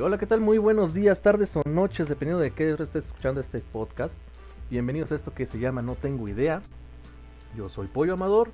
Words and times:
hola, 0.00 0.18
¿qué 0.18 0.26
tal? 0.26 0.40
Muy 0.40 0.58
buenos 0.58 0.92
días, 0.92 1.22
tardes 1.22 1.56
o 1.56 1.62
noches, 1.64 2.08
dependiendo 2.08 2.42
de 2.42 2.50
qué 2.50 2.72
hora 2.72 2.84
estés 2.84 3.06
escuchando 3.06 3.40
este 3.40 3.60
podcast. 3.60 4.14
Bienvenidos 4.68 5.10
a 5.12 5.16
esto 5.16 5.32
que 5.32 5.46
se 5.46 5.58
llama 5.58 5.80
No 5.80 5.94
Tengo 5.94 6.28
Idea. 6.28 6.60
Yo 7.56 7.68
soy 7.70 7.86
Pollo 7.86 8.14
Amador 8.14 8.50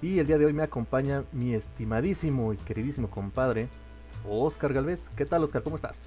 y 0.00 0.18
el 0.18 0.26
día 0.26 0.38
de 0.38 0.46
hoy 0.46 0.52
me 0.54 0.62
acompaña 0.62 1.24
mi 1.32 1.54
estimadísimo 1.54 2.54
y 2.54 2.56
queridísimo 2.56 3.10
compadre, 3.10 3.68
Oscar 4.26 4.72
Galvez. 4.72 5.08
¿Qué 5.14 5.26
tal, 5.26 5.44
Oscar? 5.44 5.62
¿Cómo 5.62 5.76
estás? 5.76 5.98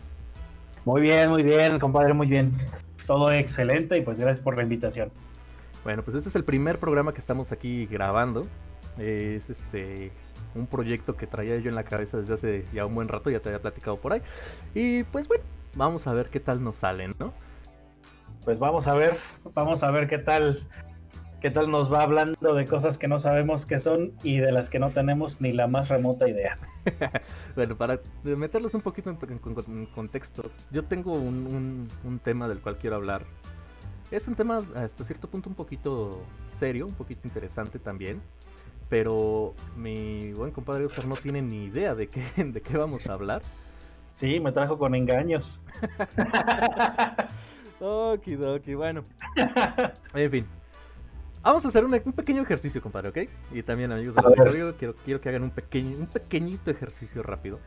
Muy 0.83 1.01
bien, 1.01 1.29
muy 1.29 1.43
bien, 1.43 1.77
compadre, 1.77 2.13
muy 2.13 2.27
bien. 2.27 2.51
Todo 3.05 3.31
excelente 3.31 3.97
y 3.97 4.01
pues 4.01 4.19
gracias 4.19 4.43
por 4.43 4.57
la 4.57 4.63
invitación. 4.63 5.11
Bueno, 5.83 6.01
pues 6.01 6.17
este 6.17 6.29
es 6.29 6.35
el 6.35 6.43
primer 6.43 6.79
programa 6.79 7.13
que 7.13 7.19
estamos 7.19 7.51
aquí 7.51 7.85
grabando. 7.85 8.41
Es 8.97 9.49
este 9.49 10.11
un 10.55 10.67
proyecto 10.67 11.15
que 11.15 11.27
traía 11.27 11.57
yo 11.57 11.69
en 11.69 11.75
la 11.75 11.83
cabeza 11.83 12.17
desde 12.17 12.33
hace 12.33 12.65
ya 12.73 12.85
un 12.85 12.95
buen 12.95 13.07
rato, 13.07 13.29
ya 13.29 13.39
te 13.39 13.49
había 13.49 13.61
platicado 13.61 13.97
por 13.97 14.13
ahí. 14.13 14.21
Y 14.73 15.03
pues 15.05 15.27
bueno, 15.27 15.43
vamos 15.75 16.07
a 16.07 16.13
ver 16.13 16.29
qué 16.29 16.39
tal 16.39 16.63
nos 16.63 16.77
salen, 16.77 17.13
¿no? 17.19 17.33
Pues 18.43 18.59
vamos 18.59 18.87
a 18.87 18.93
ver, 18.95 19.17
vamos 19.53 19.83
a 19.83 19.91
ver 19.91 20.07
qué 20.07 20.17
tal, 20.17 20.67
qué 21.41 21.51
tal 21.51 21.69
nos 21.69 21.93
va 21.93 22.03
hablando 22.03 22.55
de 22.55 22.65
cosas 22.65 22.97
que 22.97 23.07
no 23.07 23.19
sabemos 23.19 23.65
qué 23.65 23.77
son 23.77 24.13
y 24.23 24.37
de 24.37 24.51
las 24.51 24.69
que 24.69 24.79
no 24.79 24.89
tenemos 24.89 25.41
ni 25.41 25.53
la 25.53 25.67
más 25.67 25.89
remota 25.89 26.27
idea. 26.27 26.57
bueno, 27.55 27.77
para 27.77 27.99
meterlos 28.23 28.73
un 28.73 28.81
poquito 28.81 29.09
en, 29.09 29.87
contexto, 29.87 30.49
yo 30.71 30.83
tengo 30.85 31.13
un, 31.13 31.87
un 32.03 32.19
tema 32.19 32.47
del 32.47 32.59
cual 32.59 32.77
quiero 32.77 32.95
hablar. 32.95 33.25
Es 34.09 34.27
un 34.27 34.35
tema 34.35 34.61
hasta 34.75 35.05
cierto 35.05 35.29
punto 35.29 35.47
un 35.47 35.55
poquito 35.55 36.23
serio, 36.59 36.85
un 36.85 36.95
poquito 36.95 37.21
interesante 37.25 37.79
también 37.79 38.21
pero 38.91 39.55
mi 39.77 40.33
buen 40.33 40.51
compadre 40.51 40.83
Oscar 40.83 41.07
no 41.07 41.15
tiene 41.15 41.41
ni 41.41 41.63
idea 41.63 41.95
de 41.95 42.09
qué, 42.09 42.25
de 42.43 42.61
qué 42.61 42.77
vamos 42.77 43.07
a 43.07 43.13
hablar. 43.13 43.41
Sí, 44.15 44.41
me 44.41 44.51
trajo 44.51 44.77
con 44.77 44.93
engaños. 44.93 45.61
Okidoki, 47.79 48.73
bueno. 48.73 49.05
En 50.13 50.29
fin. 50.29 50.45
Vamos 51.41 51.63
a 51.63 51.69
hacer 51.69 51.85
un, 51.85 51.91
pequeño 52.11 52.41
ejercicio, 52.41 52.81
compadre, 52.81 53.09
¿ok? 53.09 53.29
Y 53.53 53.63
también, 53.63 53.93
amigos 53.93 54.13
del 54.13 54.25
auditorio, 54.25 54.75
quiero, 54.75 54.93
quiero 55.05 55.21
que 55.21 55.29
hagan 55.29 55.43
un, 55.43 55.51
pequeño, 55.51 55.97
un 55.97 56.07
pequeñito 56.07 56.69
ejercicio 56.69 57.23
rápido. 57.23 57.59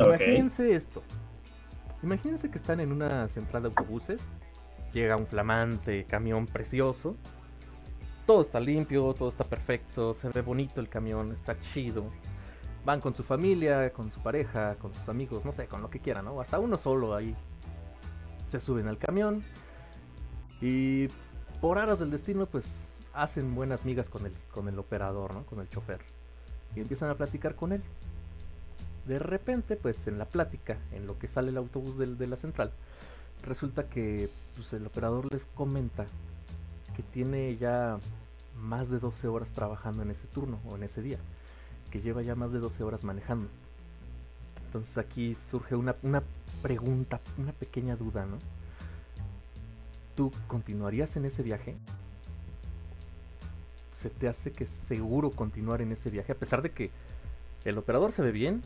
Imagínense 0.00 0.74
esto. 0.74 1.04
Imagínense 2.02 2.50
que 2.50 2.58
están 2.58 2.80
en 2.80 2.90
una 2.90 3.28
central 3.28 3.62
de 3.62 3.68
autobuses. 3.68 4.20
Llega 4.92 5.16
un 5.16 5.28
flamante 5.28 6.04
camión 6.04 6.46
precioso 6.46 7.16
todo 8.26 8.42
está 8.42 8.60
limpio, 8.60 9.12
todo 9.14 9.28
está 9.28 9.44
perfecto, 9.44 10.14
se 10.14 10.28
ve 10.28 10.42
bonito 10.42 10.80
el 10.80 10.88
camión, 10.88 11.32
está 11.32 11.58
chido. 11.72 12.04
Van 12.84 13.00
con 13.00 13.14
su 13.14 13.22
familia, 13.22 13.92
con 13.92 14.10
su 14.12 14.20
pareja, 14.20 14.74
con 14.76 14.92
sus 14.92 15.08
amigos, 15.08 15.44
no 15.44 15.52
sé, 15.52 15.66
con 15.66 15.82
lo 15.82 15.90
que 15.90 16.00
quieran, 16.00 16.24
¿no? 16.24 16.40
Hasta 16.40 16.58
uno 16.58 16.78
solo 16.78 17.14
ahí. 17.14 17.34
Se 18.48 18.60
suben 18.60 18.88
al 18.88 18.98
camión 18.98 19.44
y 20.60 21.08
por 21.60 21.78
aras 21.78 21.98
del 22.00 22.10
destino, 22.10 22.46
pues 22.46 22.64
hacen 23.14 23.54
buenas 23.54 23.84
migas 23.84 24.08
con 24.08 24.26
el, 24.26 24.32
con 24.52 24.68
el 24.68 24.78
operador, 24.78 25.34
¿no? 25.34 25.44
Con 25.46 25.60
el 25.60 25.68
chofer. 25.68 26.00
Y 26.74 26.80
empiezan 26.80 27.10
a 27.10 27.14
platicar 27.16 27.54
con 27.54 27.72
él. 27.72 27.82
De 29.06 29.18
repente, 29.18 29.76
pues 29.76 30.06
en 30.06 30.18
la 30.18 30.24
plática, 30.24 30.78
en 30.92 31.06
lo 31.06 31.18
que 31.18 31.28
sale 31.28 31.50
el 31.50 31.56
autobús 31.56 31.98
de, 31.98 32.26
la 32.26 32.36
central, 32.36 32.72
resulta 33.42 33.88
que 33.88 34.28
pues, 34.54 34.72
el 34.72 34.86
operador 34.86 35.32
les 35.32 35.44
comenta 35.46 36.06
que 36.96 37.02
tiene 37.02 37.56
ya 37.56 37.98
más 38.56 38.88
de 38.90 38.98
12 38.98 39.28
horas 39.28 39.50
trabajando 39.50 40.02
en 40.02 40.10
ese 40.10 40.26
turno 40.28 40.60
o 40.68 40.76
en 40.76 40.84
ese 40.84 41.02
día, 41.02 41.18
que 41.90 42.00
lleva 42.00 42.22
ya 42.22 42.34
más 42.34 42.52
de 42.52 42.58
12 42.58 42.82
horas 42.84 43.04
manejando. 43.04 43.48
Entonces 44.66 44.96
aquí 44.98 45.36
surge 45.50 45.74
una, 45.74 45.94
pregunta, 46.62 47.20
una 47.36 47.52
pequeña 47.52 47.96
duda, 47.96 48.24
¿no? 48.24 48.38
¿Tú 50.16 50.32
continuarías 50.46 51.16
en 51.16 51.24
ese 51.24 51.42
viaje? 51.42 51.76
¿Se 53.98 54.10
te 54.10 54.28
hace 54.28 54.52
que 54.52 54.66
seguro 54.88 55.30
continuar 55.30 55.82
en 55.82 55.92
ese 55.92 56.10
viaje? 56.10 56.32
A 56.32 56.36
pesar 56.36 56.62
de 56.62 56.70
que 56.70 56.90
el 57.64 57.78
operador 57.78 58.12
se 58.12 58.22
ve 58.22 58.32
bien, 58.32 58.62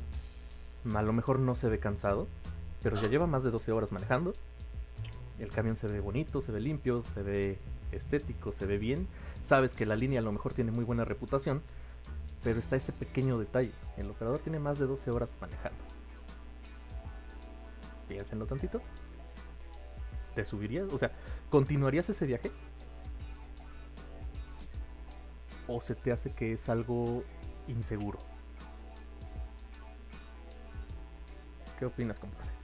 a 0.94 1.02
lo 1.02 1.12
mejor 1.12 1.38
no 1.40 1.54
se 1.54 1.68
ve 1.68 1.78
cansado, 1.78 2.26
pero 2.82 2.96
ya 3.00 3.08
lleva 3.08 3.26
más 3.26 3.42
de 3.42 3.50
12 3.50 3.72
horas 3.72 3.92
manejando. 3.92 4.32
El 5.38 5.50
camión 5.50 5.76
se 5.76 5.88
ve 5.88 6.00
bonito, 6.00 6.40
se 6.40 6.52
ve 6.52 6.60
limpio, 6.60 7.02
se 7.14 7.22
ve 7.22 7.58
estético, 7.92 8.52
se 8.52 8.66
ve 8.66 8.78
bien, 8.78 9.08
sabes 9.44 9.72
que 9.74 9.86
la 9.86 9.96
línea 9.96 10.20
a 10.20 10.22
lo 10.22 10.32
mejor 10.32 10.54
tiene 10.54 10.72
muy 10.72 10.84
buena 10.84 11.04
reputación, 11.04 11.62
pero 12.42 12.58
está 12.58 12.76
ese 12.76 12.92
pequeño 12.92 13.38
detalle, 13.38 13.72
el 13.96 14.10
operador 14.10 14.38
tiene 14.38 14.58
más 14.58 14.78
de 14.78 14.86
12 14.86 15.10
horas 15.10 15.36
manejando. 15.40 15.78
Piénsenlo 18.08 18.46
tantito. 18.46 18.80
¿Te 20.34 20.44
subirías? 20.44 20.92
O 20.92 20.98
sea, 20.98 21.10
¿continuarías 21.50 22.08
ese 22.08 22.26
viaje? 22.26 22.52
¿O 25.66 25.80
se 25.80 25.94
te 25.94 26.12
hace 26.12 26.32
que 26.32 26.52
es 26.52 26.68
algo 26.68 27.24
inseguro? 27.66 28.18
¿Qué 31.78 31.86
opinas, 31.86 32.18
compadre? 32.18 32.55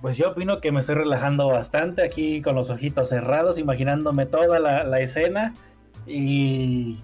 Pues 0.00 0.16
yo 0.16 0.30
opino 0.30 0.60
que 0.60 0.72
me 0.72 0.80
estoy 0.80 0.94
relajando 0.94 1.48
bastante 1.48 2.02
aquí 2.02 2.40
con 2.40 2.54
los 2.54 2.70
ojitos 2.70 3.10
cerrados, 3.10 3.58
imaginándome 3.58 4.24
toda 4.24 4.58
la, 4.58 5.00
escena 5.00 5.52
y, 6.06 7.02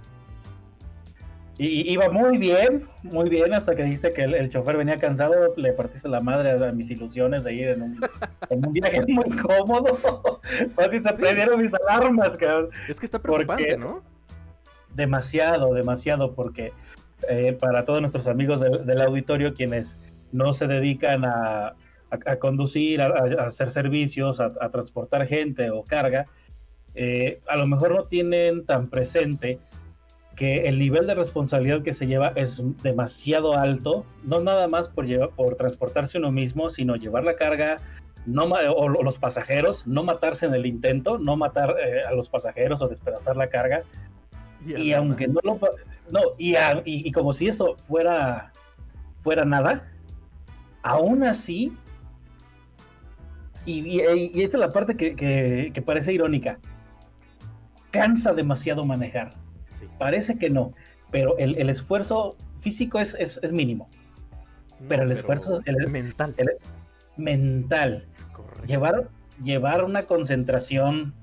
y, 1.59 1.93
iba 1.93 2.09
muy 2.09 2.39
bien, 2.39 2.85
muy 3.03 3.29
bien 3.29 3.53
hasta 3.53 3.75
que 3.75 3.85
dice 3.85 4.13
que 4.13 4.25
el, 4.25 4.49
chofer 4.49 4.79
venía 4.79 4.99
cansado, 4.99 5.53
le 5.57 5.75
partiste 5.75 6.09
la 6.09 6.21
madre 6.21 6.53
a 6.53 6.73
mis 6.73 6.91
ilusiones 6.91 7.45
de 7.45 7.53
ir 7.53 7.69
en 7.69 7.83
un, 7.83 8.01
en 8.49 8.67
un 8.67 8.73
viaje 8.73 9.05
muy 9.07 9.29
cómodo. 9.37 10.41
se 11.03 11.13
prendieron 11.13 11.61
mis 11.61 11.75
alarmas, 11.75 12.39
cabrón. 12.39 12.71
Es 12.89 12.99
que 12.99 13.05
está 13.05 13.19
preocupante, 13.19 13.77
¿no? 13.77 14.03
Demasiado, 14.95 15.75
demasiado, 15.75 16.35
porque 16.35 16.73
eh, 17.29 17.53
para 17.61 17.85
todos 17.85 18.01
nuestros 18.01 18.27
amigos 18.27 18.63
del 18.63 19.03
auditorio, 19.03 19.53
quienes 19.53 20.01
no 20.33 20.55
se 20.55 20.67
dedican 20.67 21.27
a 21.27 21.75
a, 22.11 22.37
conducir, 22.37 23.03
a, 23.03 23.47
hacer 23.47 23.71
servicios, 23.71 24.41
a, 24.41 24.71
transportar 24.71 25.27
gente 25.27 25.71
o 25.71 25.83
carga, 25.83 26.27
eh, 26.95 27.41
a 27.49 27.57
lo 27.57 27.67
mejor 27.67 27.95
no 27.95 28.05
tienen 28.05 28.65
tan 28.65 28.89
presente 28.89 29.59
que 30.35 30.69
el 30.69 30.79
nivel 30.79 31.07
de 31.07 31.15
responsabilidad 31.15 31.83
que 31.83 31.95
se 31.95 32.07
lleva 32.07 32.33
es 32.37 32.63
demasiado 32.83 33.57
alto, 33.57 34.05
no 34.23 34.41
nada 34.41 34.69
más 34.69 34.89
por, 34.89 35.07
llevar, 35.07 35.31
por 35.31 35.57
transportarse 35.57 36.19
uno 36.19 36.31
mismo, 36.31 36.71
sino 36.71 36.95
llevar 36.97 37.25
la 37.25 37.37
carga, 37.37 37.79
no 38.27 38.45
o 38.45 38.89
los 39.03 39.19
pasajeros, 39.19 39.87
no 39.87 40.03
matarse 40.03 40.47
en 40.47 40.55
el 40.55 40.67
intento, 40.67 41.19
no 41.19 41.37
matar 41.37 41.77
eh, 41.81 42.03
a 42.07 42.13
los 42.13 42.29
pasajeros 42.29 42.83
o 42.83 42.89
despedazar 42.89 43.37
la 43.37 43.49
carga. 43.49 43.83
Y, 44.67 44.93
aunque 44.93 45.29
no 45.29 45.41
lo... 45.43 45.59
No, 46.11 46.21
y, 46.39 46.57
y, 46.85 47.13
como 47.13 47.33
si 47.33 47.49
eso 47.49 47.77
fuera, 47.77 48.53
fuera 49.23 49.45
nada, 49.45 49.89
aún 50.83 51.25
así 51.25 51.73
y, 53.67 54.01
esta 54.01 54.57
es 54.57 54.61
la 54.61 54.71
parte 54.71 54.97
que, 54.97 55.83
parece 55.85 56.13
irónica. 56.13 56.59
Cansa 57.91 58.33
demasiado 58.33 58.85
manejar. 58.85 59.31
Parece 59.99 60.39
que 60.39 60.51
no, 60.51 60.73
pero 61.11 61.37
el, 61.39 61.69
esfuerzo 61.69 62.37
físico 62.61 62.99
es, 62.99 63.17
es, 63.19 63.53
mínimo. 63.53 63.89
pero 64.89 65.03
el 65.03 65.13
esfuerzo 65.13 65.61
el, 65.65 65.89
mental. 65.91 66.35
mental. 67.17 68.07
Llevar, 68.67 69.09
llevar 69.43 69.85
una 69.85 70.07
concentración 70.07 71.15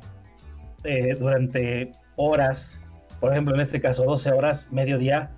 eh, 0.84 1.16
durante 1.18 1.92
horas, 2.16 2.80
por 3.20 3.32
ejemplo, 3.32 3.56
en 3.56 3.62
este 3.62 3.80
caso 3.80 4.04
12 4.04 4.32
horas, 4.32 4.68
mediodía. 4.72 5.32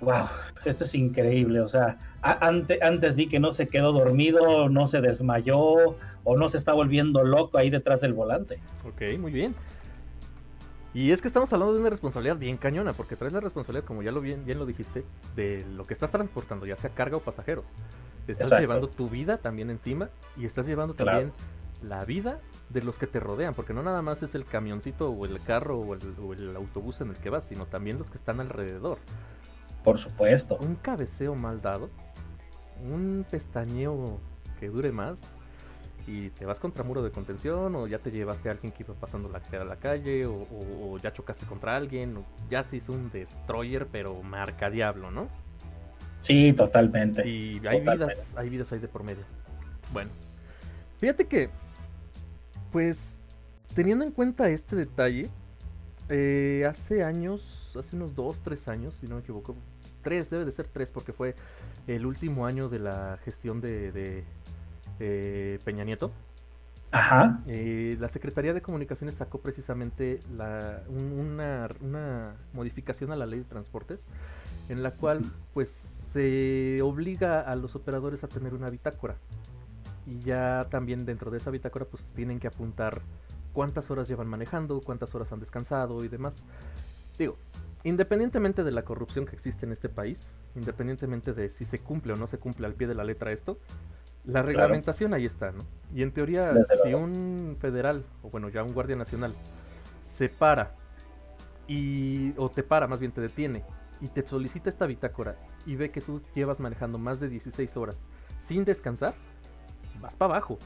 Wow, 0.00 0.28
esto 0.64 0.84
es 0.84 0.94
increíble. 0.94 1.60
O 1.60 1.68
sea, 1.68 1.98
antes, 2.22 2.80
antes 2.82 3.16
di 3.16 3.28
que 3.28 3.38
no 3.38 3.52
se 3.52 3.66
quedó 3.66 3.92
dormido, 3.92 4.68
no 4.68 4.88
se 4.88 5.00
desmayó 5.00 5.96
o 6.24 6.36
no 6.36 6.48
se 6.48 6.56
está 6.56 6.72
volviendo 6.72 7.22
loco 7.22 7.58
ahí 7.58 7.70
detrás 7.70 8.00
del 8.00 8.14
volante. 8.14 8.60
Ok, 8.86 9.18
muy 9.18 9.32
bien. 9.32 9.54
Y 10.92 11.12
es 11.12 11.20
que 11.20 11.28
estamos 11.28 11.52
hablando 11.52 11.74
de 11.74 11.80
una 11.80 11.90
responsabilidad 11.90 12.36
bien 12.36 12.56
cañona, 12.56 12.92
porque 12.92 13.14
traes 13.14 13.32
la 13.32 13.40
responsabilidad, 13.40 13.84
como 13.84 14.02
ya 14.02 14.10
lo 14.10 14.20
bien, 14.20 14.44
bien 14.44 14.58
lo 14.58 14.66
dijiste, 14.66 15.04
de 15.36 15.64
lo 15.76 15.84
que 15.84 15.94
estás 15.94 16.10
transportando, 16.10 16.66
ya 16.66 16.76
sea 16.76 16.90
carga 16.90 17.16
o 17.16 17.20
pasajeros. 17.20 17.66
Estás 18.26 18.60
llevando 18.60 18.88
tu 18.88 19.08
vida 19.08 19.38
también 19.38 19.70
encima 19.70 20.08
y 20.36 20.46
estás 20.46 20.66
llevando 20.66 20.94
también 20.94 21.32
la 21.82 22.04
vida 22.04 22.40
de 22.68 22.82
los 22.82 22.98
que 22.98 23.06
te 23.06 23.20
rodean, 23.20 23.54
porque 23.54 23.72
no 23.72 23.82
nada 23.82 24.02
más 24.02 24.22
es 24.22 24.34
el 24.34 24.44
camioncito 24.44 25.06
o 25.06 25.26
el 25.26 25.40
carro 25.40 25.78
o 25.78 25.94
el, 25.94 26.00
o 26.20 26.32
el 26.32 26.56
autobús 26.56 27.00
en 27.00 27.10
el 27.10 27.16
que 27.16 27.30
vas, 27.30 27.44
sino 27.44 27.66
también 27.66 27.98
los 27.98 28.10
que 28.10 28.18
están 28.18 28.40
alrededor. 28.40 28.98
Por 29.84 29.98
supuesto. 29.98 30.56
Un 30.60 30.74
cabeceo 30.76 31.34
mal 31.34 31.60
dado 31.60 31.90
un 32.82 33.24
pestañeo 33.30 34.18
que 34.58 34.68
dure 34.68 34.92
más 34.92 35.18
y 36.06 36.30
te 36.30 36.44
vas 36.44 36.58
contra 36.58 36.82
muro 36.82 37.02
de 37.02 37.10
contención 37.10 37.74
o 37.76 37.86
ya 37.86 37.98
te 37.98 38.10
llevaste 38.10 38.48
a 38.48 38.52
alguien 38.52 38.72
que 38.72 38.82
iba 38.82 38.94
pasando 38.94 39.28
la, 39.28 39.40
a 39.58 39.64
la 39.64 39.76
calle 39.76 40.26
o, 40.26 40.98
ya 40.98 41.12
chocaste 41.12 41.46
contra 41.46 41.76
alguien 41.76 42.16
o 42.16 42.24
ya 42.50 42.64
se 42.64 42.76
hizo 42.76 42.92
un 42.92 43.10
destroyer 43.10 43.86
pero 43.86 44.22
marca 44.22 44.70
diablo, 44.70 45.10
¿no? 45.10 45.28
Sí, 46.22 46.52
totalmente. 46.52 47.26
Y 47.26 47.60
hay 47.66 47.80
vidas, 47.80 48.34
hay 48.36 48.50
vidas 48.50 48.72
ahí 48.72 48.78
de 48.78 48.88
por 48.88 49.04
medio. 49.04 49.24
Bueno, 49.92 50.10
fíjate 50.98 51.26
que, 51.26 51.48
pues, 52.70 53.18
teniendo 53.74 54.04
en 54.04 54.12
cuenta 54.12 54.50
este 54.50 54.76
detalle, 54.76 55.30
eh, 56.10 56.66
hace 56.68 57.02
años, 57.04 57.74
hace 57.78 57.96
unos 57.96 58.14
dos, 58.14 58.36
tres 58.42 58.68
años, 58.68 58.96
si 58.96 59.06
no 59.06 59.14
me 59.14 59.22
equivoco, 59.22 59.56
tres, 60.02 60.30
debe 60.30 60.44
de 60.44 60.52
ser 60.52 60.66
tres, 60.66 60.90
porque 60.90 61.12
fue 61.12 61.34
el 61.86 62.06
último 62.06 62.46
año 62.46 62.68
de 62.68 62.78
la 62.78 63.18
gestión 63.24 63.60
de, 63.60 64.24
eh, 64.98 65.58
Peña 65.64 65.84
Nieto. 65.84 66.12
Ajá. 66.92 67.40
Eh, 67.46 67.96
la 68.00 68.08
Secretaría 68.08 68.52
de 68.52 68.62
Comunicaciones 68.62 69.14
sacó 69.14 69.40
precisamente 69.40 70.18
la, 70.36 70.82
una, 70.88 71.68
una, 71.80 72.34
modificación 72.52 73.12
a 73.12 73.16
la 73.16 73.26
ley 73.26 73.38
de 73.40 73.44
transportes 73.44 74.00
en 74.68 74.82
la 74.82 74.90
cual 74.92 75.22
pues 75.54 75.70
se 75.70 76.82
obliga 76.82 77.42
a 77.42 77.54
los 77.54 77.76
operadores 77.76 78.24
a 78.24 78.28
tener 78.28 78.54
una 78.54 78.68
bitácora 78.68 79.14
y 80.06 80.18
ya 80.18 80.66
también 80.68 81.04
dentro 81.04 81.30
de 81.30 81.38
esa 81.38 81.50
bitácora 81.50 81.84
pues 81.84 82.02
tienen 82.14 82.40
que 82.40 82.48
apuntar 82.48 83.00
cuántas 83.52 83.90
horas 83.90 84.08
llevan 84.08 84.28
manejando, 84.28 84.80
cuántas 84.80 85.14
horas 85.14 85.32
han 85.32 85.40
descansado 85.40 86.04
y 86.04 86.08
demás. 86.08 86.42
Digo, 87.18 87.36
independientemente 87.84 88.64
de 88.64 88.72
la 88.72 88.82
corrupción 88.82 89.26
que 89.26 89.34
existe 89.36 89.66
en 89.66 89.72
este 89.72 89.88
país, 89.88 90.36
independientemente 90.54 91.32
de 91.32 91.50
si 91.50 91.64
se 91.64 91.78
cumple 91.78 92.12
o 92.12 92.16
no 92.16 92.26
se 92.26 92.38
cumple 92.38 92.66
al 92.66 92.74
pie 92.74 92.86
de 92.86 92.94
la 92.94 93.04
letra 93.04 93.32
esto, 93.32 93.58
la 94.24 94.42
reglamentación 94.42 95.14
ahí 95.14 95.24
está, 95.24 95.50
¿no? 95.50 95.64
Y 95.94 96.02
en 96.02 96.12
teoría, 96.12 96.52
si 96.82 96.92
un 96.92 97.56
federal, 97.58 98.04
o 98.22 98.28
bueno, 98.28 98.48
ya 98.50 98.62
un 98.62 98.72
guardia 98.72 98.96
nacional, 98.96 99.32
se 100.04 100.28
para 100.28 100.74
y, 101.66 102.34
o 102.36 102.50
te 102.50 102.62
para, 102.62 102.86
más 102.86 103.00
bien 103.00 103.12
te 103.12 103.20
detiene, 103.20 103.64
y 104.00 104.08
te 104.08 104.26
solicita 104.26 104.68
esta 104.68 104.86
bitácora 104.86 105.36
y 105.66 105.76
ve 105.76 105.90
que 105.90 106.00
tú 106.00 106.22
llevas 106.34 106.60
manejando 106.60 106.98
más 106.98 107.20
de 107.20 107.28
16 107.28 107.76
horas 107.76 108.08
sin 108.40 108.64
descansar, 108.64 109.14
vas 110.00 110.16
para 110.16 110.34
abajo. 110.34 110.58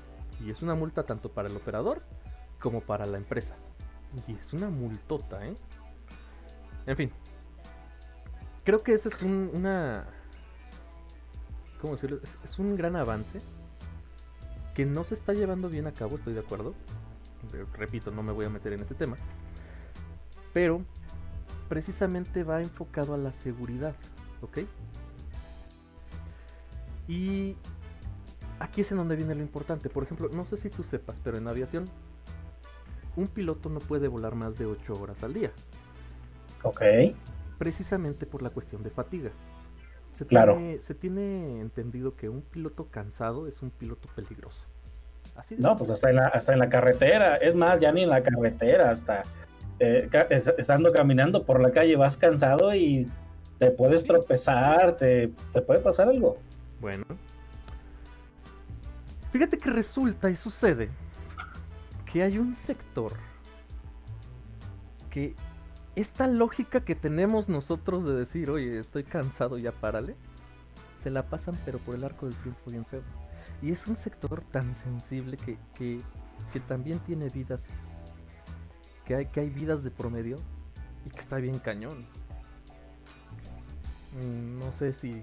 Y 0.44 0.50
es 0.50 0.62
una 0.62 0.74
multa 0.74 1.04
tanto 1.04 1.30
para 1.30 1.48
el 1.48 1.56
operador 1.56 2.02
como 2.60 2.80
para 2.80 3.06
la 3.06 3.18
empresa. 3.18 3.54
Y 4.26 4.32
es 4.34 4.52
una 4.52 4.70
multota, 4.70 5.46
¿eh? 5.46 5.54
En 6.86 6.96
fin. 6.96 7.10
Creo 8.64 8.82
que 8.82 8.94
eso 8.94 9.08
es 9.08 9.22
un, 9.22 9.50
una... 9.54 10.06
¿Cómo 11.80 11.94
decirlo? 11.94 12.20
Es, 12.44 12.58
un 12.58 12.76
gran 12.76 12.96
avance 12.96 13.40
que 14.74 14.86
no 14.86 15.04
se 15.04 15.14
está 15.14 15.34
llevando 15.34 15.68
bien 15.68 15.86
a 15.86 15.92
cabo, 15.92 16.16
estoy 16.16 16.34
de 16.34 16.40
acuerdo. 16.40 16.74
Repito, 17.74 18.10
no 18.10 18.22
me 18.22 18.32
voy 18.32 18.46
a 18.46 18.50
meter 18.50 18.72
en 18.72 18.80
ese 18.80 18.94
tema. 18.94 19.16
Pero 20.54 20.82
precisamente 21.68 22.42
va 22.42 22.62
enfocado 22.62 23.14
a 23.14 23.18
la 23.18 23.32
seguridad, 23.32 23.94
¿ok? 24.40 24.60
Y 27.06 27.56
aquí 28.60 28.80
es 28.80 28.90
en 28.90 28.96
donde 28.96 29.16
viene 29.16 29.34
lo 29.34 29.42
importante. 29.42 29.90
Por 29.90 30.04
ejemplo, 30.04 30.30
no 30.32 30.46
sé 30.46 30.56
si 30.56 30.70
tú 30.70 30.82
sepas, 30.84 31.20
pero 31.22 31.36
en 31.36 31.46
aviación 31.46 31.84
un 33.16 33.28
piloto 33.28 33.68
no 33.68 33.80
puede 33.80 34.08
volar 34.08 34.34
más 34.34 34.56
de 34.56 34.66
8 34.66 34.94
horas 34.94 35.22
al 35.22 35.34
día. 35.34 35.52
Ok. 36.64 36.82
Precisamente 37.58 38.26
por 38.26 38.42
la 38.42 38.50
cuestión 38.50 38.82
de 38.82 38.90
fatiga. 38.90 39.30
Se 40.14 40.26
claro. 40.26 40.56
Tiene, 40.56 40.82
se 40.82 40.94
tiene 40.94 41.60
entendido 41.60 42.16
que 42.16 42.28
un 42.28 42.42
piloto 42.42 42.88
cansado 42.88 43.46
es 43.46 43.62
un 43.62 43.70
piloto 43.70 44.08
peligroso. 44.14 44.66
Así 45.36 45.56
no, 45.58 45.76
pues 45.76 45.90
hasta 45.90 46.10
en, 46.10 46.16
la, 46.16 46.26
hasta 46.26 46.52
en 46.52 46.58
la 46.58 46.68
carretera. 46.68 47.36
Es 47.36 47.54
más, 47.54 47.80
ya 47.80 47.92
ni 47.92 48.02
en 48.02 48.10
la 48.10 48.22
carretera, 48.22 48.90
hasta 48.90 49.22
eh, 49.80 50.08
estando 50.56 50.92
caminando 50.92 51.44
por 51.44 51.60
la 51.60 51.72
calle 51.72 51.96
vas 51.96 52.16
cansado 52.16 52.74
y 52.74 53.06
te 53.58 53.70
puedes 53.72 54.04
tropezar, 54.04 54.96
te, 54.96 55.32
te 55.52 55.62
puede 55.62 55.80
pasar 55.80 56.08
algo. 56.08 56.38
Bueno. 56.80 57.04
Fíjate 59.32 59.58
que 59.58 59.70
resulta 59.70 60.30
y 60.30 60.36
sucede 60.36 60.90
que 62.12 62.22
hay 62.22 62.38
un 62.38 62.54
sector 62.54 63.12
que 65.10 65.34
esta 65.96 66.26
lógica 66.26 66.80
que 66.84 66.94
tenemos 66.94 67.48
nosotros 67.48 68.04
de 68.04 68.14
decir, 68.14 68.50
oye, 68.50 68.78
estoy 68.78 69.04
cansado, 69.04 69.58
ya 69.58 69.72
párale, 69.72 70.16
se 71.02 71.10
la 71.10 71.28
pasan 71.28 71.56
pero 71.64 71.78
por 71.78 71.94
el 71.94 72.04
arco 72.04 72.26
del 72.26 72.34
triunfo 72.36 72.70
bien 72.70 72.84
feo. 72.84 73.02
Y 73.62 73.70
es 73.70 73.86
un 73.86 73.96
sector 73.96 74.42
tan 74.50 74.74
sensible 74.74 75.36
que, 75.36 75.58
que, 75.74 76.00
que 76.52 76.60
también 76.60 76.98
tiene 77.00 77.28
vidas, 77.28 77.68
que 79.04 79.14
hay, 79.14 79.26
que 79.26 79.40
hay 79.40 79.50
vidas 79.50 79.84
de 79.84 79.90
promedio 79.90 80.36
y 81.06 81.10
que 81.10 81.20
está 81.20 81.36
bien 81.36 81.58
cañón. 81.58 82.06
Mm, 84.14 84.58
no 84.58 84.72
sé 84.72 84.92
si 84.94 85.22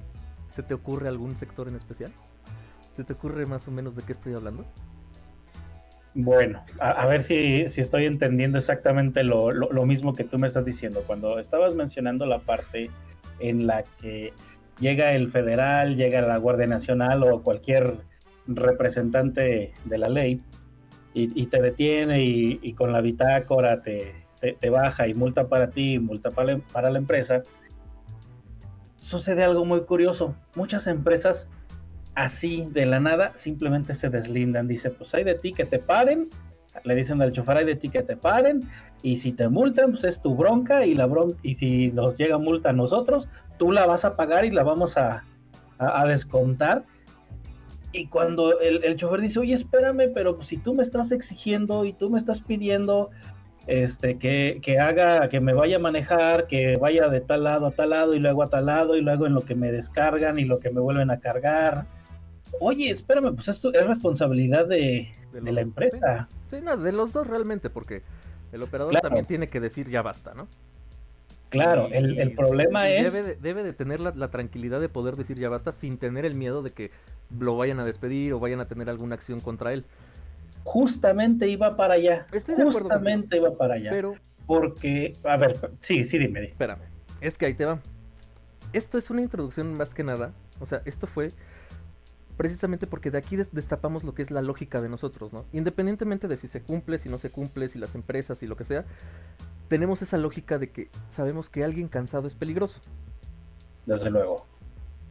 se 0.51 0.63
te 0.63 0.73
ocurre 0.73 1.07
algún 1.07 1.35
sector 1.35 1.68
en 1.68 1.75
especial. 1.75 2.12
¿Se 2.95 3.03
te 3.03 3.13
ocurre 3.13 3.45
más 3.45 3.68
o 3.68 3.71
menos 3.71 3.95
de 3.95 4.03
qué 4.03 4.13
estoy 4.13 4.33
hablando? 4.33 4.65
Bueno, 6.13 6.61
a, 6.79 7.05
ver 7.05 7.23
si, 7.23 7.61
estoy 7.61 8.05
entendiendo 8.05 8.57
exactamente 8.57 9.23
lo, 9.23 9.53
mismo 9.85 10.13
que 10.13 10.25
tú 10.25 10.37
me 10.37 10.47
estás 10.47 10.65
diciendo. 10.65 11.03
Cuando 11.07 11.39
estabas 11.39 11.73
mencionando 11.73 12.25
la 12.25 12.39
parte 12.39 12.89
en 13.39 13.65
la 13.65 13.83
que 14.01 14.33
llega 14.79 15.13
el 15.13 15.31
federal, 15.31 15.95
llega 15.95 16.21
la 16.21 16.37
Guardia 16.37 16.67
Nacional 16.67 17.23
o 17.23 17.41
cualquier 17.43 17.97
representante 18.45 19.71
de 19.85 19.97
la 19.97 20.09
ley 20.09 20.41
y, 21.13 21.45
te 21.45 21.61
detiene 21.61 22.23
y, 22.23 22.73
con 22.73 22.91
la 22.91 22.99
bitácora 22.99 23.81
te, 23.81 24.13
baja 24.69 25.07
y 25.07 25.13
multa 25.13 25.47
para 25.47 25.69
ti, 25.69 25.97
multa 25.97 26.29
para 26.29 26.89
la 26.89 26.97
empresa, 26.97 27.41
sucede 28.97 29.43
algo 29.43 29.63
muy 29.63 29.81
curioso. 29.81 30.35
Muchas 30.55 30.87
empresas 30.87 31.49
así 32.15 32.67
de 32.71 32.85
la 32.85 32.99
nada 32.99 33.33
simplemente 33.35 33.95
se 33.95 34.09
deslindan. 34.09 34.67
Dice, 34.67 34.89
pues 34.89 35.13
hay 35.15 35.23
de 35.23 35.35
ti 35.35 35.53
que 35.53 35.65
te 35.65 35.79
paren. 35.79 36.29
Le 36.83 36.95
dicen 36.95 37.21
al 37.21 37.31
chofer, 37.31 37.57
hay 37.57 37.65
de 37.65 37.75
ti 37.75 37.89
que 37.89 38.03
te 38.03 38.15
paren. 38.15 38.61
Y 39.03 39.17
si 39.17 39.33
te 39.33 39.49
multan, 39.49 39.91
pues 39.91 40.03
es 40.03 40.21
tu 40.21 40.35
bronca. 40.35 40.85
Y, 40.85 40.93
la 40.93 41.05
bronca, 41.05 41.37
y 41.43 41.55
si 41.55 41.91
nos 41.91 42.17
llega 42.17 42.37
multa 42.37 42.69
a 42.69 42.73
nosotros, 42.73 43.29
tú 43.57 43.71
la 43.71 43.85
vas 43.85 44.05
a 44.05 44.15
pagar 44.15 44.45
y 44.45 44.51
la 44.51 44.63
vamos 44.63 44.97
a, 44.97 45.23
descontar. 46.07 46.85
Y 47.91 48.07
cuando 48.07 48.59
el, 48.59 48.83
el, 48.85 48.95
chofer 48.95 49.19
dice, 49.19 49.39
oye, 49.39 49.53
espérame, 49.53 50.13
pero 50.13 50.41
si 50.43 50.57
tú 50.57 50.73
me 50.73 50.83
estás 50.83 51.11
exigiendo 51.11 51.83
y 51.83 51.91
tú 51.91 52.09
me 52.09 52.19
estás 52.19 52.39
pidiendo 52.39 53.09
este, 53.67 54.17
que, 54.17 54.59
que, 54.61 54.79
haga, 54.79 55.27
que 55.27 55.39
me 55.39 55.53
vaya 55.53 55.75
a 55.75 55.79
manejar, 55.79 56.47
que 56.47 56.77
vaya 56.77 57.07
de 57.09 57.19
tal 57.21 57.43
lado 57.43 57.67
a 57.67 57.71
tal 57.71 57.89
lado 57.91 58.13
y 58.13 58.19
luego 58.19 58.44
a 58.44 58.47
tal 58.47 58.68
lado 58.68 58.95
y 58.95 59.01
luego 59.01 59.27
en 59.27 59.33
lo 59.33 59.41
que 59.41 59.56
me 59.56 59.71
descargan 59.71 60.39
y 60.39 60.45
lo 60.45 60.59
que 60.59 60.69
me 60.69 60.80
vuelven 60.80 61.11
a 61.11 61.19
cargar 61.19 61.85
oye, 62.59 62.89
espérame, 62.89 63.35
pues 63.35 63.47
esto 63.47 63.73
es 63.73 63.87
responsabilidad 63.87 64.67
de, 64.67 65.11
la 65.33 65.61
empresa. 65.61 66.27
Sí, 66.49 66.57
no, 66.61 66.77
de 66.77 66.91
los 66.91 67.13
dos 67.13 67.27
realmente, 67.27 67.69
porque 67.69 68.03
el 68.51 68.63
operador 68.63 68.99
también 69.01 69.25
tiene 69.25 69.49
que 69.49 69.59
decir 69.59 69.89
ya 69.89 70.01
basta, 70.01 70.33
¿no? 70.33 70.47
Claro, 71.49 71.89
el, 71.91 72.31
problema 72.33 72.89
es... 72.89 73.11
Debe 73.11 73.27
de, 73.27 73.35
debe 73.35 73.63
de 73.63 73.73
tener 73.73 73.99
la, 73.99 74.29
tranquilidad 74.29 74.79
de 74.79 74.87
poder 74.87 75.17
decir 75.17 75.37
ya 75.37 75.49
basta 75.49 75.73
sin 75.73 75.97
tener 75.97 76.25
el 76.25 76.33
miedo 76.33 76.63
de 76.63 76.69
que 76.69 76.91
lo 77.37 77.57
vayan 77.57 77.79
a 77.81 77.85
despedir 77.85 78.31
o 78.31 78.39
vayan 78.39 78.61
a 78.61 78.69
tener 78.69 78.89
alguna 78.89 79.15
acción 79.15 79.41
contra 79.41 79.73
él. 79.73 79.83
Justamente 80.63 81.49
iba 81.49 81.75
para 81.75 81.95
allá. 81.95 82.25
Justamente 82.31 83.35
iba 83.35 83.51
para 83.51 83.75
allá. 83.75 83.89
Pero... 83.91 84.15
Porque, 84.47 85.13
a 85.23 85.37
ver, 85.37 85.57
sí, 85.79 86.03
sí, 86.03 86.17
dime. 86.17 86.45
Espérame, 86.45 86.83
es 87.19 87.37
que 87.37 87.45
ahí 87.45 87.53
te 87.53 87.65
va. 87.65 87.79
Esto 88.73 88.97
es 88.97 89.09
una 89.09 89.21
introducción 89.21 89.73
más 89.73 89.93
que 89.93 90.03
nada. 90.03 90.33
O 90.59 90.65
sea, 90.65 90.81
esto 90.85 91.05
fue 91.05 91.31
precisamente 92.38 92.88
porque 92.88 93.11
de 93.11 93.18
aquí 93.18 93.35
destapamos 93.35 94.04
lo 94.04 94.14
que 94.14 94.21
es 94.21 94.31
la 94.31 94.42
lógica 94.42 94.81
de 94.81 94.90
nosotros, 94.90 95.33
¿no? 95.33 95.45
Independientemente 95.54 96.28
de 96.28 96.38
si 96.38 96.47
se 96.47 96.61
cumple, 96.61 96.97
si 96.97 97.09
no 97.09 97.18
se 97.18 97.30
cumple, 97.30 97.69
si 97.69 97.80
las 97.80 97.95
empresas 97.95 98.42
y 98.44 98.47
lo 98.47 98.56
que 98.56 98.64
sea, 98.64 98.85
tenemos 99.68 100.02
esa 100.02 100.18
lógica 100.18 100.57
de 100.57 100.69
que 100.69 100.90
sabemos 101.11 101.50
que 101.50 101.64
alguien 101.64 101.88
cansado 101.88 102.28
es 102.28 102.35
peligroso. 102.35 102.80
Desde 103.85 104.09
luego. 104.09 104.45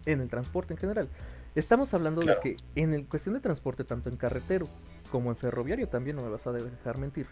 En 0.06 0.20
el 0.20 0.28
transporte 0.28 0.74
en 0.74 0.78
general. 0.78 1.08
Estamos 1.54 1.94
hablando 1.94 2.22
de 2.22 2.36
que 2.42 2.56
en 2.76 2.94
el 2.94 3.06
cuestión 3.06 3.34
de 3.34 3.40
transporte, 3.40 3.84
tanto 3.84 4.08
en 4.08 4.16
carretero 4.16 4.66
como 5.10 5.30
en 5.30 5.36
ferroviario, 5.36 5.88
también 5.88 6.16
no 6.16 6.22
me 6.22 6.30
vas 6.30 6.46
a 6.46 6.52
dejar 6.52 6.98
mentir. 6.98 7.26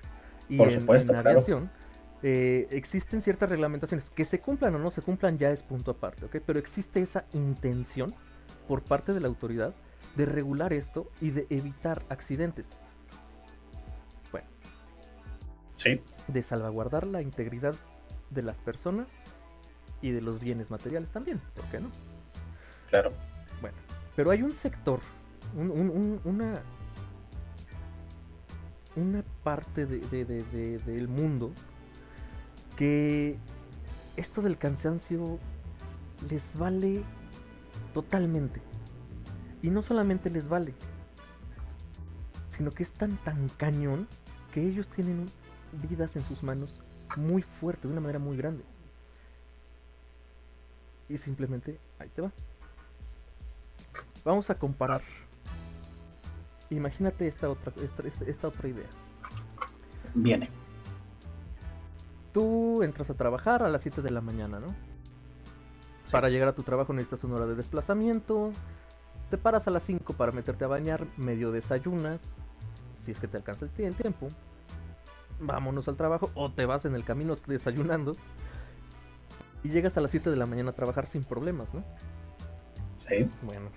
Y 0.49 0.57
Por 0.57 0.73
supuesto, 0.73 1.13
en, 1.13 1.19
aviación, 1.19 1.71
eh, 2.23 2.67
existen 2.71 3.23
ciertas 3.23 3.51
reglamentaciones. 3.51 4.11
Que 4.11 4.25
se 4.25 4.41
cumplan 4.41 4.75
o 4.75 4.79
no 4.79 4.91
se 4.91 5.03
cumplan 5.03 5.39
ya 5.39 5.51
es 5.51 5.63
punto 5.63 5.93
aparte, 5.93 6.25
¿ok? 6.25 6.37
Pero 6.45 6.59
existe 6.59 7.01
esa 7.01 7.25
intención 7.33 8.13
por 8.69 8.83
parte 8.83 9.15
de 9.15 9.21
la 9.21 9.29
autoridad 9.29 9.75
de 10.15 10.27
regular 10.27 10.73
esto 10.73 11.11
y 11.21 11.31
de 11.31 11.47
evitar 11.51 12.03
accidentes. 12.11 12.79
Bueno. 14.31 14.47
Sí. 15.77 16.01
De 16.29 16.43
salvaguardar 16.43 17.07
la 17.07 17.23
integridad 17.23 17.75
de 18.31 18.43
las 18.43 18.59
personas 18.59 19.09
y 20.03 20.11
de 20.11 20.21
los 20.21 20.39
bienes 20.39 20.71
materiales 20.71 21.11
también, 21.11 21.41
¿por 21.55 21.65
qué 21.67 21.81
no? 21.81 21.89
Claro. 22.91 23.13
Bueno, 23.61 23.77
pero 24.15 24.31
hay 24.31 24.43
un 24.43 24.53
sector, 24.53 25.01
una, 25.57 26.55
una 28.97 29.25
parte 29.43 29.87
del 29.87 31.09
mundo 31.09 31.53
que 32.77 33.37
esto 34.17 34.43
del 34.43 34.59
cansancio 34.59 35.39
les 36.29 36.57
vale 36.59 37.03
Totalmente. 37.99 38.63
Y 39.61 39.71
no 39.71 39.83
solamente 39.83 40.31
les 40.31 40.49
vale, 40.49 40.73
sino 42.49 42.71
que 42.71 42.85
es 42.85 42.93
tan 42.93 43.17
tan 43.25 43.49
cañón 43.49 44.07
que 44.55 44.65
ellos 44.65 44.87
tienen 44.87 45.27
vidas 45.73 46.15
en 46.15 46.23
sus 46.23 46.45
manos 46.45 46.81
muy 47.17 47.43
fuerte, 47.43 47.89
de 47.89 47.93
una 47.93 48.01
manera 48.01 48.21
muy 48.21 48.37
grande. 48.37 48.63
Y 51.09 51.19
simplemente, 51.19 51.81
ahí 51.99 52.09
te 52.11 52.23
va. 52.23 52.31
Vamos 54.25 54.49
a 54.49 54.55
comparar. 54.55 55.03
Imagínate 56.71 57.27
esta 57.27 57.51
otra, 57.51 57.73
esta, 58.29 58.47
otra 58.47 58.69
idea. 58.69 58.89
Viene. 60.15 60.49
Tú 62.33 62.81
entras 62.85 63.11
a 63.11 63.15
trabajar 63.15 63.65
a 63.65 63.69
las 63.69 63.83
7 63.83 64.03
de 64.03 64.11
la 64.11 64.21
mañana, 64.21 64.61
¿no? 64.61 64.69
Para 66.11 66.29
llegar 66.29 66.49
a 66.49 66.55
tu 66.55 66.63
trabajo 66.63 66.93
necesitas 66.93 67.25
una 67.25 67.37
hora 67.37 67.47
de 67.47 67.55
desplazamiento. 67.55 68.53
Te 69.31 69.39
paras 69.39 69.69
a 69.69 69.71
las 69.71 69.83
5 69.83 70.15
para 70.15 70.33
meterte 70.33 70.65
a 70.65 70.69
bañar, 70.69 71.07
medio 71.17 71.53
desayunas, 71.53 72.21
si 73.05 73.11
es 73.11 73.21
que 73.21 73.29
te 73.29 73.37
alcanza 73.37 73.67
el 73.67 73.95
tiempo 73.95 74.29
vámonos 75.41 75.89
al 75.89 75.97
trabajo 75.97 76.31
o 76.35 76.51
te 76.51 76.67
vas 76.67 76.85
en 76.85 76.95
el 76.95 77.05
camino 77.05 77.35
desayunando 77.47 78.13
y 79.63 79.71
llegas 79.71 79.97
a 79.97 80.01
las 80.01 80.11
7 80.11 80.31
de 80.31 80.37
la 80.37 80.47
mañana 80.47 80.71
a 80.71 80.75
trabajar 80.75 81.07
sin 81.07 81.25
problemas, 81.25 81.75
¿no? 81.75 81.83
Sí. 82.99 83.29
Bueno. 83.43 83.71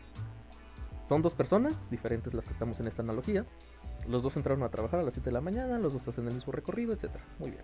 Son 1.07 1.21
dos 1.21 1.33
personas 1.33 1.89
diferentes 1.89 2.33
las 2.33 2.45
que 2.45 2.53
estamos 2.53 2.79
en 2.79 2.87
esta 2.87 3.01
analogía. 3.01 3.45
Los 4.07 4.23
dos 4.23 4.37
entraron 4.37 4.63
a 4.63 4.69
trabajar 4.69 4.99
a 4.99 5.03
las 5.03 5.13
7 5.13 5.29
de 5.29 5.33
la 5.33 5.41
mañana, 5.41 5.79
los 5.79 5.93
dos 5.93 6.07
hacen 6.07 6.27
el 6.27 6.35
mismo 6.35 6.53
recorrido, 6.53 6.93
etc. 6.93 7.09
Muy 7.39 7.51
bien. 7.51 7.63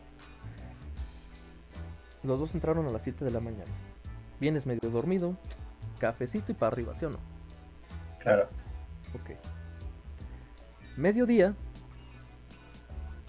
Los 2.24 2.39
dos 2.39 2.53
entraron 2.55 2.88
a 2.88 2.89
las 2.89 3.03
7 3.03 3.24
de 3.24 3.31
la 3.31 3.39
mañana. 3.39 3.71
Vienes 4.39 4.65
medio 4.65 4.89
dormido, 4.89 5.36
cafecito 6.00 6.51
y 6.51 6.56
para 6.56 6.72
arriba, 6.74 6.96
¿sí 6.98 7.06
o 7.06 7.10
no? 7.10 7.17
Claro. 8.20 8.48
Ok. 9.13 9.32
Mediodía, 10.98 11.53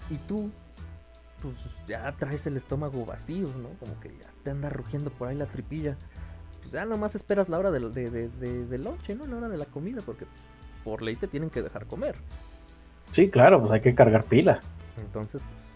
y 0.09 0.15
tú, 0.27 0.51
pues 1.41 1.55
ya 1.87 2.11
traes 2.13 2.45
el 2.47 2.57
estómago 2.57 3.05
vacío, 3.05 3.47
¿no? 3.61 3.69
Como 3.79 3.99
que 3.99 4.09
ya 4.09 4.29
te 4.43 4.51
anda 4.51 4.69
rugiendo 4.69 5.11
por 5.11 5.27
ahí 5.27 5.35
la 5.35 5.45
tripilla. 5.45 5.95
Pues 6.59 6.71
ya 6.71 6.85
nomás 6.85 7.15
esperas 7.15 7.47
la 7.47 7.59
hora 7.59 7.71
de, 7.71 7.79
de, 7.79 8.29
de, 8.29 8.65
de 8.65 8.77
noche, 8.77 9.15
¿no? 9.15 9.25
La 9.27 9.37
hora 9.37 9.49
de 9.49 9.57
la 9.57 9.65
comida, 9.65 10.01
porque 10.05 10.25
por 10.83 11.01
ley 11.01 11.15
te 11.15 11.27
tienen 11.27 11.49
que 11.49 11.61
dejar 11.61 11.85
comer. 11.85 12.15
Sí, 13.11 13.29
claro, 13.29 13.59
pues 13.59 13.71
hay 13.71 13.81
que 13.81 13.95
cargar 13.95 14.25
pila. 14.25 14.59
Entonces, 14.97 15.41
pues, 15.41 15.68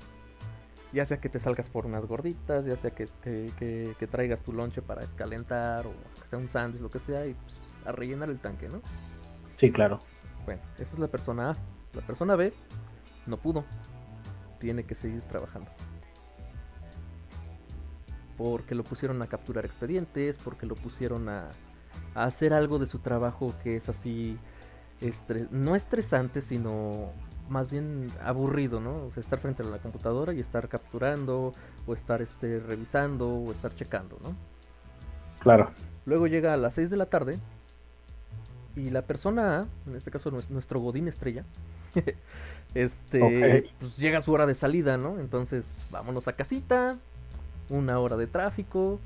ya 0.93 1.05
sea 1.05 1.19
que 1.19 1.29
te 1.29 1.39
salgas 1.39 1.69
por 1.69 1.85
unas 1.85 2.05
gorditas, 2.05 2.65
ya 2.65 2.75
sea 2.75 2.91
que, 2.91 3.07
que, 3.23 3.95
que, 3.97 4.07
traigas 4.07 4.41
tu 4.43 4.53
lonche 4.53 4.81
para 4.81 5.05
calentar 5.15 5.87
o 5.87 5.93
que 6.21 6.27
sea 6.29 6.37
un 6.37 6.47
sándwich, 6.47 6.81
lo 6.81 6.89
que 6.89 6.99
sea, 6.99 7.25
y 7.25 7.33
pues 7.33 7.61
a 7.85 7.91
rellenar 7.91 8.29
el 8.29 8.39
tanque, 8.39 8.69
¿no? 8.69 8.81
Sí, 9.57 9.71
claro. 9.71 9.99
Bueno, 10.45 10.61
esa 10.75 10.93
es 10.93 10.99
la 10.99 11.07
persona 11.07 11.51
A. 11.51 11.53
La 11.93 12.01
persona 12.01 12.35
B 12.35 12.53
no 13.25 13.37
pudo 13.37 13.65
tiene 14.59 14.85
que 14.85 14.95
seguir 14.95 15.21
trabajando. 15.23 15.69
Porque 18.37 18.75
lo 18.75 18.83
pusieron 18.83 19.21
a 19.21 19.27
capturar 19.27 19.65
expedientes, 19.65 20.37
porque 20.37 20.65
lo 20.65 20.75
pusieron 20.75 21.27
a, 21.27 21.49
hacer 22.15 22.53
algo 22.53 22.79
de 22.79 22.87
su 22.87 22.99
trabajo 22.99 23.53
que 23.63 23.75
es 23.75 23.89
así, 23.89 24.37
no 25.51 25.75
estresante, 25.75 26.41
sino 26.41 27.11
más 27.49 27.71
bien 27.71 28.09
aburrido, 28.23 28.79
¿no? 28.79 29.05
O 29.05 29.11
sea, 29.11 29.21
estar 29.21 29.39
frente 29.39 29.63
a 29.63 29.65
la 29.65 29.77
computadora 29.77 30.33
y 30.33 30.39
estar 30.39 30.67
capturando, 30.69 31.51
o 31.85 31.93
estar 31.93 32.21
este, 32.21 32.59
revisando, 32.59 33.29
o 33.29 33.51
estar 33.51 33.73
checando, 33.75 34.17
¿no? 34.23 34.35
Claro. 35.39 35.71
Luego 36.05 36.27
llega 36.27 36.53
a 36.53 36.57
las 36.57 36.73
6 36.75 36.89
de 36.89 36.97
la 36.97 37.05
tarde 37.05 37.37
y 38.75 38.89
la 38.89 39.03
persona 39.03 39.59
A, 39.59 39.65
en 39.87 39.95
este 39.95 40.11
caso 40.11 40.31
nuestro 40.49 40.79
Godín 40.79 41.07
estrella, 41.07 41.45
este, 42.73 43.69
pues 43.79 43.97
llega 43.97 44.21
su 44.21 44.31
hora 44.31 44.45
de 44.45 44.55
salida, 44.55 44.97
¿no? 44.97 45.19
Entonces, 45.19 45.85
vámonos 45.91 46.27
a 46.27 46.33
casita, 46.33 46.97
una 47.69 47.99
hora 47.99 48.17
de 48.17 48.27
tráfico, 48.27 48.99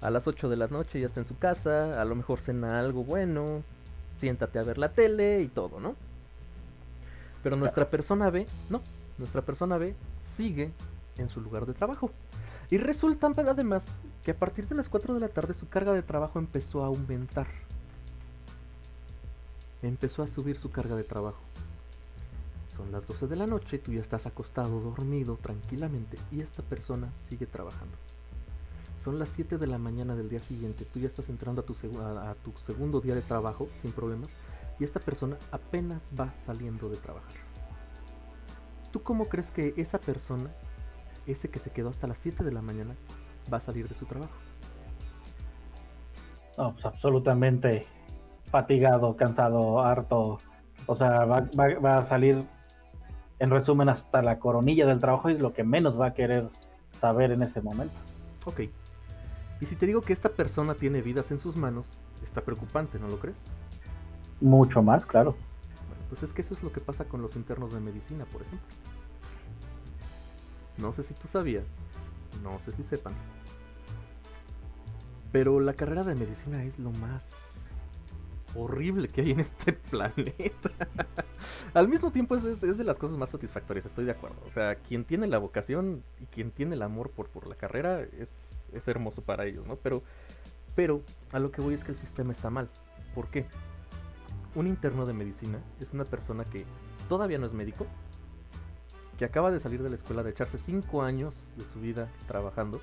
a 0.00 0.10
las 0.10 0.26
8 0.26 0.48
de 0.48 0.56
la 0.56 0.66
noche 0.66 1.00
ya 1.00 1.06
está 1.06 1.20
en 1.20 1.26
su 1.26 1.38
casa, 1.38 2.00
a 2.00 2.04
lo 2.04 2.14
mejor 2.14 2.40
cena 2.40 2.80
algo 2.80 3.04
bueno, 3.04 3.62
siéntate 4.18 4.58
a 4.58 4.62
ver 4.62 4.78
la 4.78 4.90
tele 4.90 5.42
y 5.42 5.48
todo, 5.48 5.78
¿no? 5.78 5.94
Pero 7.42 7.56
nuestra 7.56 7.88
persona 7.90 8.30
B, 8.30 8.46
no, 8.70 8.80
nuestra 9.18 9.42
persona 9.42 9.76
B 9.78 9.94
sigue 10.18 10.72
en 11.18 11.28
su 11.28 11.40
lugar 11.40 11.66
de 11.66 11.74
trabajo. 11.74 12.10
Y 12.70 12.78
resulta 12.78 13.26
además 13.36 13.84
que 14.22 14.30
a 14.30 14.36
partir 14.36 14.68
de 14.68 14.74
las 14.74 14.88
4 14.88 15.14
de 15.14 15.20
la 15.20 15.28
tarde 15.28 15.54
su 15.54 15.68
carga 15.68 15.92
de 15.92 16.02
trabajo 16.02 16.38
empezó 16.38 16.82
a 16.82 16.86
aumentar. 16.86 17.46
Empezó 19.82 20.22
a 20.22 20.28
subir 20.28 20.58
su 20.58 20.70
carga 20.70 20.94
de 20.94 21.04
trabajo. 21.04 21.40
Son 22.76 22.90
las 22.90 23.06
12 23.06 23.26
de 23.26 23.36
la 23.36 23.46
noche, 23.46 23.78
tú 23.78 23.92
ya 23.92 24.00
estás 24.00 24.26
acostado, 24.26 24.80
dormido 24.80 25.36
tranquilamente 25.36 26.16
y 26.30 26.40
esta 26.40 26.62
persona 26.62 27.12
sigue 27.28 27.46
trabajando. 27.46 27.94
Son 29.04 29.18
las 29.18 29.28
7 29.30 29.58
de 29.58 29.66
la 29.66 29.78
mañana 29.78 30.14
del 30.14 30.30
día 30.30 30.38
siguiente, 30.38 30.86
tú 30.86 31.00
ya 31.00 31.08
estás 31.08 31.28
entrando 31.28 31.60
a 31.60 31.64
tu, 31.66 31.74
a 32.00 32.34
tu 32.42 32.52
segundo 32.64 33.00
día 33.00 33.14
de 33.14 33.20
trabajo 33.20 33.68
sin 33.82 33.92
problemas 33.92 34.28
y 34.78 34.84
esta 34.84 35.00
persona 35.00 35.36
apenas 35.50 36.10
va 36.18 36.32
saliendo 36.34 36.88
de 36.88 36.96
trabajar. 36.96 37.32
¿Tú 38.90 39.02
cómo 39.02 39.24
crees 39.26 39.50
que 39.50 39.74
esa 39.76 39.98
persona, 39.98 40.50
ese 41.26 41.48
que 41.48 41.58
se 41.58 41.70
quedó 41.70 41.88
hasta 41.88 42.06
las 42.06 42.18
7 42.18 42.44
de 42.44 42.52
la 42.52 42.62
mañana, 42.62 42.94
va 43.52 43.58
a 43.58 43.60
salir 43.60 43.88
de 43.88 43.94
su 43.94 44.06
trabajo? 44.06 44.34
No, 46.58 46.72
pues 46.72 46.84
absolutamente 46.84 47.86
fatigado, 48.44 49.16
cansado, 49.16 49.80
harto. 49.82 50.38
O 50.86 50.94
sea, 50.94 51.24
va, 51.24 51.48
va 51.56 51.98
a 51.98 52.02
salir 52.02 52.44
en 53.42 53.50
resumen, 53.50 53.88
hasta 53.88 54.22
la 54.22 54.38
coronilla 54.38 54.86
del 54.86 55.00
trabajo 55.00 55.28
es 55.28 55.40
lo 55.40 55.52
que 55.52 55.64
menos 55.64 56.00
va 56.00 56.06
a 56.06 56.14
querer 56.14 56.48
saber 56.92 57.32
en 57.32 57.42
ese 57.42 57.60
momento. 57.60 57.96
Ok. 58.44 58.60
Y 59.60 59.66
si 59.66 59.74
te 59.74 59.84
digo 59.84 60.00
que 60.00 60.12
esta 60.12 60.28
persona 60.28 60.76
tiene 60.76 61.02
vidas 61.02 61.32
en 61.32 61.40
sus 61.40 61.56
manos, 61.56 61.84
está 62.22 62.42
preocupante, 62.42 63.00
¿no 63.00 63.08
lo 63.08 63.18
crees? 63.18 63.36
Mucho 64.42 64.82
más, 64.82 65.06
claro. 65.06 65.36
Pues 66.08 66.24
es 66.24 66.32
que 66.32 66.42
eso 66.42 66.52
es 66.52 66.62
lo 66.64 66.72
que 66.72 66.80
pasa 66.80 67.04
con 67.04 67.22
los 67.22 67.36
internos 67.36 67.72
de 67.72 67.80
medicina, 67.80 68.24
por 68.24 68.42
ejemplo. 68.42 68.68
No 70.78 70.92
sé 70.92 71.04
si 71.04 71.14
tú 71.14 71.28
sabías, 71.28 71.64
no 72.42 72.58
sé 72.58 72.72
si 72.72 72.82
sepan, 72.82 73.14
pero 75.30 75.60
la 75.60 75.74
carrera 75.74 76.02
de 76.02 76.16
medicina 76.16 76.62
es 76.64 76.78
lo 76.80 76.90
más 76.90 77.30
horrible 78.56 79.06
que 79.06 79.20
hay 79.20 79.30
en 79.30 79.40
este 79.40 79.72
planeta. 79.90 80.70
Al 81.72 81.88
mismo 81.88 82.10
tiempo 82.10 82.34
es, 82.36 82.60
de 82.60 82.84
las 82.84 82.98
cosas 82.98 83.16
más 83.16 83.30
satisfactorias, 83.30 83.86
estoy 83.86 84.04
de 84.06 84.10
acuerdo. 84.10 84.36
O 84.46 84.50
sea, 84.50 84.74
quien 84.74 85.04
tiene 85.04 85.28
la 85.28 85.38
vocación 85.38 86.02
y 86.20 86.26
quien 86.26 86.50
tiene 86.50 86.74
el 86.74 86.82
amor 86.82 87.10
por, 87.10 87.28
por 87.28 87.46
la 87.46 87.54
carrera 87.54 88.02
es, 88.02 88.68
es 88.72 88.88
hermoso 88.88 89.22
para 89.22 89.46
ellos, 89.46 89.68
¿no? 89.68 89.76
Pero, 89.76 90.02
pero 90.74 91.00
a 91.30 91.38
lo 91.38 91.52
que 91.52 91.62
voy 91.62 91.74
es 91.74 91.84
que 91.84 91.92
el 91.92 91.98
sistema 91.98 92.32
está 92.32 92.50
mal. 92.50 92.68
¿Por 93.14 93.28
qué? 93.28 93.46
Un 94.54 94.66
interno 94.66 95.06
de 95.06 95.14
medicina 95.14 95.58
es 95.80 95.92
una 95.92 96.04
persona 96.04 96.44
que 96.44 96.66
todavía 97.08 97.38
no 97.38 97.46
es 97.46 97.52
médico, 97.52 97.86
que 99.18 99.24
acaba 99.24 99.50
de 99.50 99.60
salir 99.60 99.82
de 99.82 99.88
la 99.88 99.96
escuela 99.96 100.22
de 100.22 100.30
echarse 100.30 100.58
5 100.58 101.02
años 101.02 101.50
de 101.56 101.64
su 101.64 101.80
vida 101.80 102.10
trabajando, 102.26 102.80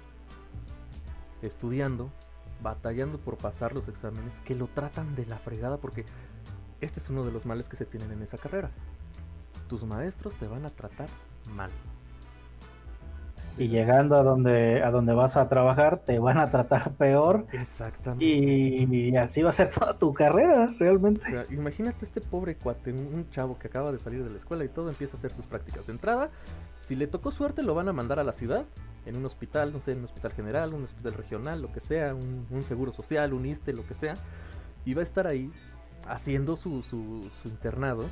estudiando, 1.42 2.10
batallando 2.62 3.20
por 3.20 3.38
pasar 3.38 3.74
los 3.74 3.88
exámenes, 3.88 4.38
que 4.46 4.56
lo 4.56 4.68
tratan 4.68 5.16
de 5.16 5.26
la 5.26 5.38
fregada 5.38 5.78
porque 5.78 6.06
este 6.82 7.00
es 7.00 7.10
uno 7.10 7.24
de 7.24 7.32
los 7.32 7.46
males 7.46 7.68
que 7.68 7.78
se 7.78 7.86
tienen 7.86 8.12
en 8.12 8.24
esa 8.24 8.38
carrera. 8.38 8.72
Tus 9.68 9.84
maestros 9.84 10.34
te 10.36 10.48
van 10.48 10.66
a 10.66 10.70
tratar 10.70 11.10
mal. 11.54 11.70
Y 13.60 13.68
llegando 13.68 14.16
a 14.16 14.24
donde, 14.24 14.82
a 14.82 14.90
donde 14.90 15.14
vas 15.14 15.38
a 15.38 15.48
trabajar, 15.48 16.00
te 16.00 16.18
van 16.18 16.38
a 16.38 16.50
tratar 16.50 16.94
peor. 16.94 17.46
Exactamente. 17.52 18.26
Y, 18.26 19.16
así 19.18 19.42
va 19.42 19.50
a 19.50 19.54
ser 19.54 19.70
toda 19.70 19.94
tu 19.94 20.14
carrera, 20.14 20.68
realmente. 20.80 21.26
imagínate 21.52 22.06
este 22.06 22.22
pobre 22.22 22.56
cuate, 22.56 22.92
un 22.92 23.30
chavo 23.30 23.60
que 23.60 23.68
acaba 23.68 23.92
de 23.92 24.00
salir 24.00 24.24
de 24.24 24.30
la 24.30 24.38
escuela 24.38 24.64
y 24.64 24.70
todo 24.70 24.90
empieza 24.90 25.18
a 25.18 25.20
hacer 25.20 25.32
sus 25.32 25.46
prácticas 25.46 25.86
de 25.86 25.94
entrada. 25.94 26.30
Si 26.88 26.96
le 26.96 27.06
tocó 27.06 27.32
suerte, 27.32 27.62
lo 27.62 27.76
van 27.76 27.88
a 27.88 27.94
mandar 27.94 28.20
a 28.20 28.24
la 28.24 28.34
ciudad 28.34 28.66
en 29.06 29.18
un 29.18 29.26
hospital, 29.26 29.74
no 29.74 29.80
sé, 29.80 29.92
en 29.92 30.00
un 30.00 30.06
hospital 30.06 30.32
general, 30.34 30.74
un 30.74 30.84
hospital 30.84 31.14
regional, 31.14 31.62
lo 31.62 31.72
que 31.72 31.80
sea, 31.80 32.16
un, 32.16 32.64
seguro 32.64 32.92
social, 32.92 33.34
un 33.34 33.46
ISTE, 33.46 33.74
lo 33.74 33.86
que 33.86 33.94
sea, 33.94 34.14
y 34.86 34.94
va 34.94 35.02
a 35.02 35.04
estar 35.04 35.28
ahí 35.28 35.52
haciendo 36.08 36.58
su, 36.58 36.82
su, 36.84 37.30
internado 37.46 38.06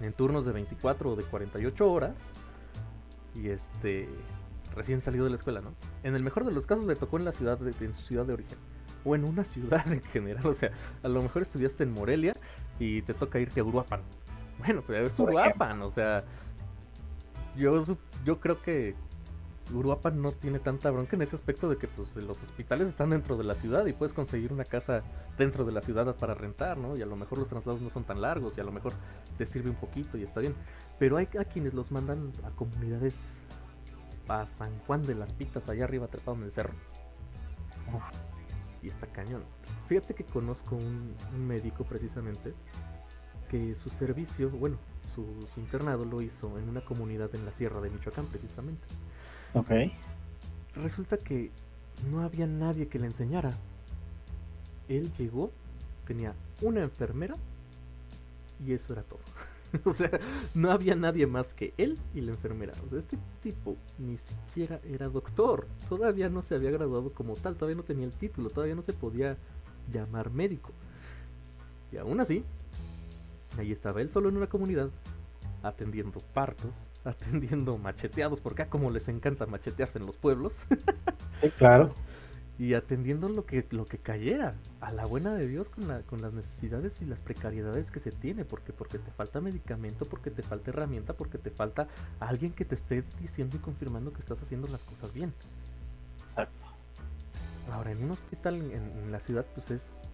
en 0.00 0.12
turnos 0.12 0.46
de 0.46 0.52
24 0.52 1.12
o 1.12 1.16
de 1.16 1.24
48 1.24 1.92
horas 1.92 2.14
y 3.34 3.48
este 3.50 4.08
recién 4.74 5.00
salido 5.00 5.24
de 5.24 5.30
la 5.30 5.36
escuela, 5.36 5.60
¿no? 5.60 5.74
En 6.02 6.14
el 6.14 6.22
mejor 6.22 6.44
de 6.44 6.52
los 6.52 6.66
casos 6.66 6.86
le 6.86 6.96
tocó 6.96 7.18
en 7.18 7.24
la 7.24 7.32
ciudad 7.32 7.58
de, 7.58 7.72
en 7.84 7.94
su 7.94 8.02
ciudad 8.02 8.26
de 8.26 8.34
origen 8.34 8.58
o 9.04 9.14
en 9.14 9.28
una 9.28 9.44
ciudad 9.44 9.90
en 9.90 10.02
general, 10.02 10.46
o 10.46 10.54
sea, 10.54 10.70
a 11.02 11.08
lo 11.08 11.22
mejor 11.22 11.42
estudiaste 11.42 11.84
en 11.84 11.92
Morelia 11.92 12.32
y 12.78 13.02
te 13.02 13.14
toca 13.14 13.38
irte 13.38 13.60
a 13.60 13.64
Uruapan. 13.64 14.00
Bueno, 14.58 14.82
pero 14.86 15.06
es 15.06 15.18
Uruapan, 15.18 15.82
o 15.82 15.90
sea, 15.90 16.24
yo 17.56 17.82
yo 18.24 18.40
creo 18.40 18.60
que 18.60 18.94
Uruapan 19.72 20.20
no 20.20 20.32
tiene 20.32 20.58
tanta 20.58 20.90
bronca 20.90 21.16
en 21.16 21.22
ese 21.22 21.36
aspecto 21.36 21.68
de 21.68 21.76
que 21.76 21.88
pues 21.88 22.14
los 22.16 22.42
hospitales 22.42 22.88
están 22.88 23.10
dentro 23.10 23.36
de 23.36 23.44
la 23.44 23.54
ciudad 23.54 23.86
y 23.86 23.92
puedes 23.92 24.14
conseguir 24.14 24.52
una 24.52 24.64
casa 24.64 25.02
dentro 25.36 25.64
de 25.64 25.72
la 25.72 25.82
ciudad 25.82 26.14
para 26.16 26.34
rentar, 26.34 26.78
¿no? 26.78 26.96
Y 26.96 27.02
a 27.02 27.06
lo 27.06 27.16
mejor 27.16 27.38
los 27.38 27.48
traslados 27.48 27.80
no 27.80 27.90
son 27.90 28.04
tan 28.04 28.20
largos 28.20 28.56
y 28.56 28.60
a 28.60 28.64
lo 28.64 28.72
mejor 28.72 28.92
te 29.36 29.46
sirve 29.46 29.70
un 29.70 29.76
poquito 29.76 30.16
y 30.16 30.22
está 30.22 30.40
bien. 30.40 30.54
Pero 30.98 31.16
hay 31.16 31.28
a 31.38 31.44
quienes 31.44 31.74
los 31.74 31.90
mandan 31.90 32.32
a 32.44 32.50
comunidades 32.50 33.14
a 34.28 34.46
San 34.46 34.78
Juan 34.80 35.02
de 35.02 35.14
las 35.14 35.32
Pitas, 35.32 35.68
allá 35.68 35.84
arriba 35.84 36.06
trepado 36.06 36.36
en 36.36 36.44
el 36.44 36.52
cerro. 36.52 36.74
Y 38.82 38.88
está 38.88 39.06
cañón. 39.06 39.42
Fíjate 39.88 40.14
que 40.14 40.24
conozco 40.24 40.76
un, 40.76 41.14
médico 41.46 41.84
precisamente 41.84 42.54
que 43.50 43.74
su 43.74 43.88
servicio, 43.88 44.50
bueno, 44.50 44.76
su, 45.14 45.24
internado 45.56 46.04
lo 46.04 46.20
hizo 46.20 46.58
en 46.58 46.68
una 46.68 46.82
comunidad 46.82 47.34
en 47.34 47.46
la 47.46 47.52
sierra 47.52 47.80
de 47.80 47.90
Michoacán 47.90 48.26
precisamente. 48.26 48.86
Ok. 49.54 49.70
Resulta 50.74 51.16
que 51.16 51.50
no 52.10 52.20
había 52.20 52.46
nadie 52.46 52.88
que 52.88 52.98
le 52.98 53.06
enseñara. 53.06 53.52
Él 54.88 55.10
llegó, 55.18 55.50
tenía 56.06 56.34
una 56.60 56.82
enfermera 56.82 57.34
y 58.64 58.74
eso 58.74 58.92
era 58.92 59.02
todo. 59.02 59.20
o 59.84 59.92
sea, 59.92 60.10
no 60.54 60.70
había 60.70 60.94
nadie 60.94 61.26
más 61.26 61.54
que 61.54 61.74
él 61.76 61.98
y 62.14 62.20
la 62.20 62.32
enfermera. 62.32 62.72
O 62.86 62.90
sea, 62.90 62.98
este 62.98 63.18
tipo 63.42 63.76
ni 63.98 64.16
siquiera 64.18 64.80
era 64.84 65.08
doctor. 65.08 65.66
Todavía 65.88 66.28
no 66.28 66.42
se 66.42 66.54
había 66.54 66.70
graduado 66.70 67.10
como 67.12 67.34
tal, 67.36 67.56
todavía 67.56 67.76
no 67.76 67.84
tenía 67.84 68.06
el 68.06 68.14
título, 68.14 68.50
todavía 68.50 68.74
no 68.74 68.82
se 68.82 68.92
podía 68.92 69.36
llamar 69.92 70.30
médico. 70.30 70.72
Y 71.92 71.96
aún 71.96 72.20
así, 72.20 72.44
ahí 73.58 73.72
estaba 73.72 74.00
él 74.00 74.10
solo 74.10 74.28
en 74.28 74.36
una 74.36 74.46
comunidad, 74.46 74.90
atendiendo 75.62 76.20
partos, 76.34 76.74
atendiendo 77.04 77.78
macheteados, 77.78 78.40
porque 78.40 78.66
como 78.66 78.90
les 78.90 79.08
encanta 79.08 79.46
machetearse 79.46 79.98
en 79.98 80.06
los 80.06 80.16
pueblos. 80.16 80.56
sí, 81.40 81.50
claro 81.50 81.92
y 82.58 82.74
atendiendo 82.74 83.28
lo 83.28 83.46
que, 83.46 83.64
lo 83.70 83.84
que 83.84 83.98
cayera, 83.98 84.56
a 84.80 84.92
la 84.92 85.06
buena 85.06 85.34
de 85.34 85.46
Dios 85.46 85.68
con, 85.68 85.86
la, 85.86 86.02
con 86.02 86.20
las 86.20 86.32
necesidades 86.32 87.00
y 87.00 87.04
las 87.04 87.20
precariedades 87.20 87.88
que 87.92 88.00
se 88.00 88.10
tiene, 88.10 88.44
porque, 88.44 88.72
porque 88.72 88.98
te 88.98 89.12
falta 89.12 89.40
medicamento, 89.40 90.04
porque 90.06 90.32
te 90.32 90.42
falta 90.42 90.70
herramienta, 90.70 91.12
porque 91.12 91.38
te 91.38 91.50
falta 91.50 91.86
alguien 92.18 92.52
que 92.52 92.64
te 92.64 92.74
esté 92.74 93.04
diciendo 93.20 93.56
y 93.56 93.60
confirmando 93.60 94.12
que 94.12 94.20
estás 94.20 94.42
haciendo 94.42 94.68
las 94.68 94.82
cosas 94.82 95.14
bien. 95.14 95.32
Exacto. 96.24 96.66
Ahora, 97.70 97.92
en 97.92 98.02
un 98.02 98.10
hospital 98.10 98.56
en, 98.56 99.12
la 99.12 99.20
ciudad, 99.20 99.46
pues 99.54 99.70
es... 99.70 100.10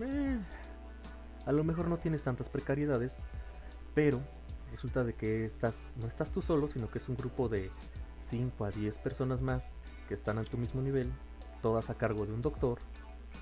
Eh, 0.00 0.38
a 1.44 1.52
lo 1.52 1.64
mejor 1.64 1.88
no 1.88 1.98
tienes 1.98 2.22
tantas 2.22 2.48
precariedades, 2.48 3.12
pero 3.94 4.22
resulta 4.72 5.04
de 5.04 5.14
que 5.14 5.44
estás, 5.44 5.74
no 6.00 6.06
estás 6.06 6.30
tú 6.30 6.40
solo, 6.40 6.66
sino 6.68 6.90
que 6.90 6.98
es 6.98 7.08
un 7.10 7.16
grupo 7.16 7.50
de 7.50 7.70
5 8.30 8.64
a 8.64 8.70
10 8.70 8.96
personas 8.98 9.42
más 9.42 9.64
que 10.08 10.14
están 10.14 10.38
a 10.38 10.44
tu 10.44 10.56
mismo 10.56 10.80
nivel, 10.80 11.12
todas 11.62 11.90
a 11.90 11.94
cargo 11.94 12.24
de 12.24 12.32
un 12.32 12.40
doctor, 12.40 12.78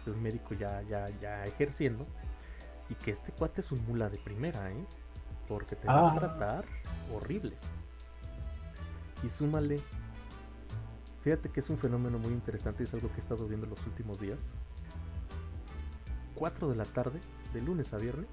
de 0.05 0.11
un 0.11 0.23
médico 0.23 0.55
ya, 0.55 0.83
ya, 0.83 1.07
ya 1.21 1.45
ejerciendo, 1.45 2.07
y 2.89 2.95
que 2.97 3.13
este 3.13 3.33
cuate 3.33 3.61
es 3.61 3.73
un 3.73 3.85
mula 3.87 4.11
de 4.11 4.19
primera, 4.19 4.71
¿eh? 4.71 4.85
Porque 5.49 5.77
te 5.77 5.87
va 5.87 6.09
a 6.09 6.13
ah. 6.13 6.19
tratar 6.19 6.65
horrible. 7.15 7.57
Y 9.23 9.31
súmale, 9.31 9.81
fíjate 11.23 11.49
que 11.49 11.61
es 11.61 11.71
un 11.71 11.79
fenómeno 11.79 12.19
muy 12.19 12.33
interesante, 12.33 12.83
es 12.83 12.93
algo 12.93 13.09
que 13.09 13.17
he 13.17 13.21
estado 13.21 13.47
viendo 13.47 13.67
en 13.67 13.71
los 13.71 13.87
últimos 13.87 14.21
días. 14.21 14.39
4 16.35 16.69
de 16.69 16.77
la 16.77 16.85
tarde, 16.85 17.21
de 17.55 17.63
lunes 17.63 17.95
a 17.95 17.97
viernes, 17.97 18.29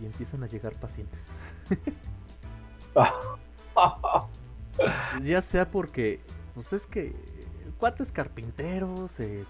y 0.00 0.06
empiezan 0.06 0.44
a 0.44 0.46
llegar 0.46 0.72
pacientes. 0.78 1.20
ya 5.22 5.42
sea 5.42 5.70
porque 5.70 6.20
pues 6.56 6.72
es 6.72 6.86
que 6.86 7.08
el 7.66 7.72
cuate 7.78 8.02
es 8.02 8.10
carpintero, 8.10 9.08
se 9.08 9.44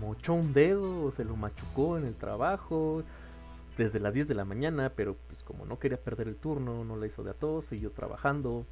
mochó 0.00 0.32
un 0.32 0.54
dedo, 0.54 1.12
se 1.12 1.22
lo 1.22 1.36
machucó 1.36 1.98
en 1.98 2.06
el 2.06 2.14
trabajo 2.14 3.02
desde 3.76 4.00
las 4.00 4.14
10 4.14 4.28
de 4.28 4.34
la 4.34 4.46
mañana, 4.46 4.90
pero 4.96 5.14
pues 5.28 5.42
como 5.42 5.66
no 5.66 5.78
quería 5.78 5.98
perder 5.98 6.26
el 6.26 6.36
turno, 6.36 6.86
no 6.86 6.96
la 6.96 7.06
hizo 7.06 7.22
de 7.22 7.32
a 7.32 7.34
todos, 7.34 7.66
siguió 7.66 7.90
trabajando. 7.90 8.64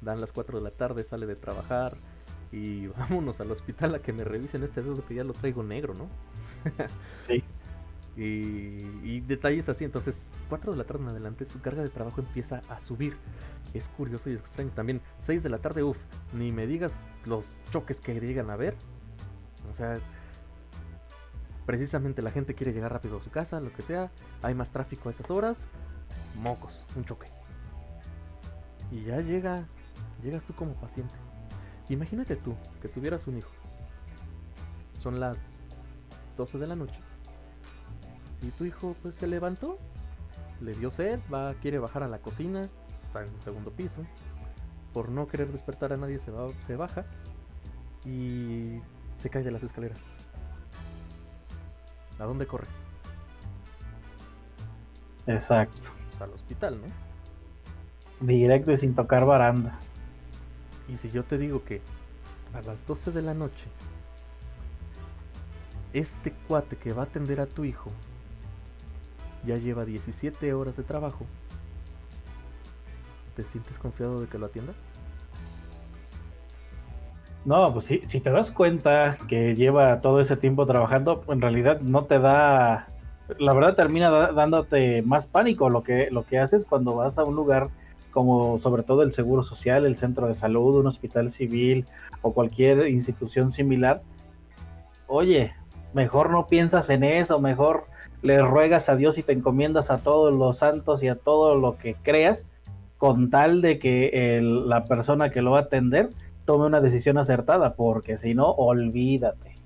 Dan 0.00 0.22
las 0.22 0.32
4 0.32 0.58
de 0.58 0.64
la 0.64 0.70
tarde, 0.70 1.04
sale 1.04 1.26
de 1.26 1.36
trabajar 1.36 1.98
y 2.50 2.86
vámonos 2.98 3.38
al 3.42 3.50
hospital 3.50 3.94
a 3.94 3.98
que 3.98 4.14
me 4.14 4.24
revisen 4.24 4.62
este 4.62 4.80
dedo 4.80 5.06
que 5.06 5.14
ya 5.14 5.22
lo 5.22 5.34
traigo 5.34 5.62
negro, 5.62 5.92
¿no? 5.92 6.08
sí. 7.26 7.44
Y, 8.14 9.20
detalles 9.20 9.70
así, 9.70 9.84
entonces 9.84 10.16
4 10.50 10.72
de 10.72 10.78
la 10.78 10.84
tarde 10.84 11.04
en 11.04 11.08
adelante 11.08 11.46
su 11.46 11.62
carga 11.62 11.82
de 11.82 11.88
trabajo 11.88 12.20
empieza 12.20 12.60
a 12.68 12.78
subir. 12.82 13.16
Es 13.74 13.88
curioso 13.88 14.30
y 14.30 14.34
extraño. 14.34 14.70
También 14.70 15.00
6 15.24 15.42
de 15.42 15.48
la 15.48 15.58
tarde, 15.58 15.82
uff, 15.82 15.98
ni 16.32 16.50
me 16.50 16.66
digas 16.66 16.92
los 17.24 17.46
choques 17.70 18.00
que 18.00 18.18
llegan 18.18 18.50
a 18.50 18.56
ver. 18.56 18.76
O 19.70 19.74
sea, 19.74 19.94
precisamente 21.66 22.22
la 22.22 22.30
gente 22.30 22.54
quiere 22.54 22.72
llegar 22.72 22.92
rápido 22.92 23.18
a 23.18 23.20
su 23.20 23.30
casa, 23.30 23.60
lo 23.60 23.72
que 23.72 23.82
sea. 23.82 24.10
Hay 24.42 24.54
más 24.54 24.70
tráfico 24.70 25.08
a 25.08 25.12
esas 25.12 25.30
horas. 25.30 25.58
Mocos, 26.40 26.84
un 26.96 27.04
choque. 27.04 27.26
Y 28.90 29.04
ya 29.04 29.18
llega, 29.20 29.66
llegas 30.22 30.42
tú 30.44 30.54
como 30.54 30.74
paciente. 30.74 31.14
Imagínate 31.88 32.36
tú 32.36 32.54
que 32.80 32.88
tuvieras 32.88 33.26
un 33.26 33.38
hijo. 33.38 33.52
Son 35.00 35.18
las 35.18 35.38
12 36.36 36.58
de 36.58 36.66
la 36.66 36.76
noche 36.76 37.00
y 38.42 38.50
tu 38.50 38.64
hijo 38.64 38.96
pues 39.02 39.14
se 39.14 39.26
levantó, 39.26 39.78
le 40.60 40.72
dio 40.74 40.90
sed, 40.90 41.20
va, 41.32 41.54
quiere 41.54 41.78
bajar 41.78 42.02
a 42.02 42.08
la 42.08 42.18
cocina, 42.18 42.62
está 43.12 43.22
en 43.22 43.34
el 43.34 43.42
segundo 43.42 43.70
piso. 43.70 44.04
Por 44.94 45.10
no 45.10 45.26
querer 45.26 45.52
despertar 45.52 45.92
a 45.92 45.96
nadie 45.96 46.18
se, 46.18 46.30
va, 46.30 46.48
se 46.66 46.76
baja 46.76 47.04
y 48.04 48.80
se 49.18 49.30
cae 49.30 49.42
de 49.42 49.50
las 49.50 49.62
escaleras. 49.62 49.98
¿A 52.18 52.24
dónde 52.24 52.46
corres? 52.46 52.68
Exacto. 55.26 55.90
Pues, 56.10 56.22
al 56.22 56.30
hospital, 56.30 56.80
¿no? 56.80 58.26
Directo 58.26 58.72
y 58.72 58.76
sin 58.76 58.94
tocar 58.94 59.24
baranda. 59.24 59.78
Y 60.88 60.98
si 60.98 61.10
yo 61.10 61.24
te 61.24 61.38
digo 61.38 61.64
que 61.64 61.80
a 62.54 62.60
las 62.62 62.86
12 62.86 63.12
de 63.12 63.22
la 63.22 63.34
noche, 63.34 63.66
este 65.92 66.32
cuate 66.48 66.76
que 66.76 66.92
va 66.92 67.02
a 67.02 67.06
atender 67.06 67.40
a 67.40 67.46
tu 67.46 67.64
hijo 67.64 67.90
ya 69.44 69.56
lleva 69.56 69.84
17 69.84 70.54
horas 70.54 70.76
de 70.76 70.84
trabajo, 70.84 71.26
¿te 73.34 73.42
sientes 73.42 73.78
confiado 73.78 74.20
de 74.20 74.26
que 74.26 74.38
lo 74.38 74.46
atienda? 74.46 74.72
No, 77.44 77.72
pues 77.72 77.86
si, 77.86 78.00
si 78.06 78.20
te 78.20 78.30
das 78.30 78.52
cuenta 78.52 79.18
que 79.28 79.54
lleva 79.54 80.00
todo 80.00 80.20
ese 80.20 80.36
tiempo 80.36 80.64
trabajando, 80.64 81.22
en 81.28 81.40
realidad 81.40 81.80
no 81.80 82.04
te 82.04 82.20
da, 82.20 82.88
la 83.38 83.52
verdad 83.52 83.74
termina 83.74 84.10
dándote 84.10 85.02
más 85.02 85.26
pánico 85.26 85.68
lo 85.68 85.82
que, 85.82 86.08
lo 86.10 86.24
que 86.24 86.38
haces 86.38 86.64
cuando 86.64 86.94
vas 86.94 87.18
a 87.18 87.24
un 87.24 87.34
lugar 87.34 87.68
como 88.12 88.60
sobre 88.60 88.84
todo 88.84 89.02
el 89.02 89.12
Seguro 89.12 89.42
Social, 89.42 89.86
el 89.86 89.96
Centro 89.96 90.28
de 90.28 90.34
Salud, 90.34 90.76
un 90.76 90.86
hospital 90.86 91.30
civil 91.30 91.86
o 92.20 92.32
cualquier 92.32 92.86
institución 92.86 93.50
similar. 93.50 94.02
Oye, 95.08 95.52
mejor 95.94 96.30
no 96.30 96.46
piensas 96.46 96.90
en 96.90 97.02
eso, 97.02 97.40
mejor 97.40 97.86
le 98.20 98.40
ruegas 98.40 98.88
a 98.88 98.94
Dios 98.94 99.18
y 99.18 99.24
te 99.24 99.32
encomiendas 99.32 99.90
a 99.90 99.98
todos 99.98 100.36
los 100.36 100.58
santos 100.58 101.02
y 101.02 101.08
a 101.08 101.16
todo 101.16 101.56
lo 101.56 101.76
que 101.76 101.94
creas, 101.94 102.48
con 103.02 103.30
tal 103.30 103.62
de 103.62 103.80
que 103.80 104.40
la 104.40 104.84
persona 104.84 105.30
que 105.30 105.42
lo 105.42 105.50
va 105.50 105.58
a 105.58 105.62
atender 105.62 106.10
tome 106.44 106.66
una 106.66 106.80
decisión 106.80 107.18
acertada, 107.18 107.74
porque 107.74 108.16
si 108.16 108.32
no, 108.32 108.46
olvídate. 108.46 109.56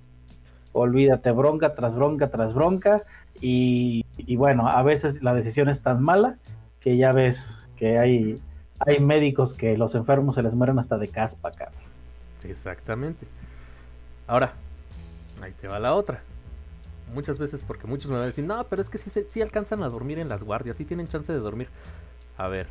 Olvídate, 0.73 1.33
bronca 1.33 1.75
tras 1.75 1.97
bronca 1.97 2.31
tras 2.31 2.55
bronca. 2.55 3.03
Y, 3.43 4.07
bueno, 4.37 4.71
a 4.71 4.83
veces 4.83 5.23
la 5.23 5.35
decisión 5.35 5.69
es 5.69 5.83
tan 5.83 6.03
mala 6.03 6.39
que 6.81 6.97
ya 6.97 7.13
ves 7.13 7.59
que 7.77 7.99
hay, 7.99 8.41
hay 8.79 9.01
médicos 9.01 9.53
que 9.53 9.77
los 9.77 9.95
enfermos 9.95 10.37
se 10.37 10.43
les 10.43 10.55
mueren 10.55 10.79
hasta 10.79 10.97
de 10.97 11.09
caspa, 11.09 11.51
cara. 11.51 11.77
Exactamente. 12.43 13.27
Ahora, 14.27 14.55
ahí 15.43 15.53
te 15.61 15.69
va 15.69 15.79
la 15.79 15.93
otra 15.93 16.23
muchas 17.13 17.39
veces 17.39 17.63
porque 17.67 17.87
muchos 17.87 18.07
me 18.07 18.15
van 18.15 18.23
a 18.23 18.27
decir, 18.29 18.47
no, 18.47 18.65
pero 18.65 18.81
es 18.81 18.89
que 18.89 18.97
sí, 18.97 19.43
alcanzan 19.43 19.83
a 19.83 19.91
dormir 19.91 20.21
en 20.21 20.31
las 20.31 20.43
guardias, 20.43 20.79
sí 20.79 20.87
tienen 20.87 21.07
chance 21.07 21.31
de 21.31 21.39
dormir. 21.39 21.69
A 22.39 22.49
ver, 22.49 22.67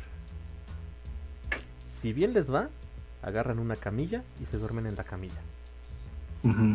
si 2.00 2.12
bien 2.12 2.32
les 2.32 2.52
va, 2.52 2.68
agarran 3.22 3.58
una 3.58 3.76
camilla 3.76 4.22
y 4.40 4.46
se 4.46 4.58
duermen 4.58 4.86
en 4.86 4.96
la 4.96 5.04
camilla. 5.04 5.40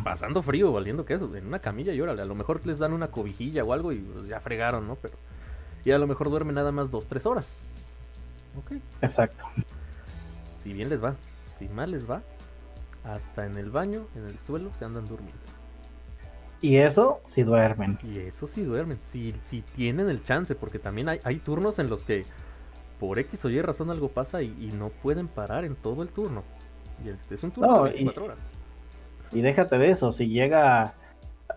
Pasando 0.03 0.43
frío, 0.43 0.73
valiendo 0.73 1.05
que 1.05 1.13
eso, 1.13 1.33
en 1.33 1.47
una 1.47 1.59
camilla 1.59 1.93
y 1.93 2.01
órale, 2.01 2.21
a 2.21 2.25
lo 2.25 2.35
mejor 2.35 2.65
les 2.65 2.77
dan 2.77 2.91
una 2.91 3.07
cobijilla 3.07 3.63
o 3.63 3.71
algo 3.71 3.93
y 3.93 3.99
pues, 3.99 4.27
ya 4.27 4.41
fregaron, 4.41 4.85
¿no? 4.85 4.95
Pero 4.95 5.13
y 5.85 5.91
a 5.91 5.97
lo 5.97 6.07
mejor 6.07 6.29
duermen 6.29 6.55
nada 6.55 6.71
más 6.71 6.91
dos, 6.91 7.05
tres 7.07 7.25
horas. 7.25 7.45
Ok. 8.57 8.73
Exacto. 9.01 9.45
Si 10.61 10.73
bien 10.73 10.89
les 10.89 11.03
va, 11.03 11.15
si 11.57 11.67
mal 11.69 11.91
les 11.91 12.09
va, 12.09 12.21
hasta 13.03 13.45
en 13.45 13.57
el 13.57 13.71
baño, 13.71 14.05
en 14.15 14.25
el 14.25 14.37
suelo, 14.39 14.71
se 14.77 14.85
andan 14.85 15.05
durmiendo. 15.05 15.39
Y 16.61 16.77
eso 16.77 17.21
si 17.27 17.41
duermen. 17.41 17.97
Y 18.03 18.19
eso 18.19 18.47
sí 18.47 18.61
duermen, 18.61 18.99
si, 19.11 19.33
si 19.43 19.61
tienen 19.61 20.09
el 20.09 20.23
chance, 20.23 20.53
porque 20.53 20.77
también 20.77 21.09
hay, 21.09 21.19
hay 21.23 21.39
turnos 21.39 21.79
en 21.79 21.89
los 21.89 22.03
que 22.03 22.25
por 23.01 23.17
X 23.17 23.43
o 23.45 23.49
Y 23.49 23.59
razón 23.63 23.89
algo 23.89 24.09
pasa 24.09 24.43
y, 24.43 24.71
no 24.77 24.89
pueden 24.89 25.27
parar 25.27 25.65
en 25.65 25.75
todo 25.75 26.03
el 26.03 26.09
turno. 26.09 26.43
Y 27.03 27.09
este 27.09 27.33
es 27.33 27.41
un 27.41 27.49
turno 27.49 27.85
de 27.85 27.93
24 27.93 28.25
horas. 28.25 28.37
Y 29.31 29.41
déjate 29.41 29.79
de 29.79 29.89
eso, 29.89 30.11
si 30.11 30.27
llega, 30.27 30.93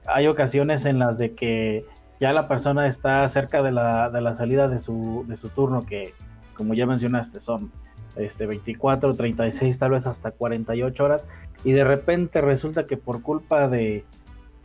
hay 0.07 0.26
ocasiones 0.26 0.87
en 0.87 0.98
las 0.98 1.18
de 1.18 1.35
que 1.35 1.85
ya 2.18 2.33
la 2.33 2.48
persona 2.48 2.87
está 2.87 3.28
cerca 3.28 3.62
de 3.62 3.72
la, 3.72 4.09
de 4.09 4.22
la 4.22 4.35
salida 4.35 4.68
de 4.68 4.78
su, 4.78 5.26
de 5.28 5.37
su 5.37 5.50
turno, 5.50 5.83
que 5.83 6.14
como 6.57 6.72
ya 6.72 6.87
mencionaste, 6.87 7.40
son 7.40 7.70
este, 8.16 8.46
24, 8.46 9.14
36, 9.14 9.78
tal 9.78 9.90
vez 9.90 10.07
hasta 10.07 10.30
48 10.30 11.04
horas, 11.04 11.28
y 11.62 11.72
de 11.72 11.85
repente 11.85 12.40
resulta 12.40 12.87
que 12.87 12.96
por 12.96 13.20
culpa 13.20 13.68
de, 13.68 14.07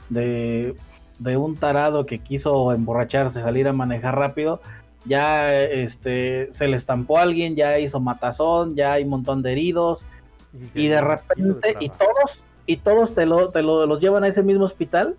de, 0.08 0.76
de 1.20 1.36
un 1.36 1.58
tarado 1.58 2.06
que 2.06 2.20
quiso 2.20 2.72
emborracharse, 2.72 3.42
salir 3.42 3.68
a 3.68 3.74
manejar 3.74 4.16
rápido, 4.16 4.62
ya 5.06 5.54
este, 5.62 6.50
se 6.52 6.68
le 6.68 6.78
estampó 6.78 7.18
a 7.18 7.24
alguien, 7.24 7.56
ya 7.56 7.80
hizo 7.80 8.00
matazón, 8.00 8.76
ya 8.76 8.94
hay 8.94 9.04
un 9.04 9.10
montón 9.10 9.42
de 9.42 9.52
heridos, 9.52 10.02
y, 10.74 10.88
de 10.88 11.02
repente, 11.02 11.76
y 11.80 11.90
todos, 11.90 12.44
y 12.66 12.78
todos 12.78 13.14
te, 13.14 13.26
lo, 13.26 13.50
te 13.50 13.62
lo, 13.62 13.86
los 13.86 14.00
llevan 14.00 14.24
a 14.24 14.28
ese 14.28 14.44
mismo 14.44 14.66
hospital, 14.66 15.16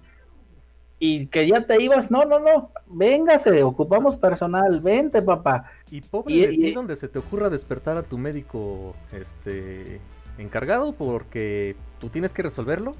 y 1.02 1.28
que 1.28 1.48
ya 1.48 1.62
te 1.66 1.82
ibas, 1.82 2.10
no, 2.10 2.26
no, 2.26 2.38
no, 2.38 2.70
véngase, 2.86 3.62
ocupamos 3.62 4.16
personal, 4.16 4.80
vente 4.80 5.22
papá. 5.22 5.70
Y 5.90 6.02
pobre 6.02 6.34
y, 6.34 6.40
de 6.40 6.48
ti 6.48 6.72
donde 6.72 6.94
se 6.96 7.08
te 7.08 7.18
ocurra 7.18 7.48
despertar 7.48 7.96
a 7.96 8.02
tu 8.02 8.18
médico 8.18 8.94
este 9.10 9.98
encargado 10.36 10.92
porque 10.92 11.74
tú 12.00 12.10
tienes 12.10 12.34
que 12.34 12.42
resolverlo, 12.42 12.92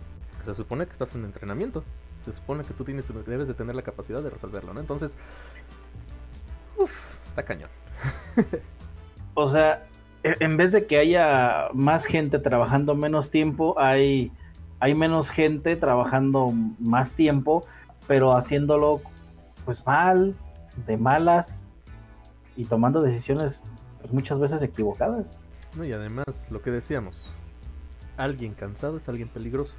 se 0.47 0.55
supone 0.55 0.87
que 0.87 0.93
estás 0.93 1.15
en 1.15 1.27
entrenamiento, 1.27 1.85
se 2.25 2.33
supone 2.33 2.65
que 2.65 2.73
tú 2.73 2.85
tienes, 2.85 3.05
debes 3.27 3.47
de 3.47 3.55
tener 3.55 3.75
la 3.75 3.83
capacidad 3.83 4.23
de 4.23 4.31
resolverlo, 4.31 4.73
¿no? 4.73 4.81
Entonces, 4.81 5.15
uff, 6.83 6.91
está 7.29 7.45
cañón. 7.45 7.71
o 9.35 9.49
sea, 9.49 9.87
e, 10.23 10.35
en 10.41 10.57
vez 10.57 10.73
de 10.73 10.87
que 10.87 10.99
haya 10.99 11.69
más 11.73 12.07
gente 12.07 12.39
trabajando 12.39 12.95
menos 12.95 13.31
tiempo, 13.31 13.75
hay, 13.79 14.33
hay 14.79 14.95
menos 14.95 15.31
gente 15.31 15.77
trabajando 15.77 16.53
más 16.79 17.15
tiempo 17.15 17.65
pero 18.11 18.37
haciéndolo 18.37 19.01
pues 19.65 19.87
mal, 19.87 20.35
de 20.85 20.97
malas 20.97 21.65
y 22.57 22.65
tomando 22.65 23.01
decisiones 23.01 23.63
pues, 24.01 24.13
muchas 24.13 24.41
veces 24.41 24.61
equivocadas. 24.65 25.45
No, 25.77 25.85
y 25.85 25.93
además, 25.93 26.27
lo 26.51 26.61
que 26.61 26.73
decíamos, 26.73 27.23
alguien 28.17 28.55
cansado 28.55 28.97
es 28.97 29.09
alguien 29.09 29.29
peligroso. 29.29 29.75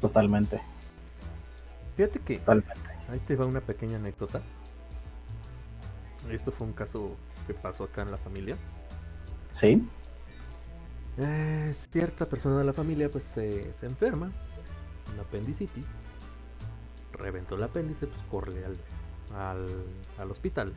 Totalmente. 0.00 0.58
Fíjate 1.98 2.18
que 2.20 2.38
Totalmente. 2.38 2.90
ahí 3.10 3.18
te 3.26 3.36
va 3.36 3.44
una 3.44 3.60
pequeña 3.60 3.96
anécdota. 3.96 4.40
Esto 6.30 6.52
fue 6.52 6.66
un 6.66 6.72
caso 6.72 7.16
que 7.46 7.54
pasó 7.54 7.84
acá 7.84 8.02
en 8.02 8.10
la 8.10 8.18
familia. 8.18 8.56
Sí. 9.50 9.86
Eh, 11.18 11.74
cierta 11.90 12.26
persona 12.26 12.58
de 12.58 12.64
la 12.64 12.72
familia 12.72 13.08
pues 13.08 13.24
se, 13.34 13.72
se 13.78 13.86
enferma, 13.86 14.32
una 15.12 15.22
apendicitis 15.22 15.86
reventó 17.18 17.54
el 17.56 17.62
apéndice, 17.62 18.06
pues 18.06 18.22
corre 18.30 18.64
al, 18.64 19.66
al, 20.18 20.30
hospital. 20.30 20.72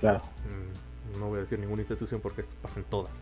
Claro. 0.00 0.20
Mm, 0.44 1.18
no 1.18 1.28
voy 1.28 1.38
a 1.38 1.42
decir 1.42 1.58
ninguna 1.58 1.82
institución 1.82 2.20
porque 2.20 2.42
esto 2.42 2.54
pasa 2.60 2.80
en 2.80 2.84
todas. 2.86 3.12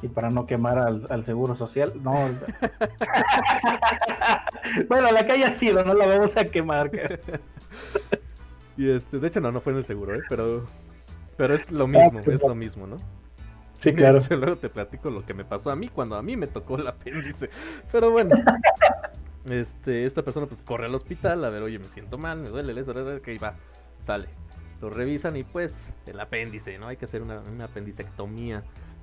Y 0.00 0.08
para 0.08 0.30
no 0.30 0.46
quemar 0.46 0.78
al, 0.78 1.24
seguro 1.24 1.56
social, 1.56 1.92
no. 2.02 2.12
bueno, 4.88 5.10
la 5.10 5.26
que 5.26 5.32
haya 5.32 5.52
sido, 5.52 5.84
no 5.84 5.94
la 5.94 6.06
vamos 6.06 6.36
a 6.36 6.44
quemar. 6.44 6.90
y 8.78 8.90
este, 8.90 9.18
de 9.18 9.26
hecho 9.26 9.40
no, 9.40 9.50
no 9.50 9.60
fue 9.60 9.72
en 9.72 9.78
el 9.78 9.84
seguro, 9.84 10.14
¿eh? 10.14 10.22
pero, 10.28 10.64
pero 11.36 11.54
es 11.54 11.70
lo 11.70 11.88
mismo, 11.88 12.20
es 12.20 12.40
lo 12.40 12.54
mismo, 12.54 12.86
¿no? 12.86 12.96
Sí, 13.80 13.92
claro. 13.92 14.20
Yo 14.20 14.36
luego 14.36 14.56
te 14.56 14.68
platico 14.68 15.10
lo 15.10 15.26
que 15.26 15.34
me 15.34 15.44
pasó 15.44 15.70
a 15.70 15.76
mí 15.76 15.88
cuando 15.88 16.16
a 16.16 16.22
mí 16.22 16.36
me 16.36 16.46
tocó 16.46 16.76
el 16.76 16.86
apéndice. 16.86 17.50
Pero 17.90 18.12
bueno, 18.12 18.36
este, 19.50 20.06
esta 20.06 20.22
persona 20.22 20.46
pues 20.46 20.62
corre 20.62 20.86
al 20.86 20.94
hospital 20.94 21.44
a 21.44 21.50
ver, 21.50 21.62
oye, 21.62 21.78
me 21.78 21.86
siento 21.86 22.18
mal, 22.18 22.38
me 22.38 22.48
duele, 22.48 22.72
que 23.20 23.38
va, 23.38 23.56
sale. 24.04 24.28
Lo 24.80 24.90
revisan 24.90 25.36
y 25.36 25.42
pues 25.42 25.74
el 26.06 26.20
apéndice, 26.20 26.78
¿no? 26.78 26.86
Hay 26.86 26.96
que 26.96 27.06
hacer 27.06 27.20
una, 27.20 27.42
apendicectomía, 27.64 28.62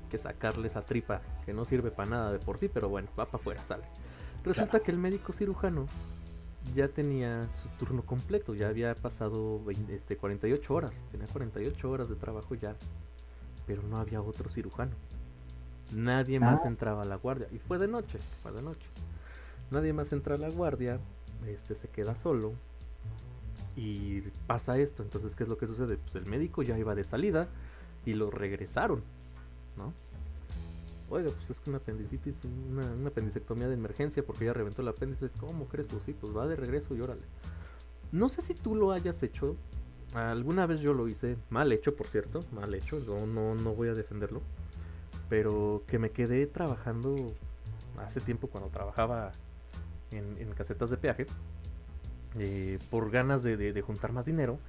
que 0.09 0.17
sacarle 0.17 0.67
esa 0.67 0.83
tripa, 0.83 1.21
que 1.45 1.53
no 1.53 1.65
sirve 1.65 1.91
para 1.91 2.09
nada 2.09 2.31
de 2.31 2.39
por 2.39 2.57
sí, 2.59 2.69
pero 2.73 2.87
bueno, 2.87 3.09
va 3.19 3.25
para 3.25 3.41
afuera, 3.41 3.61
sale. 3.67 3.83
Resulta 4.45 4.79
que 4.79 4.91
el 4.91 4.97
médico 4.97 5.33
cirujano 5.33 5.87
ya 6.73 6.87
tenía 6.87 7.43
su 7.61 7.67
turno 7.77 8.03
completo, 8.03 8.53
ya 8.53 8.67
había 8.67 8.95
pasado 8.95 9.61
este, 9.89 10.17
48 10.17 10.73
horas, 10.73 10.91
tenía 11.11 11.27
48 11.27 11.89
horas 11.89 12.09
de 12.09 12.15
trabajo 12.15 12.55
ya, 12.55 12.75
pero 13.67 13.83
no 13.83 13.97
había 13.97 14.21
otro 14.21 14.49
cirujano. 14.49 14.91
Nadie 15.93 16.39
más 16.39 16.61
ah. 16.63 16.67
entraba 16.67 17.03
a 17.03 17.05
la 17.05 17.15
guardia 17.15 17.47
y 17.51 17.59
fue 17.59 17.77
de 17.77 17.87
noche, 17.87 18.17
fue 18.41 18.51
de 18.51 18.61
noche. 18.61 18.87
Nadie 19.71 19.93
más 19.93 20.11
entra 20.13 20.35
a 20.35 20.37
la 20.37 20.49
guardia, 20.49 20.99
este 21.47 21.75
se 21.75 21.87
queda 21.89 22.15
solo 22.15 22.53
y 23.75 24.21
pasa 24.47 24.77
esto. 24.77 25.03
Entonces, 25.03 25.35
¿qué 25.35 25.43
es 25.43 25.49
lo 25.49 25.57
que 25.57 25.67
sucede? 25.67 25.97
Pues 25.97 26.15
el 26.15 26.25
médico 26.29 26.63
ya 26.63 26.77
iba 26.77 26.95
de 26.95 27.03
salida 27.03 27.47
y 28.05 28.13
lo 28.13 28.31
regresaron, 28.31 29.03
¿no? 29.77 29.93
Oiga, 31.09 31.29
pues 31.31 31.49
es 31.49 31.59
que 31.59 31.69
una 31.69 31.77
apendicitis, 31.77 32.35
una, 32.69 33.07
apendicectomía 33.07 33.67
de 33.67 33.75
emergencia 33.75 34.23
porque 34.25 34.45
ya 34.45 34.53
reventó 34.53 34.81
el 34.81 34.87
apéndice. 34.87 35.29
¿Cómo 35.39 35.67
crees? 35.67 35.87
Pues 35.87 36.03
sí, 36.03 36.13
pues 36.13 36.35
va 36.35 36.47
de 36.47 36.55
regreso 36.55 36.95
y 36.95 37.01
órale. 37.01 37.21
No 38.11 38.29
sé 38.29 38.41
si 38.41 38.53
tú 38.53 38.75
lo 38.75 38.91
hayas 38.91 39.21
hecho. 39.23 39.55
Alguna 40.13 40.65
vez 40.65 40.79
yo 40.79 40.93
lo 40.93 41.07
hice, 41.07 41.37
mal 41.49 41.71
hecho, 41.71 41.95
por 41.95 42.07
cierto, 42.07 42.39
mal 42.53 42.73
hecho, 42.73 42.99
no, 43.05 43.25
no, 43.25 43.53
no 43.55 43.73
voy 43.73 43.89
a 43.89 43.93
defenderlo. 43.93 44.41
Pero 45.29 45.83
que 45.87 45.99
me 45.99 46.11
quedé 46.11 46.47
trabajando 46.47 47.15
hace 47.97 48.21
tiempo 48.21 48.47
cuando 48.47 48.69
trabajaba 48.69 49.31
en, 50.11 50.49
casetas 50.51 50.89
de 50.89 50.97
peaje, 50.97 51.25
eh, 52.39 52.79
por 52.89 53.11
ganas 53.11 53.43
de, 53.43 53.81
juntar 53.81 54.13
más 54.13 54.25
dinero, 54.25 54.59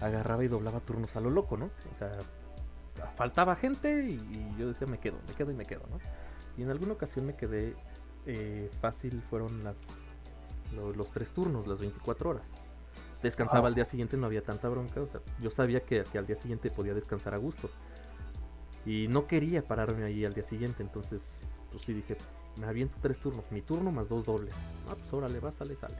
agarraba 0.00 0.44
y 0.44 0.48
doblaba 0.48 0.80
turnos 0.80 1.14
a 1.16 1.20
lo 1.20 1.30
loco, 1.30 1.56
¿no? 1.56 1.66
O 1.66 1.98
sea, 1.98 2.18
faltaba 3.16 3.56
gente 3.56 4.08
y, 4.08 4.54
yo 4.58 4.68
decía, 4.68 4.86
me 4.86 4.98
quedo, 4.98 5.18
me 5.26 5.34
quedo 5.34 5.50
y 5.50 5.54
me 5.54 5.64
quedo, 5.64 5.82
¿no? 5.90 5.98
Y 6.56 6.62
en 6.62 6.70
alguna 6.70 6.92
ocasión 6.92 7.26
me 7.26 7.34
quedé 7.34 7.74
eh, 8.26 8.70
fácil, 8.80 9.22
fueron 9.22 9.64
las 9.64 9.76
los, 10.72 11.10
tres 11.10 11.30
turnos, 11.30 11.66
las 11.66 11.78
24 11.80 12.30
horas. 12.30 12.42
Descansaba 13.22 13.68
al 13.68 13.74
día 13.74 13.84
siguiente, 13.84 14.16
no 14.16 14.26
había 14.26 14.42
tanta 14.42 14.68
bronca, 14.68 15.00
o 15.00 15.06
sea, 15.06 15.20
yo 15.40 15.50
sabía 15.50 15.80
que, 15.80 16.02
que 16.10 16.18
al 16.18 16.26
día 16.26 16.36
siguiente 16.36 16.70
podía 16.70 16.94
descansar 16.94 17.34
a 17.34 17.36
gusto. 17.36 17.70
Y 18.84 19.06
no 19.08 19.26
quería 19.26 19.62
pararme 19.62 20.04
ahí 20.04 20.24
al 20.24 20.34
día 20.34 20.42
siguiente, 20.42 20.82
entonces, 20.82 21.22
pues 21.70 21.84
sí 21.84 21.92
dije, 21.92 22.16
me 22.60 22.66
aviento 22.66 22.96
tres 23.00 23.18
turnos, 23.18 23.44
mi 23.50 23.62
turno 23.62 23.92
más 23.92 24.08
dos 24.08 24.26
dobles. 24.26 24.54
Ah, 24.88 24.94
pues 24.98 25.12
órale, 25.12 25.38
va, 25.38 25.52
sale, 25.52 25.76
sale. 25.76 25.96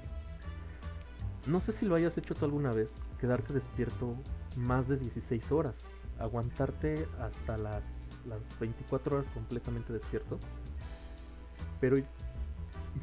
No 1.46 1.60
sé 1.60 1.72
si 1.72 1.86
lo 1.86 1.94
hayas 1.94 2.16
hecho 2.18 2.34
tú 2.34 2.44
alguna 2.44 2.72
vez, 2.72 2.90
quedarte 3.20 3.52
despierto 3.54 4.16
más 4.56 4.88
de 4.88 4.96
16 4.96 5.52
horas, 5.52 5.74
aguantarte 6.22 7.06
hasta 7.20 7.56
las, 7.58 7.82
las 8.26 8.40
24 8.60 9.18
horas 9.18 9.30
completamente 9.32 9.92
despierto. 9.92 10.38
Pero 11.80 11.96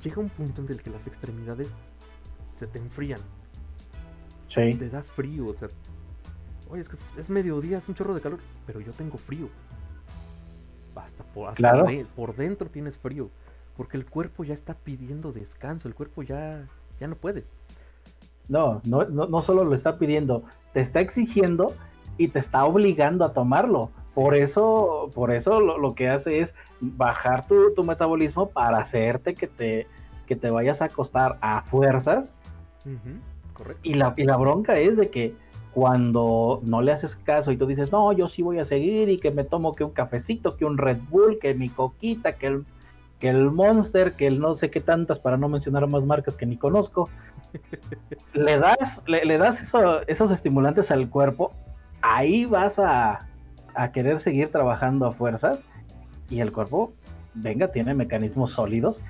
llega 0.03 0.21
un 0.21 0.29
punto 0.29 0.62
en 0.62 0.69
el 0.69 0.82
que 0.82 0.89
las 0.89 1.05
extremidades 1.08 1.69
se 2.58 2.67
te 2.67 2.79
enfrían. 2.79 3.19
Sí. 4.47 4.73
Te 4.75 4.89
da 4.89 5.03
frío, 5.03 5.47
o 5.47 5.53
sea, 5.53 5.67
oye, 6.69 6.82
es 6.82 6.89
que 6.89 6.97
es 7.17 7.29
mediodía, 7.29 7.77
es 7.77 7.88
un 7.88 7.95
chorro 7.95 8.15
de 8.15 8.21
calor, 8.21 8.39
pero 8.65 8.79
yo 8.79 8.91
tengo 8.93 9.17
frío 9.17 9.49
hasta, 10.95 11.23
por, 11.23 11.53
por 12.15 12.36
dentro 12.36 12.69
tienes 12.69 12.97
frío, 12.97 13.29
porque 13.77 13.97
el 13.97 14.05
cuerpo 14.05 14.43
ya 14.43 14.53
está 14.53 14.73
pidiendo 14.73 15.32
descanso, 15.32 15.88
el 15.88 15.95
cuerpo 15.95 16.23
ya, 16.23 16.67
ya 16.99 17.08
no 17.08 17.15
puede. 17.15 17.43
No, 18.47 18.82
no, 18.84 19.05
no, 19.05 19.41
solo 19.41 19.63
lo 19.63 19.75
está 19.75 19.99
pidiendo, 19.99 20.43
te 20.73 20.82
está 20.82 21.01
exigiendo 21.01 21.75
y 22.19 22.27
te 22.27 22.38
está 22.38 22.65
obligando 22.65 23.25
a 23.25 23.34
tomarlo. 23.34 23.89
Por 24.13 24.36
eso, 24.36 25.10
por 25.15 25.32
eso 25.32 25.60
lo, 25.62 25.95
que 25.95 26.10
hace 26.10 26.41
es 26.41 26.53
bajar 26.82 27.47
tu, 27.47 27.84
metabolismo 27.84 28.49
para 28.49 28.77
hacerte 28.77 29.34
que 29.34 29.47
te, 29.47 29.88
que 30.27 30.36
te 30.36 30.51
vayas 30.51 30.82
a 30.82 30.86
acostar 30.86 31.38
a 31.41 31.62
fuerzas. 31.63 32.41
Y, 33.82 33.93
la, 33.93 34.13
y 34.17 34.25
la 34.25 34.36
bronca 34.36 34.77
es 34.77 34.97
de 34.97 35.10
que 35.10 35.34
cuando 35.73 36.62
no 36.65 36.82
le 36.82 36.91
haces 36.91 37.15
caso 37.15 37.53
y 37.53 37.58
tú 37.58 37.65
dices, 37.65 37.91
no, 37.91 38.12
yo 38.12 38.27
sí 38.27 38.41
voy 38.41 38.60
a 38.60 38.65
seguir 38.65 39.08
y 39.08 39.17
que 39.17 39.32
me 39.32 39.45
tomo 39.45 39.73
que 39.73 39.86
un 39.86 39.91
cafecito, 39.91 40.58
que 40.58 40.65
un 40.65 40.77
Red 40.77 40.97
Bull, 41.10 41.38
que 41.39 41.53
mi 41.53 41.69
coquita, 41.69 42.34
que 42.34 42.47
el, 42.47 42.65
que 43.19 43.29
el 43.29 43.51
Monster, 43.51 44.13
que 44.13 44.27
el 44.27 44.41
no 44.41 44.55
sé 44.55 44.69
qué 44.69 44.82
tantas, 44.82 45.19
para 45.19 45.38
no 45.38 45.47
mencionar 45.47 45.88
más 45.88 46.03
marcas 46.03 46.36
que 46.36 46.45
ni 46.45 46.58
conozco, 46.58 47.10
le 48.34 48.58
das, 48.58 49.03
le, 49.08 49.38
das 49.38 49.73
esos 50.08 50.32
estimulantes 50.32 50.91
al 50.91 51.10
cuerpo, 51.10 51.53
ahí 52.01 52.45
vas 52.45 52.79
a, 52.79 53.27
a 53.75 53.91
querer 53.91 54.19
seguir 54.19 54.51
trabajando 54.51 55.05
a 55.05 55.12
fuerzas 55.12 55.63
y 56.29 56.41
el 56.41 56.51
cuerpo, 56.51 56.93
venga, 57.33 57.69
tiene 57.71 57.93
mecanismos 57.93 58.51
sólidos 58.51 59.03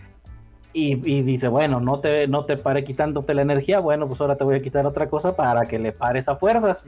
Y, 0.71 0.95
dice, 1.23 1.47
bueno, 1.47 1.79
no 1.79 1.99
te, 1.99 2.27
no 2.27 2.45
te 2.45 2.55
pare 2.55 2.83
quitándote 2.83 3.33
la 3.33 3.41
energía, 3.41 3.79
bueno, 3.79 4.07
pues 4.07 4.21
ahora 4.21 4.37
te 4.37 4.43
voy 4.43 4.55
a 4.55 4.61
quitar 4.61 4.85
otra 4.85 5.09
cosa 5.09 5.35
para 5.35 5.65
que 5.65 5.79
le 5.79 5.91
pares 5.91 6.29
a 6.29 6.35
fuerzas. 6.35 6.87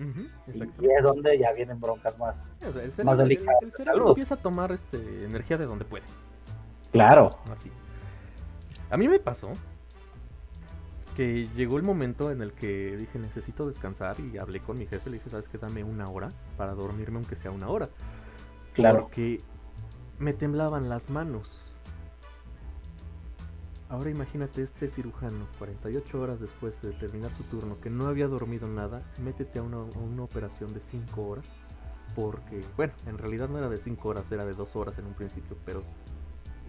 y, 0.53 0.61
es 0.61 1.03
donde 1.03 1.37
ya 1.39 1.51
vienen 1.51 1.79
broncas 1.79 2.17
más, 2.19 2.55
más 3.03 3.17
delicadas. 3.17 3.61
El, 3.63 3.71
cerebro 3.71 4.09
empieza 4.09 4.35
a 4.35 4.37
tomar 4.37 4.71
este, 4.71 5.25
energía 5.25 5.57
de 5.57 5.65
donde 5.65 5.85
puede. 5.85 6.05
Claro. 6.91 7.39
Así. 7.51 7.71
A 8.91 8.97
mí 8.97 9.07
me 9.07 9.19
pasó 9.19 9.49
que 11.15 11.47
llegó 11.55 11.77
el 11.77 11.83
momento 11.83 12.31
en 12.31 12.41
el 12.41 12.53
que 12.53 12.95
dije 12.97 13.19
necesito 13.19 13.67
descansar 13.67 14.17
y 14.19 14.37
hablé 14.37 14.59
con 14.59 14.77
mi 14.77 14.85
jefe, 14.85 15.09
le 15.09 15.17
dije, 15.17 15.29
¿sabes 15.29 15.47
qué? 15.47 15.57
Dame 15.57 15.83
una 15.83 16.05
hora 16.05 16.29
para 16.57 16.73
dormirme 16.73 17.17
aunque 17.17 17.35
sea 17.35 17.51
una 17.51 17.69
hora. 17.69 17.89
Claro. 18.73 19.01
Porque 19.01 19.39
me 20.19 20.33
temblaban 20.33 20.87
las 20.89 21.09
manos 21.09 21.71
Ahora 23.91 24.09
imagínate 24.09 24.63
este 24.63 24.87
cirujano, 24.87 25.49
48 25.57 26.21
horas 26.21 26.39
después 26.39 26.81
de 26.81 26.93
terminar 26.93 27.29
su 27.31 27.43
turno, 27.43 27.77
que 27.81 27.89
no 27.89 28.07
había 28.07 28.25
dormido 28.25 28.65
nada, 28.65 29.01
métete 29.21 29.59
a 29.59 29.63
una, 29.63 29.79
operación 30.23 30.73
de 30.73 30.79
5 30.91 31.21
horas, 31.21 31.45
porque, 32.15 32.63
bueno, 32.77 32.93
en 33.05 33.17
realidad 33.17 33.49
no 33.49 33.57
era 33.57 33.67
de 33.67 33.75
5 33.75 34.07
horas, 34.07 34.31
era 34.31 34.45
de 34.45 34.53
2 34.53 34.75
horas 34.77 34.97
en 34.97 35.07
un 35.07 35.13
principio, 35.13 35.57
pero 35.65 35.83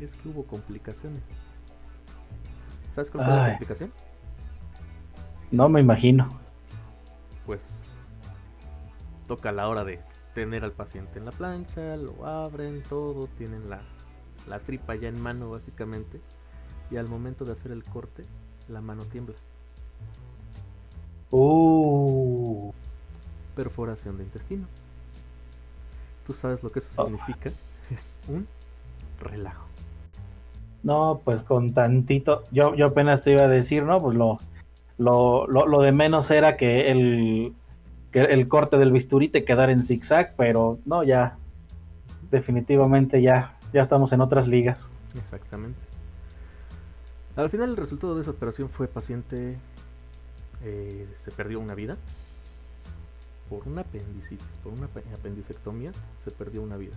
es 0.01 0.11
que 0.17 0.31
hubo 0.31 0.43
complicaciones. 0.43 1.23
¿Sabes 2.93 3.09
cuál 3.09 3.25
fue 3.25 3.37
la 3.37 3.49
complicación? 3.51 3.93
No 5.53 5.69
me 5.69 5.81
imagino. 5.81 6.29
Pues 7.45 7.61
toca 9.29 9.53
la 9.53 9.69
hora 9.69 9.85
de 9.85 10.01
tener 10.35 10.65
al 10.65 10.73
paciente 10.73 11.19
en 11.19 11.27
la 11.27 11.31
plancha, 11.31 11.97
lo 11.97 12.27
abren, 12.27 12.83
todo, 12.89 13.27
tienen 13.39 13.69
la, 13.69 13.83
la 14.49 14.61
tripa 14.61 14.95
ya 14.95 15.09
en 15.09 15.21
mano 15.21 15.51
básicamente 15.51 16.21
y 16.91 16.97
al 16.97 17.07
momento 17.09 17.45
de 17.45 17.53
hacer 17.53 17.71
el 17.71 17.83
corte, 17.85 18.23
la 18.69 18.81
mano 18.81 19.05
tiembla. 19.05 19.35
Uh. 21.31 22.73
Perforación 23.55 24.17
de 24.17 24.25
intestino. 24.25 24.67
Tú 26.27 26.33
sabes 26.33 26.63
lo 26.63 26.71
que 26.71 26.79
eso 26.79 26.89
oh. 26.97 27.07
significa. 27.07 27.51
Es 27.91 28.29
un 28.29 28.47
relajo. 29.21 29.67
No, 30.83 31.21
pues 31.25 31.43
con 31.43 31.75
tantito. 31.75 32.43
Yo, 32.51 32.75
yo 32.75 32.87
apenas 32.87 33.23
te 33.23 33.33
iba 33.33 33.43
a 33.43 33.49
decir, 33.49 33.83
¿no? 33.83 33.99
Pues 33.99 34.17
lo, 34.17 34.39
lo, 34.99 35.47
lo, 35.47 35.81
de 35.81 35.93
menos 35.93 36.31
era 36.31 36.57
que 36.57 36.91
el, 36.91 37.55
que 38.11 38.21
el 38.21 38.49
corte 38.49 38.79
del 38.79 38.93
bisturí 38.93 39.29
te 39.29 39.45
quedara 39.45 39.73
en 39.73 39.85
zigzag, 39.85 40.35
pero 40.37 40.79
no, 40.85 41.03
ya. 41.03 41.39
Definitivamente 42.31 43.21
ya, 43.21 43.59
ya 43.73 43.83
estamos 43.83 44.13
en 44.13 44.23
otras 44.23 44.49
ligas. 44.49 44.91
Exactamente. 45.17 45.79
Al 47.37 47.51
final 47.51 47.71
el 47.71 47.77
resultado 47.77 48.15
de 48.15 48.23
esa 48.23 48.31
operación 48.31 48.69
fue 48.69 48.89
paciente 48.89 49.59
eh, 50.65 51.09
se 51.25 51.31
perdió 51.31 51.59
una 51.61 51.75
vida 51.75 51.97
por 53.49 53.67
una 53.67 53.83
apendicitis, 53.83 54.47
por 54.63 54.73
una 54.73 54.87
apendicectomía 55.15 55.93
se 56.25 56.31
perdió 56.31 56.63
una 56.63 56.77
vida. 56.77 56.97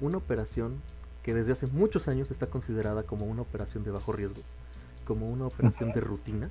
Una 0.00 0.18
operación 0.18 0.80
que 1.22 1.34
desde 1.34 1.52
hace 1.52 1.66
muchos 1.68 2.08
años 2.08 2.30
está 2.30 2.48
considerada 2.48 3.02
como 3.04 3.26
una 3.26 3.42
operación 3.42 3.84
de 3.84 3.90
bajo 3.90 4.12
riesgo, 4.12 4.42
como 5.06 5.28
una 5.30 5.46
operación 5.46 5.92
de 5.92 6.00
rutina, 6.00 6.50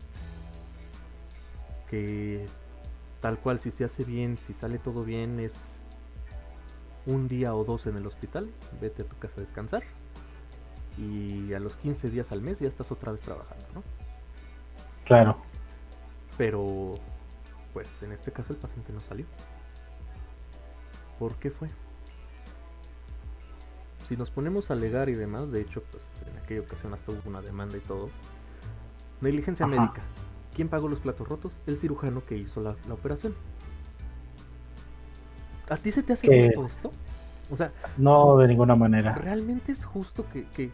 que 1.89 2.45
tal 3.21 3.39
cual 3.39 3.59
si 3.59 3.71
se 3.71 3.83
hace 3.83 4.03
bien, 4.03 4.37
si 4.37 4.53
sale 4.53 4.79
todo 4.79 5.03
bien, 5.03 5.39
es 5.39 5.53
un 7.05 7.27
día 7.27 7.55
o 7.55 7.63
dos 7.63 7.85
en 7.87 7.97
el 7.97 8.05
hospital, 8.05 8.49
vete 8.79 9.03
a 9.03 9.05
tu 9.05 9.17
casa 9.17 9.35
a 9.37 9.41
descansar 9.41 9.83
y 10.97 11.53
a 11.53 11.59
los 11.59 11.75
15 11.77 12.09
días 12.09 12.31
al 12.31 12.41
mes 12.41 12.59
ya 12.59 12.67
estás 12.67 12.91
otra 12.91 13.11
vez 13.11 13.21
trabajando, 13.21 13.65
¿no? 13.73 13.83
Claro. 15.05 15.37
Pero, 16.37 16.91
pues 17.73 17.87
en 18.03 18.11
este 18.11 18.31
caso 18.31 18.53
el 18.53 18.59
paciente 18.59 18.93
no 18.93 18.99
salió. 18.99 19.25
¿Por 21.17 21.35
qué 21.35 21.51
fue? 21.51 21.67
Si 24.07 24.17
nos 24.17 24.29
ponemos 24.31 24.69
a 24.69 24.73
alegar 24.73 25.09
y 25.09 25.13
demás, 25.13 25.51
de 25.51 25.61
hecho, 25.61 25.83
pues 25.91 26.03
en 26.27 26.37
aquella 26.37 26.61
ocasión 26.61 26.93
hasta 26.93 27.11
hubo 27.11 27.21
una 27.25 27.41
demanda 27.41 27.77
y 27.77 27.81
todo. 27.81 28.09
Negligencia 29.21 29.67
médica. 29.67 30.01
¿Quién 30.55 30.67
pagó 30.67 30.87
los 30.87 30.99
platos 30.99 31.27
rotos? 31.27 31.53
El 31.67 31.77
cirujano 31.77 32.25
que 32.25 32.37
hizo 32.37 32.61
la, 32.61 32.75
operación. 32.91 33.33
¿A 35.69 35.77
ti 35.77 35.91
se 35.91 36.03
te 36.03 36.13
hace 36.13 36.51
justo 36.55 36.65
esto? 36.65 36.91
O 37.51 37.57
sea, 37.57 37.71
no 37.97 38.37
de 38.37 38.47
ninguna 38.47 38.75
manera. 38.75 39.13
¿Realmente 39.15 39.71
es 39.71 39.83
justo 39.83 40.25
que, 40.31 40.45
que, 40.49 40.71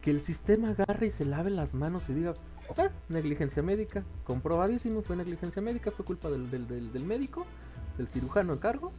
que 0.00 0.10
el 0.10 0.20
sistema 0.20 0.70
agarre 0.70 1.06
y 1.06 1.10
se 1.10 1.24
lave 1.24 1.50
las 1.50 1.74
manos 1.74 2.02
y 2.08 2.12
diga, 2.12 2.34
ah, 2.76 2.90
negligencia 3.08 3.62
médica, 3.62 4.04
comprobadísimo, 4.24 5.02
fue 5.02 5.16
negligencia 5.16 5.62
médica, 5.62 5.90
fue 5.90 6.04
culpa 6.04 6.30
del, 6.30 6.50
del, 6.50 7.04
médico, 7.04 7.46
del 7.96 8.08
cirujano 8.08 8.52
en 8.52 8.58
cargo, 8.58 8.92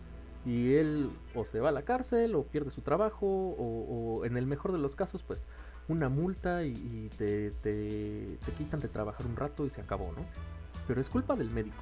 y 0.46 0.74
él 0.74 1.10
o 1.34 1.46
se 1.46 1.60
va 1.60 1.70
a 1.70 1.72
la 1.72 1.84
cárcel 1.84 2.36
o 2.36 2.44
pierde 2.44 2.72
su 2.72 2.82
trabajo, 2.82 3.26
o, 3.28 4.26
en 4.26 4.38
el 4.38 4.46
mejor 4.46 4.72
de 4.72 4.80
los 4.80 4.96
casos, 4.96 5.24
pues 5.24 5.44
una 5.88 6.10
multa 6.10 6.64
y, 6.64 7.10
te, 7.18 7.52
te, 7.52 8.38
te 8.44 8.52
quitan 8.58 8.80
de 8.80 8.88
trabajar 8.88 9.26
un 9.26 9.36
rato 9.36 9.66
y 9.66 9.70
se 9.70 9.82
acabó, 9.82 10.12
¿no? 10.14 10.26
Pero 10.88 11.02
es 11.02 11.10
culpa 11.10 11.36
del 11.36 11.52
médico. 11.52 11.78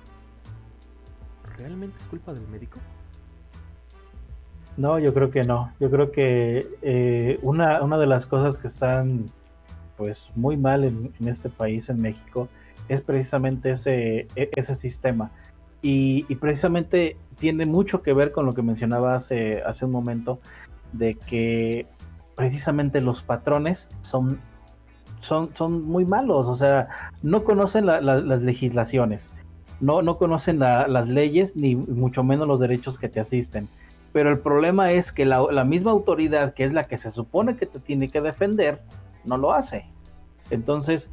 ¿Realmente 1.58 1.98
es 2.00 2.06
culpa 2.08 2.34
del 2.34 2.48
médico? 2.48 2.80
No, 4.76 4.98
yo 4.98 5.14
creo 5.14 5.30
que 5.30 5.44
no. 5.44 5.72
Yo 5.80 5.90
creo 5.90 6.12
que 6.12 6.68
eh, 6.82 7.40
una, 7.42 7.82
una, 7.82 7.98
de 7.98 8.08
las 8.08 8.26
cosas 8.26 8.58
que 8.58 8.68
están 8.68 9.26
pues 9.98 10.32
muy 10.36 10.58
mal 10.58 10.84
en, 10.84 11.14
este 11.28 11.50
país, 11.50 11.90
en 11.90 12.02
México, 12.02 12.50
es 12.90 13.02
precisamente 13.02 13.72
ese, 13.72 14.28
e, 14.36 14.50
ese 14.56 14.74
sistema. 14.76 15.32
Y, 15.82 16.24
precisamente 16.36 17.18
tiene 17.38 17.66
mucho 17.66 18.02
que 18.02 18.14
ver 18.14 18.32
con 18.32 18.46
lo 18.46 18.54
que 18.54 18.62
mencionaba 18.62 19.16
hace, 19.16 19.62
hace 19.62 19.86
un 19.86 19.92
momento, 19.92 20.40
de 20.94 21.16
que 21.16 21.88
precisamente 22.36 23.02
los 23.02 23.24
patrones 23.24 23.90
son, 24.02 24.40
son, 25.20 25.56
son 25.56 25.84
muy 25.84 26.06
malos, 26.06 26.48
o 26.48 26.56
sea, 26.56 26.88
no 27.22 27.44
conocen 27.44 27.86
las 27.86 28.42
legislaciones, 28.42 29.30
no, 29.80 30.02
no 30.02 30.18
conocen 30.18 30.60
las 30.60 31.08
leyes, 31.08 31.56
ni 31.56 31.76
mucho 31.76 32.24
menos 32.24 32.48
los 32.48 32.60
derechos 32.60 32.98
que 32.98 33.10
te 33.10 33.20
asisten 33.20 33.68
pero 34.14 34.30
el 34.30 34.40
problema 34.40 34.92
es 34.92 35.12
que 35.12 35.26
la, 35.26 35.66
misma 35.66 35.92
autoridad, 35.92 36.54
que 36.54 36.64
es 36.64 36.72
la 36.72 36.86
que 36.86 36.98
se 36.98 37.10
supone 37.10 37.58
que 37.58 37.66
te 37.66 37.80
tiene 37.80 38.10
que 38.10 38.22
defender, 38.22 38.84
no 39.26 39.38
lo 39.38 39.54
hace. 39.54 39.88
Entonces, 40.52 41.10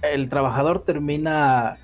el 0.00 0.30
trabajador 0.30 0.80
termina, 0.80 1.76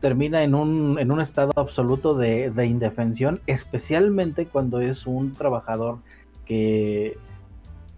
termina 0.00 0.42
en, 0.42 0.56
un, 0.56 0.98
en 0.98 1.12
un 1.12 1.20
estado 1.20 1.52
absoluto 1.54 2.14
de, 2.16 2.66
indefensión, 2.66 3.40
especialmente 3.46 4.46
cuando 4.46 4.80
es 4.80 5.06
un 5.06 5.32
trabajador 5.32 6.00
que 6.44 7.16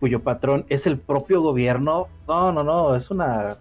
cuyo 0.00 0.22
patrón 0.22 0.66
es 0.68 0.86
el 0.86 0.98
propio 0.98 1.42
gobierno. 1.42 2.08
No, 2.26 2.50
no, 2.50 2.64
no, 2.64 2.96
es 2.96 3.10
una, 3.10 3.58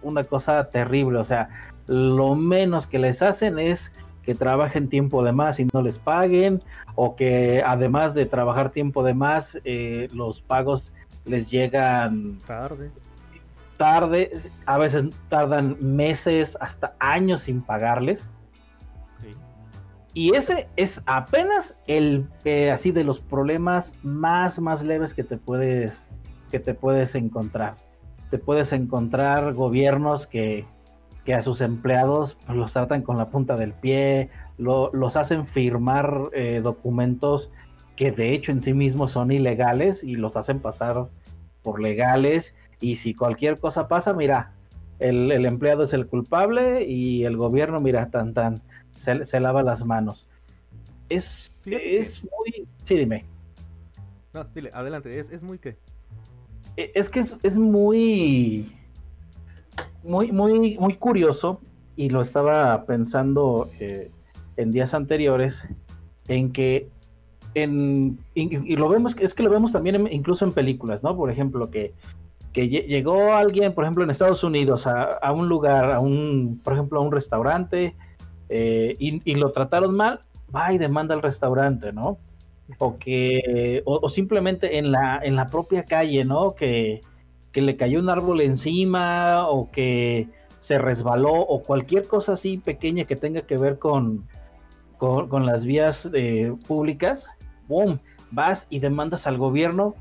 una 0.00 0.24
cosa 0.24 0.70
terrible. 0.70 1.18
O 1.18 1.24
sea, 1.24 1.48
lo 1.86 2.34
menos 2.36 2.86
que 2.86 2.98
les 2.98 3.20
hacen 3.20 3.58
es 3.58 3.92
que 4.22 4.34
trabajen 4.34 4.88
tiempo 4.88 5.24
de 5.24 5.32
más 5.32 5.58
y 5.58 5.66
no 5.72 5.82
les 5.82 5.98
paguen, 5.98 6.62
o 6.94 7.16
que 7.16 7.62
además 7.66 8.14
de 8.14 8.24
trabajar 8.26 8.70
tiempo 8.70 9.02
de 9.02 9.14
más, 9.14 9.60
eh, 9.64 10.08
los 10.14 10.40
pagos 10.40 10.92
les 11.24 11.50
llegan 11.50 12.38
tarde. 12.46 12.90
Tarde, 13.76 14.30
a 14.64 14.78
veces 14.78 15.06
tardan 15.28 15.76
meses, 15.80 16.56
hasta 16.60 16.94
años 17.00 17.42
sin 17.42 17.62
pagarles. 17.62 18.30
Y 20.14 20.34
ese 20.34 20.68
es 20.76 21.02
apenas 21.06 21.78
el 21.86 22.28
eh, 22.44 22.70
así 22.70 22.92
de 22.92 23.04
los 23.04 23.20
problemas 23.20 23.98
más 24.02 24.60
más 24.60 24.82
leves 24.82 25.14
que 25.14 25.24
te 25.24 25.38
puedes 25.38 26.10
que 26.50 26.60
te 26.60 26.74
puedes 26.74 27.14
encontrar. 27.14 27.76
Te 28.30 28.38
puedes 28.38 28.72
encontrar 28.72 29.54
gobiernos 29.54 30.26
que 30.26 30.66
que 31.24 31.34
a 31.34 31.42
sus 31.42 31.60
empleados 31.60 32.36
pues, 32.46 32.58
los 32.58 32.72
tratan 32.72 33.02
con 33.02 33.16
la 33.16 33.30
punta 33.30 33.56
del 33.56 33.72
pie, 33.72 34.30
los 34.58 35.16
hacen 35.16 35.46
firmar 35.46 36.30
eh, 36.32 36.60
documentos 36.62 37.52
que 37.96 38.10
de 38.10 38.32
hecho 38.32 38.52
en 38.52 38.62
sí 38.62 38.74
mismos 38.74 39.12
son 39.12 39.30
ilegales 39.30 40.02
y 40.02 40.16
los 40.16 40.36
hacen 40.36 40.60
pasar 40.60 41.08
por 41.62 41.80
legales 41.80 42.56
y 42.80 42.96
si 42.96 43.14
cualquier 43.14 43.60
cosa 43.60 43.86
pasa, 43.86 44.12
mira, 44.12 44.54
el, 44.98 45.30
empleado 45.46 45.84
es 45.84 45.92
el 45.92 46.06
culpable 46.06 46.84
y 46.84 47.24
el 47.24 47.36
gobierno, 47.36 47.80
mira, 47.80 48.10
tan 48.10 48.34
tan, 48.34 48.62
se, 48.96 49.40
lava 49.40 49.62
las 49.62 49.84
manos. 49.84 50.26
Es, 51.08 51.52
es 51.66 52.22
muy... 52.22 52.68
Sí, 52.84 52.96
dime. 52.96 53.24
No, 54.32 54.44
dile, 54.44 54.70
adelante, 54.72 55.18
es, 55.18 55.30
es 55.30 55.42
muy 55.42 55.58
qué. 55.58 55.76
E, 56.76 56.92
es 56.94 57.10
que 57.10 57.20
es, 57.20 57.38
es 57.42 57.58
muy 57.58 58.72
muy, 60.02 60.32
muy, 60.32 60.78
muy 60.78 60.94
curioso 60.94 61.60
y 61.96 62.10
lo 62.10 62.22
estaba 62.22 62.84
pensando 62.86 63.68
eh, 63.78 64.10
en 64.56 64.70
días 64.72 64.94
anteriores, 64.94 65.68
en 66.28 66.52
que 66.52 66.88
en, 67.54 68.18
y, 68.34 68.76
lo 68.76 68.88
vemos, 68.88 69.14
es 69.20 69.34
que 69.34 69.42
lo 69.42 69.50
vemos 69.50 69.72
también 69.72 70.08
incluso 70.10 70.44
en 70.44 70.52
películas, 70.52 71.02
¿no? 71.02 71.16
Por 71.16 71.30
ejemplo, 71.30 71.70
que 71.70 71.92
que 72.52 72.68
llegó 72.68 73.32
alguien, 73.32 73.72
por 73.72 73.84
ejemplo, 73.84 74.04
en 74.04 74.10
Estados 74.10 74.44
Unidos 74.44 74.86
a, 74.86 75.32
un 75.32 75.48
lugar, 75.48 75.90
a 75.90 76.00
un, 76.00 76.60
por 76.62 76.74
ejemplo, 76.74 77.00
a 77.00 77.02
un 77.02 77.10
restaurante 77.10 77.96
eh, 78.52 78.94
y, 78.98 79.34
lo 79.34 79.50
trataron 79.52 79.94
mal, 79.96 80.20
va 80.54 80.72
y 80.72 80.78
demanda 80.78 81.14
al 81.14 81.22
restaurante, 81.22 81.92
¿no? 81.92 82.18
O 82.78 82.98
que, 82.98 83.82
o, 83.84 84.08
simplemente 84.08 84.78
en 84.78 84.92
la, 84.92 85.20
en 85.22 85.36
la 85.36 85.46
propia 85.46 85.84
calle, 85.84 86.24
¿no? 86.24 86.52
Que, 86.52 87.00
que 87.52 87.62
le 87.62 87.76
cayó 87.76 88.00
un 88.00 88.08
árbol 88.08 88.40
encima 88.40 89.48
o 89.48 89.70
que 89.70 90.28
se 90.60 90.78
resbaló 90.78 91.34
o 91.34 91.62
cualquier 91.62 92.06
cosa 92.06 92.34
así 92.34 92.58
pequeña 92.58 93.04
que 93.04 93.16
tenga 93.16 93.42
que 93.42 93.58
ver 93.58 93.78
con, 93.78 94.26
con, 94.96 95.44
las 95.44 95.64
vías 95.64 96.08
eh, 96.14 96.54
públicas, 96.66 97.26
¡boom! 97.66 97.98
Vas 98.30 98.68
y 98.70 98.78
demandas 98.78 99.26
al 99.26 99.36
gobierno 99.36 99.94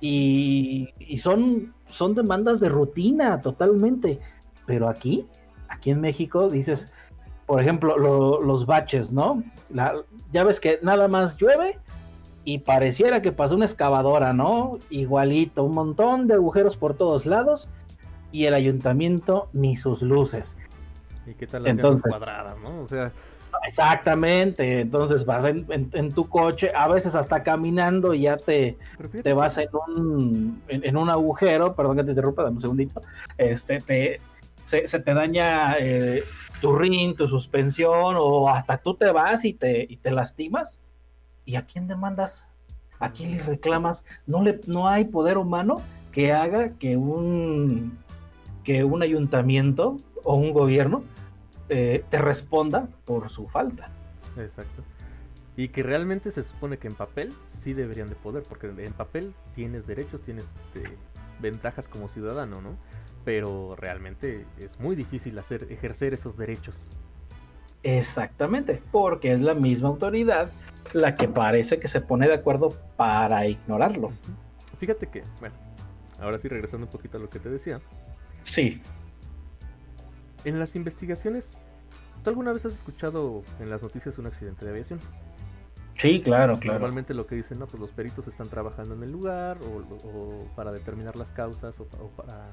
y, 0.00 0.88
son, 1.18 1.72
son 1.88 2.14
demandas 2.14 2.58
de 2.60 2.68
rutina 2.68 3.40
totalmente. 3.40 4.18
Pero 4.66 4.88
aquí, 4.88 5.26
aquí 5.68 5.90
en 5.90 6.00
México, 6.00 6.50
dices, 6.50 6.92
por 7.50 7.60
ejemplo, 7.60 7.98
los 7.98 8.64
baches, 8.64 9.12
¿no? 9.12 9.42
ya 10.32 10.44
ves 10.44 10.60
que 10.60 10.78
nada 10.82 11.08
más 11.08 11.36
llueve 11.36 11.80
y 12.44 12.58
pareciera 12.58 13.22
que 13.22 13.32
pasó 13.32 13.56
una 13.56 13.64
excavadora, 13.64 14.32
¿no? 14.32 14.78
Igualito, 14.88 15.64
un 15.64 15.74
montón 15.74 16.28
de 16.28 16.34
agujeros 16.34 16.76
por 16.76 16.94
todos 16.94 17.26
lados 17.26 17.68
y 18.30 18.44
el 18.44 18.54
ayuntamiento 18.54 19.48
ni 19.52 19.74
sus 19.74 20.00
luces. 20.00 20.56
¿Y 21.26 21.34
qué 21.34 21.48
tal 21.48 21.64
las 21.64 21.72
Entonces, 21.72 22.08
cuadradas, 22.08 22.56
no? 22.60 22.82
O 22.82 22.88
sea, 22.88 23.10
Exactamente, 23.66 24.82
entonces 24.82 25.24
vas 25.24 25.44
en, 25.44 26.12
tu 26.12 26.28
coche, 26.28 26.70
a 26.72 26.86
veces 26.86 27.16
hasta 27.16 27.42
caminando 27.42 28.14
y 28.14 28.22
ya 28.22 28.36
te, 28.36 28.78
te 29.24 29.32
vas 29.32 29.58
en 29.58 29.68
un, 29.88 30.62
en, 30.68 30.96
un 30.96 31.10
agujero, 31.10 31.74
perdón 31.74 31.96
que 31.96 32.04
te 32.04 32.10
interrumpa, 32.10 32.44
dame 32.44 32.54
un 32.54 32.60
segundito, 32.62 33.00
este, 33.38 33.80
te, 33.80 34.20
se, 34.64 35.00
te 35.00 35.14
daña 35.14 35.74
eh, 35.80 36.22
tu 36.60 36.76
rin, 36.76 37.14
tu 37.16 37.28
suspensión 37.28 38.16
o 38.18 38.48
hasta 38.48 38.78
tú 38.78 38.94
te 38.94 39.10
vas 39.10 39.44
y 39.44 39.54
te, 39.54 39.86
y 39.88 39.96
te 39.96 40.10
lastimas. 40.10 40.80
¿Y 41.44 41.56
a 41.56 41.66
quién 41.66 41.88
demandas? 41.88 42.48
¿A 42.98 43.12
quién 43.12 43.32
le 43.32 43.42
reclamas? 43.42 44.04
No, 44.26 44.42
le, 44.42 44.60
no 44.66 44.88
hay 44.88 45.04
poder 45.04 45.38
humano 45.38 45.80
que 46.12 46.32
haga 46.32 46.74
que 46.74 46.96
un, 46.96 47.98
que 48.64 48.84
un 48.84 49.02
ayuntamiento 49.02 49.96
o 50.22 50.34
un 50.34 50.52
gobierno 50.52 51.02
eh, 51.68 52.04
te 52.08 52.18
responda 52.18 52.88
por 53.04 53.30
su 53.30 53.48
falta. 53.48 53.90
Exacto. 54.36 54.82
Y 55.56 55.68
que 55.68 55.82
realmente 55.82 56.30
se 56.30 56.44
supone 56.44 56.78
que 56.78 56.88
en 56.88 56.94
papel 56.94 57.32
sí 57.62 57.74
deberían 57.74 58.08
de 58.08 58.14
poder, 58.14 58.42
porque 58.48 58.68
en 58.68 58.92
papel 58.92 59.34
tienes 59.54 59.86
derechos, 59.86 60.22
tienes 60.22 60.44
este, 60.74 60.96
ventajas 61.40 61.88
como 61.88 62.08
ciudadano, 62.08 62.60
¿no? 62.60 62.76
Pero 63.24 63.76
realmente 63.76 64.46
es 64.58 64.78
muy 64.80 64.96
difícil 64.96 65.38
hacer, 65.38 65.66
ejercer 65.70 66.14
esos 66.14 66.36
derechos. 66.36 66.88
Exactamente, 67.82 68.82
porque 68.90 69.32
es 69.32 69.40
la 69.40 69.54
misma 69.54 69.88
autoridad 69.88 70.50
la 70.92 71.14
que 71.14 71.28
parece 71.28 71.78
que 71.78 71.88
se 71.88 72.00
pone 72.00 72.26
de 72.26 72.34
acuerdo 72.34 72.76
para 72.96 73.46
ignorarlo. 73.46 74.10
Fíjate 74.78 75.06
que, 75.08 75.22
bueno, 75.40 75.54
ahora 76.18 76.38
sí 76.38 76.48
regresando 76.48 76.86
un 76.86 76.92
poquito 76.92 77.18
a 77.18 77.20
lo 77.20 77.28
que 77.28 77.38
te 77.38 77.48
decía. 77.48 77.80
Sí 78.42 78.80
en 80.44 80.58
las 80.58 80.74
investigaciones, 80.76 81.50
¿tú 82.22 82.30
alguna 82.30 82.52
vez 82.52 82.64
has 82.64 82.72
escuchado 82.72 83.42
en 83.58 83.70
las 83.70 83.82
noticias 83.82 84.18
un 84.18 84.26
accidente 84.26 84.64
de 84.64 84.70
aviación? 84.70 85.00
Sí, 85.94 86.20
claro, 86.20 86.58
claro. 86.58 86.78
Normalmente 86.78 87.12
lo 87.12 87.26
que 87.26 87.34
dicen, 87.34 87.58
no, 87.58 87.66
pues 87.66 87.78
los 87.78 87.90
peritos 87.90 88.26
están 88.26 88.48
trabajando 88.48 88.94
en 88.94 89.02
el 89.02 89.12
lugar 89.12 89.58
o, 89.62 90.46
para 90.56 90.72
determinar 90.72 91.16
las 91.16 91.30
causas 91.32 91.78
o, 91.78 91.84
para... 92.16 92.50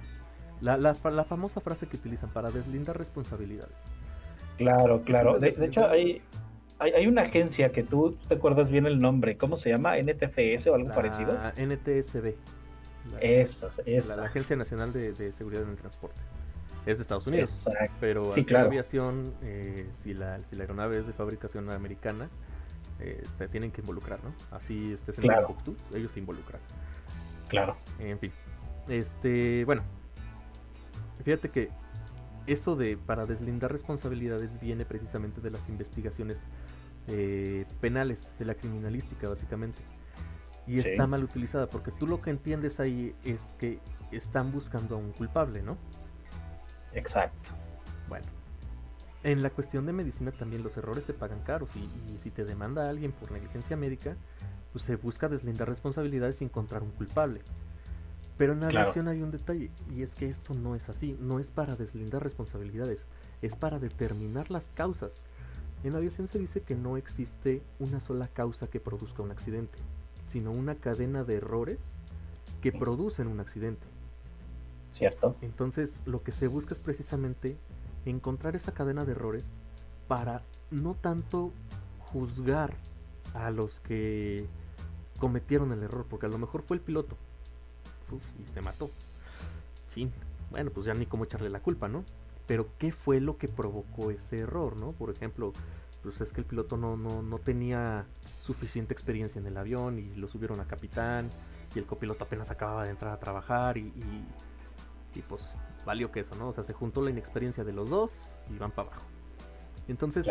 La, 0.62 0.78
la, 0.78 1.24
famosa 1.24 1.62
frase 1.62 1.88
que 1.88 1.98
utilizan 1.98 2.30
para 2.30 2.50
deslindar 2.50 2.98
responsabilidades. 2.98 3.76
Claro, 4.58 5.04
claro. 5.04 5.38
De, 5.38 5.50
hecho, 5.50 5.88
hay, 5.88 6.22
hay, 6.80 7.06
una 7.06 7.24
agencia 7.24 7.72
que 7.72 7.84
tú 7.84 8.17
te 8.28 8.36
acuerdas 8.36 8.70
bien 8.70 8.86
el 8.88 9.00
nombre. 9.00 9.38
¿Cómo 9.38 9.56
se 9.56 9.70
llama? 9.70 9.98
¿NTFS 9.98 10.67
o 10.67 10.76
algo 10.76 10.89
parecido? 10.89 11.38
NTSB. 11.56 12.34
esa, 13.22 13.70
esa. 13.86 14.17
La, 14.17 14.26
Agencia 14.26 14.56
Nacional 14.56 14.91
de, 14.93 15.13
de 15.13 15.32
Seguridad 15.34 15.63
en 15.63 15.70
el 15.70 15.78
Transporte 15.78 16.20
es 16.88 16.98
de 16.98 17.02
Estados 17.02 17.28
Unidos. 17.28 17.67
Pero 18.00 18.32
sí, 18.32 18.46
claro. 18.46 18.65
la 18.65 18.70
aviación, 18.70 19.34
eh, 19.43 19.88
si, 20.04 20.13
la, 20.13 20.39
si 20.46 20.56
la 20.56 20.63
aeronave 20.63 21.00
es 21.00 21.08
de 21.08 21.13
fabricación 21.13 21.70
americana, 21.70 22.30
eh, 23.00 23.24
se 23.38 23.48
tienen 23.48 23.72
que 23.72 23.82
involucrar, 23.82 24.20
¿no? 24.24 24.34
Así 24.52 24.93
estés 24.93 25.17
en 25.20 25.26
claro. 25.26 25.56
ellos 25.93 26.12
se 26.12 26.20
involucran. 26.20 26.62
Claro. 27.50 27.78
En 28.00 28.17
fin. 28.20 28.32
Este, 28.88 29.65
bueno. 29.65 29.84
Fíjate 31.23 31.49
que 31.49 31.69
eso 32.45 32.75
de 32.75 32.97
para 32.97 33.25
deslindar 33.25 33.71
responsabilidades 33.71 34.60
viene 34.60 34.86
precisamente 34.86 35.41
de 35.41 35.51
las 35.51 35.67
investigaciones 35.69 36.38
eh, 37.08 37.65
penales, 37.82 38.30
de 38.39 38.45
la 38.45 38.56
criminalística, 38.56 39.30
básicamente. 39.30 39.82
Y 40.65 40.80
está 40.80 41.08
mal 41.08 41.23
utilizada, 41.23 41.67
porque 41.67 41.91
tú 41.91 42.08
lo 42.08 42.21
que 42.21 42.30
entiendes 42.30 42.80
ahí 42.82 43.15
es 43.23 43.41
que 43.58 43.80
están 44.12 44.51
buscando 44.51 44.95
a 44.95 44.97
un 44.97 45.12
culpable, 45.13 45.62
¿no? 45.62 45.77
Exacto. 46.93 47.51
Bueno, 48.10 48.25
en 49.23 49.41
la 49.43 49.49
cuestión 49.49 49.86
de 49.86 49.93
medicina 49.93 50.32
también 50.32 50.63
los 50.63 50.75
errores 50.77 51.06
se 51.06 51.13
pagan 51.13 51.41
caros 51.43 51.69
y, 51.75 52.17
si 52.19 52.32
te 52.32 52.43
demanda 52.43 52.86
a 52.86 52.89
alguien 52.89 53.12
por 53.12 53.32
negligencia 53.32 53.75
médica, 53.75 54.15
pues 54.71 54.86
se 54.86 54.95
busca 54.95 55.27
deslindar 55.27 55.69
responsabilidades 55.69 56.41
y 56.41 56.45
encontrar 56.45 56.84
un 56.84 56.91
culpable. 56.91 57.41
Pero 58.38 58.54
en 58.54 58.60
la 58.60 58.67
aviación 58.67 59.08
hay 59.08 59.21
un 59.21 59.32
detalle 59.32 59.71
y 59.95 60.04
es 60.04 60.13
que 60.13 60.30
esto 60.30 60.54
no 60.54 60.76
es 60.76 60.89
así, 60.89 61.17
no 61.19 61.39
es 61.39 61.47
para 61.47 61.76
deslindar 61.76 62.23
responsabilidades, 62.23 63.06
es 63.41 63.56
para 63.56 63.80
determinar 63.80 64.52
las 64.52 64.67
causas. 64.76 65.23
En 65.84 65.93
la 65.93 65.97
aviación 65.97 66.28
se 66.28 66.38
dice 66.38 66.62
que 66.62 66.76
no 66.76 66.97
existe 66.97 67.63
una 67.80 68.00
sola 68.00 68.28
causa 68.28 68.67
que 68.67 68.80
produzca 68.80 69.23
un 69.23 69.32
accidente, 69.32 69.80
sino 70.28 70.52
una 70.52 70.76
cadena 70.76 71.23
de 71.23 71.36
errores 71.36 71.80
que 72.62 72.71
producen 72.71 73.28
un 73.28 73.39
accidente. 73.39 73.86
¿cierto? 74.91 75.36
Entonces 75.41 76.00
lo 76.06 76.21
que 76.21 76.32
se 76.32 76.47
busca 76.47 76.76
es 76.76 76.80
precisamente 76.80 77.58
encontrar 78.06 78.56
esa 78.56 78.71
cadena 78.71 79.04
de 79.04 79.12
errores 79.12 79.45
para 80.08 80.43
no 80.71 80.93
tanto 80.93 81.52
juzgar 82.00 82.73
a 83.34 83.50
los 83.52 83.80
que 83.82 84.45
cometieron 85.19 85.71
el 85.71 85.84
error, 85.84 86.06
porque 86.08 86.28
a 86.28 86.30
lo 86.30 86.38
mejor 86.38 86.62
fue 86.62 86.78
el 86.78 86.82
piloto 86.82 87.17
y 88.15 88.48
se 88.54 88.62
mató. 88.62 88.89
Sí, 89.93 90.10
bueno, 90.52 90.72
pues 90.72 90.86
ya 90.86 90.93
ni 90.93 91.06
cómo 91.06 91.26
echarle 91.26 91.50
la 91.50 91.60
culpa, 91.60 91.88
¿no? 91.88 92.04
Pero 92.46 92.67
¿qué 92.78 92.91
fue 92.91 93.20
lo 93.20 93.38
que 93.38 93.48
provocó 93.48 94.12
ese 94.12 94.39
error, 94.39 94.80
no? 94.80 94.93
Por 94.93 95.10
ejemplo, 95.10 95.54
pues 96.04 96.22
es 96.22 96.32
que 96.32 96.41
el 96.41 96.46
piloto 96.46 96.78
no, 96.78 96.96
no, 96.96 97.22
no 97.22 97.39
tenía 97.39 98.06
suficiente 98.43 98.93
experiencia 98.93 99.39
en 99.39 99.48
el 99.48 99.58
avión 99.58 100.00
y 100.00 100.15
lo 100.15 100.30
subieron 100.30 100.60
a 100.62 100.65
capitán 100.65 101.30
y 101.76 101.80
el 101.80 101.86
copiloto 101.86 102.24
apenas 102.24 102.50
acababa 102.50 102.86
de 102.86 102.91
entrar 102.91 103.12
a 103.12 103.20
trabajar 103.20 103.78
y 103.78 103.91
y 105.17 105.22
pues 105.22 105.46
valió 105.86 106.12
que 106.12 106.22
eso, 106.22 106.36
¿no? 106.36 106.50
O 106.50 106.54
sea, 106.54 106.63
se 106.63 106.74
juntó 106.74 107.02
la 107.02 107.10
inexperiencia 107.10 107.63
de 107.63 107.74
los 107.74 107.89
dos 107.89 108.12
y 108.50 108.58
van 108.58 108.72
para 108.72 108.89
abajo. 108.89 109.06
Entonces, 109.88 110.28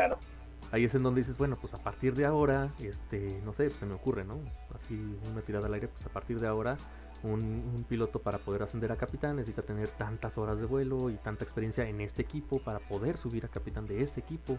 ahí 0.70 0.84
es 0.84 0.94
en 0.94 1.02
donde 1.02 1.22
dices, 1.22 1.38
bueno, 1.38 1.56
pues 1.60 1.74
a 1.74 1.78
partir 1.78 2.14
de 2.14 2.26
ahora, 2.26 2.70
este, 2.78 3.40
no 3.44 3.52
sé, 3.52 3.64
pues 3.64 3.80
se 3.80 3.86
me 3.86 3.94
ocurre, 3.94 4.24
¿no? 4.24 4.38
Así 4.74 4.94
una 5.30 5.40
tirada 5.40 5.66
al 5.66 5.74
aire, 5.74 5.88
pues 5.88 6.04
a 6.04 6.10
partir 6.10 6.38
de 6.38 6.46
ahora, 6.46 6.76
un, 7.22 7.84
piloto 7.88 8.20
para 8.20 8.38
poder 8.38 8.62
ascender 8.62 8.92
a 8.92 8.96
capitán 8.96 9.36
necesita 9.36 9.62
tener 9.62 9.88
tantas 9.88 10.38
horas 10.38 10.58
de 10.58 10.66
vuelo 10.66 11.10
y 11.10 11.16
tanta 11.16 11.44
experiencia 11.44 11.88
en 11.88 12.00
este 12.00 12.22
equipo 12.22 12.58
para 12.58 12.78
poder 12.80 13.16
subir 13.16 13.44
a 13.44 13.48
capitán 13.48 13.86
de 13.86 14.02
ese 14.02 14.20
equipo 14.20 14.58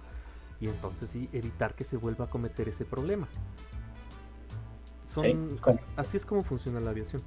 y 0.60 0.68
entonces 0.68 1.10
sí 1.12 1.30
evitar 1.34 1.76
que 1.76 1.84
se 1.84 1.98
vuelva 1.98 2.26
a 2.26 2.30
cometer 2.30 2.70
ese 2.70 2.86
problema. 2.86 3.28
Son, 5.14 5.60
así 5.96 6.18
es 6.18 6.26
como 6.26 6.42
funciona 6.42 6.80
la 6.80 6.92
aviación. 6.92 7.22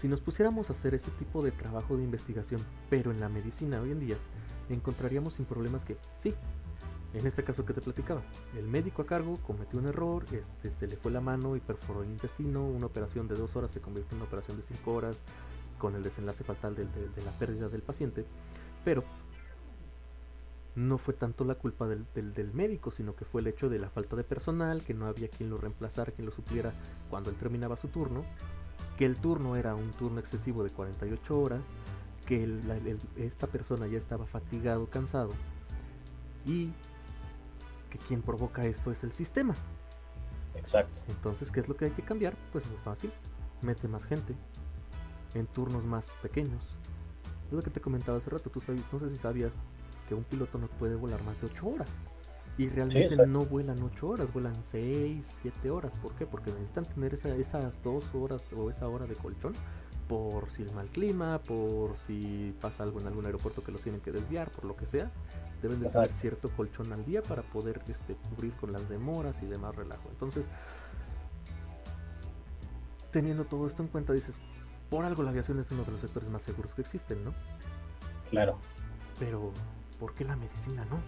Si 0.00 0.08
nos 0.08 0.20
pusiéramos 0.20 0.70
a 0.70 0.72
hacer 0.72 0.94
ese 0.94 1.10
tipo 1.12 1.42
de 1.42 1.52
trabajo 1.52 1.96
de 1.96 2.04
investigación, 2.04 2.64
pero 2.88 3.10
en 3.10 3.20
la 3.20 3.28
medicina 3.28 3.80
hoy 3.80 3.92
en 3.92 4.00
día, 4.00 4.16
encontraríamos 4.70 5.34
sin 5.34 5.44
problemas 5.44 5.84
que, 5.84 5.96
sí, 6.22 6.34
en 7.12 7.26
este 7.26 7.42
caso 7.42 7.64
que 7.64 7.72
te 7.72 7.80
platicaba, 7.80 8.22
el 8.56 8.66
médico 8.68 9.02
a 9.02 9.06
cargo 9.06 9.36
cometió 9.44 9.80
un 9.80 9.88
error, 9.88 10.24
este, 10.30 10.70
se 10.78 10.86
le 10.86 10.96
fue 10.96 11.10
la 11.10 11.20
mano 11.20 11.56
y 11.56 11.60
perforó 11.60 12.02
el 12.02 12.10
intestino, 12.10 12.64
una 12.64 12.86
operación 12.86 13.26
de 13.26 13.34
dos 13.34 13.56
horas 13.56 13.72
se 13.72 13.80
convirtió 13.80 14.12
en 14.12 14.22
una 14.22 14.28
operación 14.28 14.56
de 14.56 14.62
cinco 14.62 14.94
horas, 14.94 15.16
con 15.78 15.96
el 15.96 16.04
desenlace 16.04 16.44
fatal 16.44 16.76
de, 16.76 16.84
la 17.24 17.32
pérdida 17.32 17.68
del 17.68 17.82
paciente, 17.82 18.24
pero 18.84 19.02
no 20.76 20.98
fue 20.98 21.14
tanto 21.14 21.44
la 21.44 21.56
culpa 21.56 21.88
del, 21.88 22.52
médico, 22.52 22.92
sino 22.92 23.16
que 23.16 23.24
fue 23.24 23.40
el 23.40 23.48
hecho 23.48 23.68
de 23.68 23.80
la 23.80 23.90
falta 23.90 24.14
de 24.14 24.22
personal, 24.22 24.84
que 24.84 24.94
no 24.94 25.06
había 25.06 25.28
quien 25.28 25.50
lo 25.50 25.56
reemplazara, 25.56 26.12
quien 26.12 26.26
lo 26.26 26.32
supliera 26.32 26.72
cuando 27.08 27.30
él 27.30 27.36
terminaba 27.36 27.76
su 27.76 27.88
turno, 27.88 28.24
que 28.96 29.06
el 29.06 29.18
turno 29.18 29.56
era 29.56 29.74
un 29.74 29.90
turno 29.90 30.20
excesivo 30.20 30.62
de 30.62 30.70
48 30.70 31.40
horas, 31.40 31.62
que 32.26 32.60
esta 33.16 33.48
persona 33.48 33.88
ya 33.88 33.98
estaba 33.98 34.26
fatigado, 34.26 34.86
cansado, 34.86 35.30
y 36.46 36.70
que 37.90 37.98
quien 37.98 38.22
provoca 38.22 38.64
esto 38.64 38.90
es 38.92 39.04
el 39.04 39.12
sistema. 39.12 39.54
Exacto. 40.54 41.02
Entonces, 41.08 41.50
¿qué 41.50 41.60
es 41.60 41.68
lo 41.68 41.76
que 41.76 41.86
hay 41.86 41.90
que 41.90 42.02
cambiar? 42.02 42.34
Pues 42.52 42.66
muy 42.66 42.78
fácil, 42.78 43.12
mete 43.62 43.88
más 43.88 44.04
gente. 44.04 44.34
en 45.34 45.46
turnos 45.46 45.84
más 45.84 46.10
pequeños. 46.22 46.62
Es 47.46 47.52
lo 47.52 47.62
que 47.62 47.70
te 47.70 47.80
comentaba 47.80 48.18
hace 48.18 48.30
rato, 48.30 48.50
tú 48.50 48.60
sabes, 48.60 48.82
no 48.92 49.00
sé 49.00 49.10
si 49.10 49.16
sabías 49.16 49.52
que 50.08 50.14
un 50.14 50.24
piloto 50.24 50.58
no 50.58 50.66
puede 50.66 50.94
volar 50.94 51.22
más 51.24 51.40
de 51.40 51.46
8 51.46 51.66
horas. 51.66 51.88
Y 52.58 52.68
realmente 52.68 53.16
no 53.26 53.44
vuelan 53.44 53.82
8 53.82 54.08
horas, 54.08 54.32
vuelan 54.32 54.54
6, 54.70 55.24
7 55.42 55.70
horas. 55.70 55.92
¿Por 55.98 56.12
qué? 56.14 56.26
Porque 56.26 56.50
necesitan 56.50 56.84
tener 56.84 57.14
esas 57.14 57.82
2 57.82 58.14
horas 58.14 58.42
o 58.56 58.70
esa 58.70 58.86
hora 58.88 59.06
de 59.06 59.14
colchón 59.14 59.54
por 60.08 60.50
si 60.50 60.62
el 60.62 60.72
mal 60.74 60.88
clima, 60.88 61.38
por 61.38 61.96
si 62.06 62.54
pasa 62.60 62.82
algo 62.82 63.00
en 63.00 63.06
algún 63.06 63.24
aeropuerto 63.26 63.62
que 63.62 63.70
los 63.72 63.80
tienen 63.80 64.00
que 64.00 64.10
desviar, 64.10 64.50
por 64.50 64.64
lo 64.64 64.76
que 64.76 64.86
sea. 64.86 65.10
Deben 65.62 65.80
de 65.80 65.88
tener 65.88 66.10
cierto 66.20 66.48
colchón 66.56 66.92
al 66.92 67.04
día 67.04 67.22
para 67.22 67.42
poder 67.42 67.82
este, 67.86 68.14
cubrir 68.14 68.52
con 68.54 68.72
las 68.72 68.88
demoras 68.88 69.42
y 69.42 69.46
demás 69.46 69.76
relajo. 69.76 70.08
Entonces, 70.10 70.44
teniendo 73.10 73.44
todo 73.44 73.66
esto 73.66 73.82
en 73.82 73.88
cuenta, 73.88 74.12
dices, 74.12 74.34
por 74.88 75.04
algo 75.04 75.22
la 75.22 75.30
aviación 75.30 75.60
es 75.60 75.70
uno 75.70 75.84
de 75.84 75.92
los 75.92 76.00
sectores 76.00 76.28
más 76.30 76.42
seguros 76.42 76.74
que 76.74 76.82
existen, 76.82 77.24
¿no? 77.24 77.34
Claro. 78.30 78.58
Pero, 79.18 79.52
¿por 79.98 80.14
qué 80.14 80.24
la 80.24 80.36
medicina 80.36 80.84
no? 80.86 80.98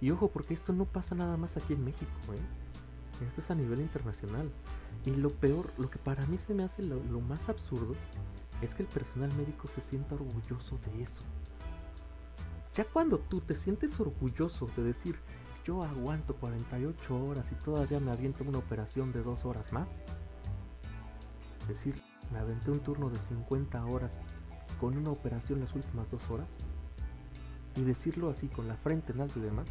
Y 0.00 0.10
ojo, 0.10 0.28
porque 0.28 0.54
esto 0.54 0.72
no 0.72 0.84
pasa 0.84 1.14
nada 1.14 1.36
más 1.36 1.56
aquí 1.56 1.74
en 1.74 1.84
México, 1.84 2.10
¿eh? 2.32 3.24
Esto 3.26 3.40
es 3.40 3.50
a 3.50 3.54
nivel 3.54 3.80
internacional. 3.80 4.50
Y 5.06 5.10
lo 5.10 5.30
peor, 5.30 5.70
lo 5.78 5.88
que 5.90 5.98
para 5.98 6.26
mí 6.26 6.38
se 6.38 6.54
me 6.54 6.64
hace 6.64 6.82
lo, 6.82 7.20
más 7.20 7.48
absurdo, 7.48 7.94
es 8.62 8.74
que 8.74 8.82
el 8.82 8.88
personal 8.88 9.32
médico 9.34 9.68
se 9.74 9.80
sienta 9.82 10.14
orgulloso 10.14 10.78
de 10.86 11.02
eso. 11.02 11.20
Ya 12.74 12.84
cuando 12.84 13.18
tú 13.18 13.40
te 13.40 13.56
sientes 13.56 13.98
orgulloso 14.00 14.66
de 14.76 14.82
decir, 14.82 15.16
yo 15.64 15.82
aguanto 15.82 16.34
48 16.34 17.24
horas 17.24 17.44
y 17.50 17.54
todavía 17.64 18.00
me 18.00 18.10
aviento 18.10 18.44
una 18.44 18.58
operación 18.58 19.12
de 19.12 19.22
2 19.22 19.44
horas 19.44 19.72
más, 19.72 19.88
decir, 21.68 21.94
me 22.32 22.38
aventé 22.38 22.70
un 22.70 22.80
turno 22.80 23.10
de 23.10 23.18
50 23.18 23.84
horas 23.86 24.18
con 24.80 24.96
una 24.96 25.10
operación 25.10 25.60
las 25.60 25.74
últimas 25.74 26.10
2 26.10 26.30
horas, 26.30 26.48
y 27.76 27.82
decirlo 27.82 28.30
así 28.30 28.48
con 28.48 28.68
la 28.68 28.76
frente 28.76 29.12
en 29.12 29.20
alto 29.20 29.38
y 29.38 29.42
demás, 29.42 29.66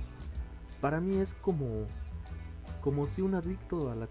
para 0.81 0.99
mí 0.99 1.17
es 1.17 1.33
como 1.35 1.85
como 2.81 3.05
si 3.05 3.21
un 3.21 3.33
adicto 3.33 3.89
a 3.89 3.95
la, 3.95 4.09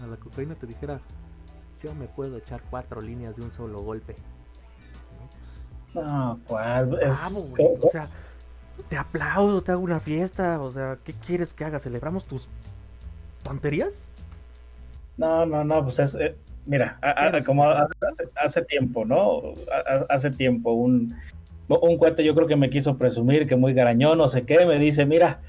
a 0.00 0.06
la, 0.06 0.16
cocaína 0.16 0.54
te 0.54 0.68
dijera, 0.68 1.00
yo 1.82 1.92
me 1.92 2.06
puedo 2.06 2.36
echar 2.36 2.62
cuatro 2.70 3.00
líneas 3.00 3.34
de 3.34 3.42
un 3.42 3.50
solo 3.50 3.80
golpe. 3.80 4.14
No, 5.94 6.40
¿cuál? 6.46 6.94
o 6.94 7.90
sea, 7.90 8.08
te 8.88 8.96
aplaudo, 8.96 9.62
te 9.62 9.72
hago 9.72 9.82
una 9.82 10.00
fiesta, 10.00 10.60
o 10.60 10.70
sea, 10.70 10.98
¿qué 11.04 11.12
quieres 11.12 11.52
que 11.52 11.64
haga? 11.64 11.78
¿Celebramos 11.78 12.24
tus 12.24 12.48
tonterías? 13.42 14.08
No, 15.16 15.44
no, 15.44 15.64
no, 15.64 15.84
pues 15.84 15.98
es, 15.98 16.14
eh, 16.14 16.34
mira, 16.66 16.98
como 17.44 17.64
hace, 18.36 18.62
tiempo, 18.62 19.04
¿no? 19.04 19.42
hace 20.08 20.30
tiempo, 20.30 20.72
un, 20.72 21.14
un 21.68 21.96
cuate 21.98 22.24
yo 22.24 22.34
creo 22.34 22.46
que 22.46 22.56
me 22.56 22.70
quiso 22.70 22.96
presumir 22.96 23.46
que 23.46 23.56
muy 23.56 23.74
garañón, 23.74 24.18
no 24.18 24.28
sé 24.28 24.44
qué, 24.44 24.64
me 24.64 24.78
dice, 24.78 25.04
mira, 25.04 25.40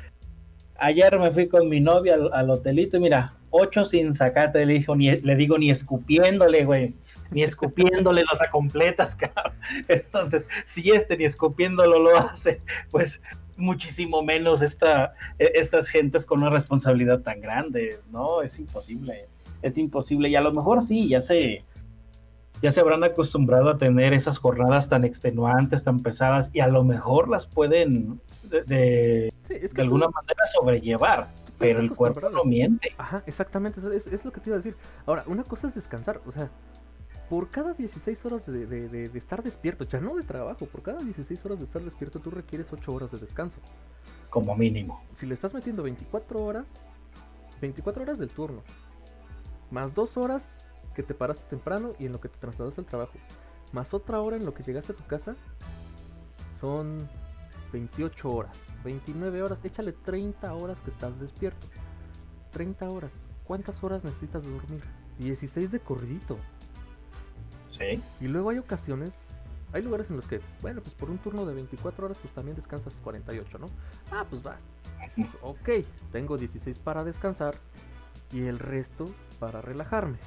ayer 0.78 1.18
me 1.18 1.32
fui 1.32 1.48
con 1.48 1.70
mi 1.70 1.80
novia 1.80 2.18
al, 2.32 2.50
hotelito 2.50 2.98
y 2.98 3.00
mira, 3.00 3.36
ocho 3.50 3.86
sin 3.86 4.14
sacate, 4.14 4.66
le, 4.66 4.74
dijo, 4.74 4.96
ni, 4.96 5.12
le 5.12 5.36
digo 5.36 5.58
ni 5.58 5.72
escupiéndole, 5.72 6.66
güey. 6.66 6.94
Ni 7.34 7.44
escupiéndole 7.44 8.24
los 8.24 8.40
completas, 8.52 9.16
cabrón. 9.16 9.54
Entonces, 9.88 10.48
si 10.66 10.92
este 10.92 11.18
ni 11.18 11.26
escupiéndolo 11.26 12.00
lo 12.00 12.18
hace, 12.18 12.62
pues 12.92 13.22
muchísimo 13.58 14.24
menos 14.24 14.62
esta, 14.62 15.14
e, 15.40 15.52
estas 15.56 15.88
gentes 15.90 16.26
con 16.26 16.42
una 16.42 16.50
responsabilidad 16.50 17.22
tan 17.22 17.42
grande, 17.42 18.00
¿no? 18.12 18.42
Es 18.42 18.60
imposible, 18.60 19.28
es 19.62 19.78
imposible. 19.78 20.30
Y 20.30 20.36
a 20.36 20.42
lo 20.42 20.52
mejor 20.52 20.82
sí, 20.82 21.10
ya 21.10 21.22
se, 21.22 21.64
ya 22.62 22.72
se 22.72 22.82
habrán 22.82 23.04
acostumbrado 23.04 23.70
a 23.70 23.78
tener 23.78 24.14
esas 24.14 24.38
jornadas 24.38 24.90
tan 24.90 25.04
extenuantes, 25.04 25.84
tan 25.84 26.00
pesadas, 26.00 26.50
y 26.54 26.60
a 26.60 26.68
lo 26.68 26.84
mejor 26.84 27.30
las 27.30 27.46
pueden 27.46 28.22
de, 28.50 29.32
de 29.48 29.82
alguna 29.82 30.08
manera 30.08 30.46
sobrellevar, 30.54 31.28
pero 31.58 31.80
el 31.80 31.92
cuerpo 31.94 32.30
no 32.30 32.44
miente. 32.44 32.90
Ajá, 32.98 33.24
exactamente, 33.26 33.80
es, 33.96 34.26
lo 34.26 34.32
que 34.32 34.42
te 34.42 34.50
iba 34.50 34.56
a 34.56 34.60
decir. 34.60 34.76
Ahora, 35.06 35.24
una 35.28 35.44
cosa 35.44 35.68
es 35.68 35.76
descansar, 35.76 36.22
o 36.26 36.32
sea, 36.32 36.50
por 37.30 37.50
cada 37.50 37.74
16 37.74 38.26
horas 38.26 38.46
de, 38.46 39.10
estar 39.16 39.44
despierto, 39.44 39.86
ya 39.86 40.00
no 40.00 40.16
de 40.16 40.24
trabajo, 40.24 40.66
por 40.66 40.82
cada 40.82 41.02
16 41.02 41.46
horas 41.46 41.60
de 41.60 41.66
estar 41.66 41.82
despierto 41.82 42.20
tú 42.20 42.30
requieres 42.30 42.72
8 42.72 42.92
horas 42.92 43.12
de 43.12 43.20
descanso. 43.20 43.60
Como 44.30 44.56
mínimo. 44.56 45.04
Si 45.16 45.26
le 45.26 45.34
estás 45.34 45.54
metiendo 45.54 45.84
24 45.84 46.44
horas, 46.44 46.68
24 47.62 48.04
horas 48.04 48.18
del 48.18 48.30
turno, 48.30 48.64
más 49.72 49.94
2 49.94 50.18
horas 50.18 50.58
que 50.96 51.04
te 51.04 51.14
paraste 51.14 51.46
temprano 51.50 51.94
y 52.00 52.06
en 52.06 52.12
lo 52.12 52.20
que 52.20 52.30
te 52.30 52.38
trasladas 52.38 52.78
al 52.78 52.86
trabajo, 52.86 53.14
más 53.72 53.94
otra 53.94 54.20
hora 54.22 54.38
en 54.38 54.46
lo 54.46 54.54
que 54.54 54.64
llegaste 54.64 54.94
a 54.94 54.96
tu 54.96 55.06
casa, 55.06 55.36
son 56.60 56.98
28 57.72 58.30
horas, 58.30 58.58
29 58.84 59.42
horas, 59.42 59.60
échale 59.64 59.92
30 59.92 60.54
horas 60.54 60.80
que 60.82 60.92
estás 60.92 61.20
despierto. 61.20 61.68
30 62.52 62.88
horas. 62.90 63.12
¿Cuántas 63.44 63.84
horas 63.84 64.04
necesitas 64.04 64.44
dormir? 64.44 64.82
16 65.20 65.72
de 65.72 65.80
corridito. 65.80 66.38
Sí. 67.78 68.02
Y 68.22 68.28
luego 68.28 68.50
hay 68.50 68.60
ocasiones, 68.60 69.12
hay 69.72 69.84
lugares 69.84 70.10
en 70.10 70.18
los 70.18 70.28
que, 70.28 70.42
bueno, 70.62 70.82
pues 70.82 70.94
por 70.96 71.10
un 71.10 71.18
turno 71.18 71.46
de 71.46 71.54
24 71.54 72.06
horas, 72.06 72.18
pues 72.20 72.34
también 72.34 72.56
descansas 72.56 72.94
48, 73.04 73.58
¿no? 73.58 73.68
Ah, 74.12 74.26
pues 74.30 74.46
va. 74.46 74.58
ok, 75.42 75.70
tengo 76.12 76.38
16 76.38 76.80
para 76.80 77.04
descansar 77.04 77.56
y 78.32 78.42
el 78.44 78.60
resto 78.60 79.10
para 79.40 79.62
relajarme. 79.62 80.18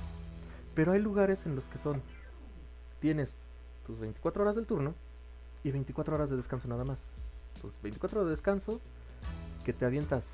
Pero 0.75 0.93
hay 0.93 1.01
lugares 1.01 1.47
en 1.47 1.57
los 1.57 1.65
que 1.65 1.79
son, 1.79 2.03
tienes 3.01 3.37
tus 3.87 3.99
24 3.99 4.43
horas 4.43 4.57
del 4.57 4.67
turno 4.67 4.95
y 5.65 5.71
24 5.71 6.15
horas 6.15 6.31
de 6.31 6.37
descanso 6.37 6.69
nada 6.69 6.85
más. 6.85 6.99
24 7.83 8.25
de 8.25 8.31
descanso, 8.31 8.81
que 9.65 9.73
te 9.73 9.85
avientas 9.85 10.25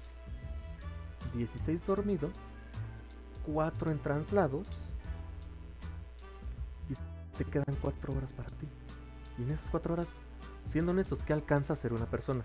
16 1.34 1.86
dormido, 1.86 2.30
4 3.46 3.90
en 3.90 3.98
traslados 3.98 4.68
te 7.36 7.44
quedan 7.44 7.76
4 7.80 8.12
horas 8.14 8.32
para 8.32 8.48
ti. 8.48 8.68
Y 9.38 9.42
en 9.42 9.50
esas 9.50 9.68
4 9.70 9.94
horas, 9.94 10.06
siendo 10.70 10.92
honestos, 10.92 11.22
¿qué 11.22 11.32
alcanza 11.32 11.72
a 11.72 11.76
ser 11.76 11.92
una 11.92 12.06
persona? 12.06 12.44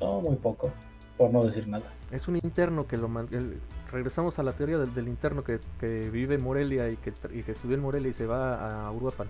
No, 0.00 0.20
muy 0.20 0.36
poco, 0.36 0.70
por 1.16 1.30
no 1.32 1.44
decir 1.44 1.66
nada. 1.68 1.84
Es 2.10 2.28
un 2.28 2.36
interno 2.36 2.86
que 2.86 2.96
lo 2.96 3.10
regresamos 3.90 4.38
a 4.38 4.42
la 4.42 4.52
teoría 4.52 4.78
del, 4.78 5.08
interno 5.08 5.42
que, 5.44 5.58
vive 6.10 6.36
en 6.36 6.44
Morelia 6.44 6.88
y 6.90 6.96
que, 6.96 7.12
y 7.32 7.42
que 7.42 7.52
estudió 7.52 7.76
en 7.76 7.82
Morelia 7.82 8.10
y 8.10 8.14
se 8.14 8.26
va 8.26 8.86
a 8.86 8.90
Uruapan. 8.92 9.28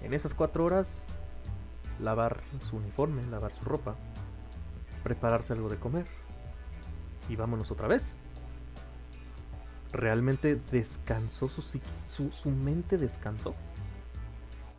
En 0.00 0.14
esas 0.14 0.34
4 0.34 0.64
horas 0.64 0.88
lavar 2.00 2.40
su 2.68 2.76
uniforme, 2.76 3.24
lavar 3.26 3.52
su 3.54 3.64
ropa, 3.64 3.96
prepararse 5.02 5.52
algo 5.52 5.68
de 5.68 5.76
comer 5.76 6.06
y 7.28 7.36
vámonos 7.36 7.70
otra 7.70 7.88
vez. 7.88 8.16
¿Realmente 9.92 10.58
descansó 10.70 11.48
su, 11.48 11.62
su, 11.62 12.30
su 12.30 12.50
mente 12.50 12.96
descansó? 12.96 13.54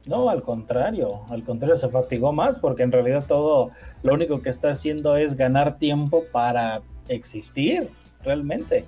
No, 0.05 0.30
al 0.30 0.41
contrario, 0.43 1.22
al 1.30 1.43
contrario, 1.43 1.78
se 1.78 1.89
fatigó 1.89 2.32
más 2.32 2.57
porque 2.60 2.84
en 2.84 2.91
realidad 2.91 3.26
todo 3.28 3.72
lo 4.01 4.14
único 4.14 4.41
que 4.41 4.49
está 4.49 4.72
haciendo 4.72 5.18
es 5.18 5.36
ganar 5.36 5.78
tiempo 5.78 6.24
para 6.32 6.82
existir, 7.07 7.89
realmente, 8.24 8.86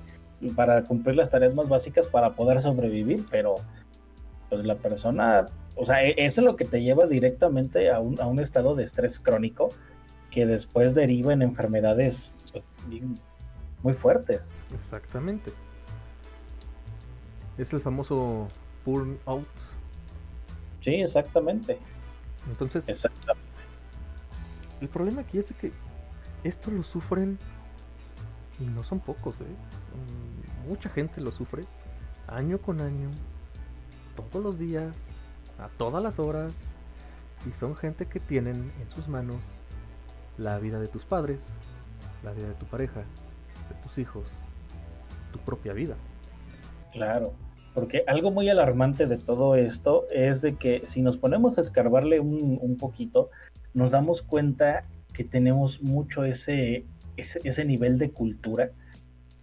para 0.55 0.83
cumplir 0.83 1.15
las 1.15 1.29
tareas 1.29 1.53
más 1.53 1.67
básicas 1.67 2.07
para 2.07 2.31
poder 2.31 2.61
sobrevivir, 2.61 3.25
pero 3.29 3.55
pues 4.49 4.63
la 4.65 4.75
persona 4.75 5.45
o 5.75 5.85
sea, 5.85 6.03
e, 6.03 6.13
eso 6.17 6.41
es 6.41 6.45
lo 6.45 6.55
que 6.55 6.65
te 6.65 6.81
lleva 6.81 7.07
directamente 7.07 7.89
a 7.91 7.99
un, 7.99 8.19
a 8.19 8.27
un 8.27 8.39
estado 8.39 8.75
de 8.75 8.83
estrés 8.83 9.19
crónico 9.19 9.69
que 10.29 10.45
después 10.45 10.95
deriva 10.95 11.33
en 11.33 11.41
enfermedades 11.41 12.31
pues, 12.51 12.63
muy 13.83 13.93
fuertes. 13.93 14.61
Exactamente. 14.73 15.51
Es 17.57 17.73
el 17.73 17.79
famoso 17.79 18.47
burnout. 18.85 19.47
Sí, 20.81 20.95
exactamente. 20.95 21.77
Entonces, 22.47 22.87
exactamente. 22.89 23.45
el 24.79 24.89
problema 24.89 25.21
aquí 25.21 25.37
es 25.37 25.53
que 25.59 25.71
esto 26.43 26.71
lo 26.71 26.83
sufren 26.83 27.37
y 28.59 28.65
no 28.65 28.83
son 28.83 28.99
pocos, 28.99 29.35
¿eh? 29.41 30.67
mucha 30.67 30.89
gente 30.89 31.21
lo 31.21 31.31
sufre 31.31 31.63
año 32.27 32.59
con 32.59 32.81
año, 32.81 33.09
todos 34.15 34.43
los 34.43 34.57
días, 34.57 34.95
a 35.59 35.67
todas 35.77 36.01
las 36.01 36.19
horas 36.19 36.51
y 37.47 37.51
son 37.59 37.75
gente 37.75 38.05
que 38.05 38.19
tienen 38.19 38.71
en 38.79 38.89
sus 38.91 39.07
manos 39.07 39.37
la 40.37 40.57
vida 40.59 40.79
de 40.79 40.87
tus 40.87 41.03
padres, 41.03 41.39
la 42.23 42.31
vida 42.31 42.47
de 42.47 42.53
tu 42.53 42.65
pareja, 42.65 43.01
de 43.01 43.75
tus 43.83 43.97
hijos, 43.97 44.25
tu 45.31 45.39
propia 45.39 45.73
vida. 45.73 45.95
Claro, 46.91 47.33
porque 47.73 48.03
algo 48.07 48.31
muy 48.31 48.49
alarmante 48.49 49.07
de 49.07 49.17
todo 49.17 49.55
esto 49.55 50.05
es 50.11 50.41
de 50.41 50.55
que 50.55 50.81
si 50.85 51.01
nos 51.01 51.17
ponemos 51.17 51.57
a 51.57 51.61
escarbarle 51.61 52.19
un, 52.19 52.77
poquito, 52.79 53.29
nos 53.73 53.91
damos 53.91 54.21
cuenta 54.21 54.85
que 55.13 55.23
tenemos 55.23 55.81
mucho 55.81 56.23
ese, 56.23 56.85
ese, 57.17 57.39
ese 57.43 57.65
nivel 57.65 57.97
de 57.97 58.11
cultura 58.11 58.71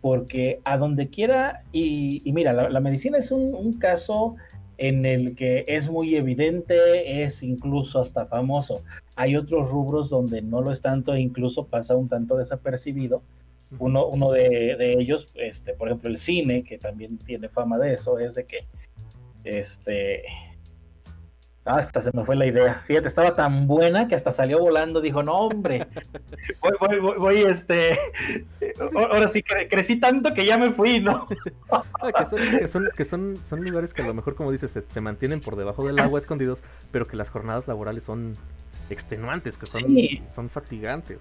porque 0.00 0.60
a 0.64 0.76
donde 0.76 1.08
quiera, 1.08 1.62
y, 1.72 2.22
mira, 2.32 2.52
la, 2.52 2.80
medicina 2.80 3.18
es 3.18 3.32
un, 3.32 3.72
caso 3.74 4.36
en 4.76 5.04
el 5.06 5.34
que 5.34 5.64
es 5.66 5.90
muy 5.90 6.14
evidente, 6.14 7.24
es 7.24 7.42
incluso 7.42 8.00
hasta 8.00 8.26
famoso. 8.26 8.82
Hay 9.16 9.36
otros 9.36 9.70
rubros 9.70 10.08
donde 10.08 10.40
no 10.40 10.62
lo 10.62 10.70
es 10.70 10.80
tanto 10.80 11.16
incluso 11.16 11.66
pasa 11.66 11.96
un 11.96 12.08
tanto 12.08 12.36
desapercibido. 12.36 13.22
Uno, 13.78 14.06
uno 14.06 14.32
de, 14.32 14.76
de, 14.78 14.92
ellos, 14.92 15.26
este, 15.34 15.74
por 15.74 15.88
ejemplo, 15.88 16.08
el 16.08 16.18
cine, 16.18 16.64
que 16.64 16.78
también 16.78 17.18
tiene 17.18 17.48
fama 17.48 17.78
de 17.78 17.94
eso, 17.94 18.18
es 18.18 18.34
de 18.34 18.46
que 18.46 18.66
este, 19.44 20.24
hasta 21.68 22.00
se 22.00 22.10
me 22.14 22.24
fue 22.24 22.34
la 22.34 22.46
idea. 22.46 22.82
Fíjate, 22.86 23.08
estaba 23.08 23.34
tan 23.34 23.66
buena 23.66 24.08
que 24.08 24.14
hasta 24.14 24.32
salió 24.32 24.58
volando. 24.58 25.00
Dijo, 25.00 25.22
no, 25.22 25.34
hombre, 25.34 25.86
voy, 26.62 26.72
voy, 26.80 26.98
voy, 26.98 27.18
voy 27.18 27.42
este. 27.42 27.98
Ahora 28.94 29.28
sí, 29.28 29.42
crecí 29.42 30.00
tanto 30.00 30.32
que 30.32 30.46
ya 30.46 30.56
me 30.56 30.72
fui, 30.72 31.00
¿no? 31.00 31.26
Ah, 31.70 32.12
que, 32.18 32.66
son, 32.68 32.88
que, 32.96 33.04
son, 33.04 33.36
son, 33.44 33.62
lugares 33.62 33.92
que 33.92 34.02
a 34.02 34.06
lo 34.06 34.14
mejor, 34.14 34.34
como 34.34 34.50
dices, 34.50 34.72
se, 34.88 35.00
mantienen 35.00 35.40
por 35.40 35.56
debajo 35.56 35.86
del 35.86 35.98
agua 35.98 36.18
escondidos, 36.18 36.60
pero 36.90 37.04
que 37.06 37.16
las 37.16 37.28
jornadas 37.28 37.68
laborales 37.68 38.04
son 38.04 38.32
extenuantes, 38.88 39.58
que 39.58 39.66
son, 39.66 39.84
son 40.34 40.48
fatigantes. 40.48 41.20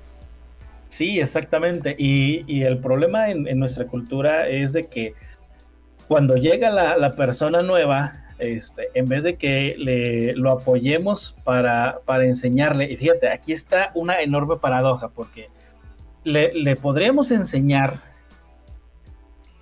Sí, 0.88 1.20
exactamente. 1.20 1.96
Y, 1.98 2.44
y 2.48 2.64
el 2.64 2.80
problema 2.80 3.30
en, 3.30 3.48
en, 3.48 3.60
nuestra 3.60 3.86
cultura 3.86 4.48
es 4.48 4.74
de 4.74 4.84
que 4.84 5.14
cuando 6.08 6.36
llega 6.36 6.70
la, 6.70 6.98
la 6.98 7.12
persona 7.12 7.62
nueva, 7.62 8.24
este, 8.40 8.90
en 8.94 9.08
vez 9.08 9.24
de 9.24 9.36
que 9.36 9.76
le, 9.78 10.34
lo 10.36 10.52
apoyemos 10.52 11.36
para, 11.44 12.00
para, 12.06 12.26
enseñarle, 12.26 12.90
y 12.92 12.98
fíjate, 12.98 13.30
aquí 13.30 13.52
está 13.52 13.92
una 13.96 14.22
enorme 14.22 14.58
paradoja, 14.58 15.10
porque 15.10 15.50
le, 16.24 16.54
le 16.54 16.76
podríamos 16.76 17.32
enseñar 17.32 18.00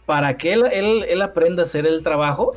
para 0.05 0.37
que 0.37 0.53
él, 0.53 0.63
él, 0.71 1.05
él, 1.07 1.21
aprenda 1.21 1.63
a 1.63 1.65
hacer 1.65 1.87
el 1.87 2.03
trajo 2.03 2.55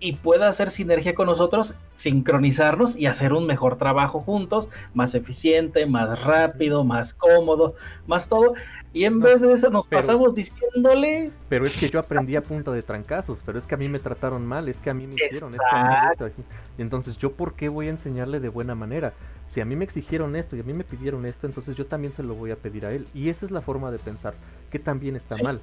y 0.00 0.14
pueda 0.14 0.48
hacer 0.48 0.70
sinergia 0.70 1.14
con 1.14 1.26
nosotros, 1.26 1.74
sincronizarnos 1.94 2.96
y 2.96 3.06
hacer 3.06 3.32
un 3.32 3.46
mejor 3.46 3.76
trabajo 3.76 4.20
juntos, 4.20 4.68
más 4.94 5.14
eficiente, 5.14 5.86
más 5.86 6.22
rápido, 6.22 6.84
más 6.84 7.14
cómodo, 7.14 7.74
más 8.06 8.28
todo. 8.28 8.54
Y 8.92 9.04
en 9.04 9.20
vez 9.20 9.40
de 9.40 9.52
eso 9.52 9.70
nos 9.70 9.86
pasamos 9.86 10.34
diciéndole... 10.34 11.30
Pero 11.48 11.66
es 11.66 11.76
que 11.76 11.88
yo 11.88 11.98
aprendí 11.98 12.36
a 12.36 12.42
punta 12.42 12.70
de 12.70 12.82
trancazos, 12.82 13.40
pero 13.44 13.58
es 13.58 13.66
que 13.66 13.74
a 13.74 13.78
mí 13.78 13.88
me 13.88 13.98
trataron 13.98 14.46
mal, 14.46 14.68
es 14.68 14.78
que 14.78 14.90
a 14.90 14.94
mí 14.94 15.06
me 15.06 15.14
hicieron 15.14 15.52
esto. 15.54 16.28
Y 16.78 16.82
entonces 16.82 17.18
yo 17.18 17.32
por 17.32 17.54
qué 17.54 17.68
voy 17.68 17.86
a 17.88 17.90
enseñarle 17.90 18.40
de 18.40 18.48
buena 18.48 18.74
manera. 18.74 19.12
Si 19.50 19.60
a 19.60 19.64
mí 19.64 19.76
me 19.76 19.84
exigieron 19.84 20.36
esto 20.36 20.56
y 20.56 20.60
a 20.60 20.62
mí 20.62 20.74
me 20.74 20.84
pidieron 20.84 21.24
esto, 21.26 21.46
entonces 21.46 21.74
yo 21.74 21.86
también 21.86 22.12
se 22.12 22.22
lo 22.22 22.34
voy 22.34 22.50
a 22.50 22.56
pedir 22.56 22.86
a 22.86 22.92
él. 22.92 23.06
Y 23.14 23.30
esa 23.30 23.46
es 23.46 23.50
la 23.50 23.62
forma 23.62 23.90
de 23.90 23.98
pensar, 23.98 24.34
que 24.70 24.78
también 24.78 25.16
está 25.16 25.36
mal. 25.42 25.60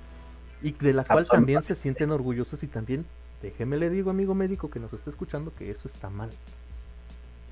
Y 0.62 0.72
de 0.72 0.94
la 0.94 1.04
cual 1.04 1.28
también 1.28 1.62
se 1.62 1.76
sienten 1.76 2.12
orgullosos 2.12 2.64
y 2.64 2.68
también 2.68 3.06
déjeme 3.42 3.78
le 3.78 3.90
digo, 3.90 4.10
amigo 4.10 4.34
médico 4.34 4.70
que 4.70 4.80
nos 4.80 4.94
está 4.94 5.10
escuchando, 5.10 5.54
que 5.54 5.72
eso 5.72 5.88
está 5.88 6.10
mal. 6.10 6.30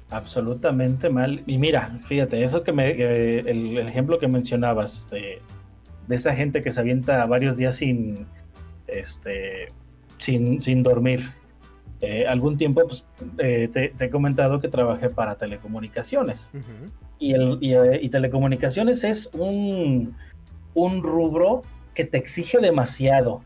Absolutamente 0.09 1.09
mal. 1.09 1.43
Y 1.47 1.57
mira, 1.57 1.99
fíjate, 2.03 2.43
eso 2.43 2.63
que 2.63 2.71
me, 2.71 2.91
el, 2.91 3.77
ejemplo 3.79 4.19
que 4.19 4.27
mencionabas 4.27 5.07
de, 5.09 5.41
esa 6.09 6.36
gente 6.36 6.61
que 6.61 6.71
se 6.71 6.79
avienta 6.79 7.25
varios 7.25 7.57
días 7.57 7.77
sin, 7.77 8.27
este, 8.88 9.67
sin, 10.19 10.61
sin 10.61 10.84
dormir. 10.84 11.31
Eh, 12.01 12.25
algún 12.27 12.57
tiempo 12.57 12.86
pues, 12.86 13.07
eh, 13.38 13.69
te, 13.71 13.93
he 13.97 14.09
comentado 14.09 14.59
que 14.59 14.67
trabajé 14.67 15.09
para 15.09 15.36
telecomunicaciones. 15.36 16.51
y, 17.17 17.34
el, 17.34 17.57
eh, 17.61 17.99
y, 18.01 18.09
telecomunicaciones 18.09 19.03
es 19.03 19.29
un, 19.34 20.15
un 20.73 21.01
rubro 21.01 21.61
que 21.93 22.05
te 22.05 22.17
exige 22.17 22.59
demasiado. 22.59 23.41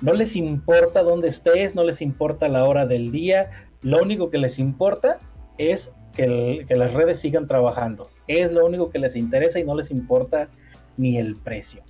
No 0.00 0.12
les 0.12 0.36
importa 0.36 1.02
dónde 1.02 1.28
estés, 1.28 1.74
no 1.74 1.82
les 1.82 2.02
importa 2.02 2.48
la 2.48 2.64
hora 2.64 2.86
del 2.86 3.10
día, 3.10 3.50
lo 3.82 4.02
único 4.02 4.30
que 4.30 4.38
les 4.38 4.58
importa 4.58 5.18
es 5.58 5.92
que, 6.12 6.64
las 6.68 6.92
redes 6.92 7.20
sigan 7.20 7.46
trabajando. 7.46 8.10
Es 8.26 8.52
lo 8.52 8.66
único 8.66 8.90
que 8.90 8.98
les 8.98 9.16
interesa 9.16 9.60
y 9.60 9.64
no 9.64 9.74
les 9.74 9.90
importa 9.90 10.48
ni 10.96 11.18
el 11.18 11.36
precio. 11.36 11.82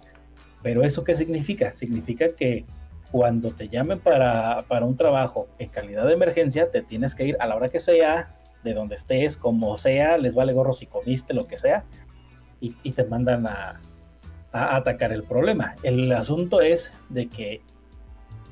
Pero 0.63 0.83
eso 0.83 1.05
qué 1.05 1.15
significa? 1.15 1.73
Significa 1.73 2.29
que 2.29 2.65
cuando 3.11 3.53
te 3.53 3.69
llamen 3.69 4.01
para, 4.01 4.65
un 4.83 4.97
trabajo 4.97 5.49
en 5.59 5.69
calidad 5.69 6.07
de 6.07 6.15
emergencia, 6.15 6.71
te 6.71 6.83
tienes 6.83 7.15
que 7.15 7.27
ir 7.27 7.37
a 7.41 7.47
la 7.47 7.57
hora 7.57 7.69
que 7.69 7.81
sea, 7.81 8.37
de 8.65 8.75
donde 8.75 8.97
estés, 8.97 9.37
como 9.37 9.79
sea, 9.79 10.19
les 10.19 10.35
vale 10.35 10.53
gorro 10.53 10.73
si 10.73 10.87
comiste, 10.87 11.35
lo 11.35 11.47
que 11.47 11.57
sea, 11.57 11.85
y, 12.61 12.91
te 12.91 13.05
mandan 13.05 13.47
a, 13.47 13.81
a, 14.51 14.77
atacar 14.77 15.13
el 15.13 15.23
problema. 15.23 15.77
El 15.85 16.11
asunto 16.11 16.61
es 16.61 16.93
de 17.11 17.29
que 17.29 17.61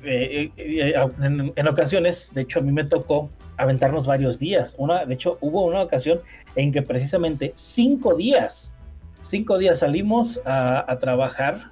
eh, 0.03 0.51
eh, 0.57 0.93
eh, 0.95 1.53
en, 1.55 1.67
ocasiones, 1.67 2.29
de 2.33 2.41
hecho 2.41 2.59
a 2.59 2.61
mí 2.61 2.71
me 2.71 2.83
tocó 2.83 3.29
aventarnos 3.57 4.05
varios 4.05 4.39
días. 4.39 4.75
Una, 4.77 5.05
de 5.05 5.13
hecho 5.13 5.37
hubo 5.41 5.65
una 5.65 5.81
ocasión 5.81 6.21
en 6.55 6.71
que 6.71 6.81
precisamente 6.81 7.53
cinco 7.55 8.15
días, 8.15 8.73
cinco 9.21 9.57
días 9.57 9.79
salimos 9.79 10.41
a, 10.45 10.97
trabajar 10.99 11.71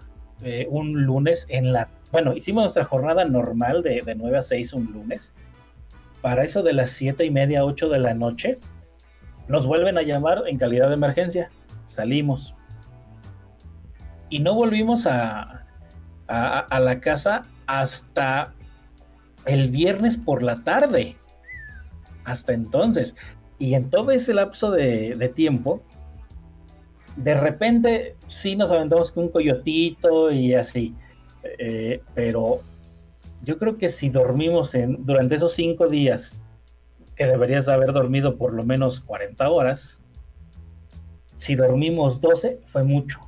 un 0.70 1.04
lunes 1.06 1.46
en 1.48 1.72
la, 1.72 1.90
bueno, 2.12 2.36
hicimos 2.36 2.64
nuestra 2.64 2.84
jornada 2.84 3.24
normal 3.24 3.82
de, 3.82 4.02
de 4.02 4.14
9 4.14 4.40
a 4.40 4.42
6 4.42 4.74
un 4.74 4.92
lunes. 4.92 5.34
Para 6.22 6.44
eso 6.44 6.64
de 6.64 6.74
las 6.74 6.90
siete 6.90 7.24
y 7.24 7.32
media, 7.32 7.64
8 7.64 7.88
de 7.88 8.00
la 8.00 8.14
noche, 8.14 8.60
nos 9.48 9.68
vuelven 9.68 9.98
a 9.98 10.02
llamar 10.02 10.44
en 10.48 10.58
calidad 10.58 10.90
de 10.90 10.96
emergencia. 10.96 11.50
Salimos. 11.86 12.56
Y 14.30 14.40
no 14.40 14.54
volvimos 14.54 15.08
a, 15.08 15.63
a, 16.28 16.80
la 16.80 17.00
casa 17.00 17.44
hasta 17.68 18.54
el 19.46 19.70
viernes 19.70 20.18
por 20.18 20.44
la 20.44 20.64
tarde. 20.64 21.18
Hasta 22.24 22.54
entonces. 22.54 23.16
Y 23.60 23.76
en 23.76 23.90
todo 23.90 24.12
ese 24.12 24.34
lapso 24.34 24.72
de, 24.72 25.32
tiempo, 25.36 25.82
de 27.16 27.34
repente 27.36 28.16
sí 28.28 28.56
nos 28.56 28.72
aventamos 28.72 29.12
con 29.12 29.26
un 29.26 29.30
coyotito 29.30 30.32
y 30.32 30.54
así. 30.54 30.96
Eh, 31.60 32.02
pero 32.14 32.62
yo 33.44 33.58
creo 33.58 33.78
que 33.78 33.90
si 33.90 34.10
dormimos 34.10 34.74
durante 35.00 35.36
esos 35.36 35.54
cinco 35.54 35.88
días, 35.88 36.40
que 37.16 37.26
deberías 37.28 37.68
haber 37.68 37.94
dormido 37.94 38.38
por 38.38 38.54
lo 38.54 38.64
menos 38.64 39.00
40 39.02 39.50
horas, 39.50 40.02
si 41.38 41.56
dormimos 41.56 42.22
12 42.22 42.62
fue 42.66 42.84
mucho. 42.84 43.20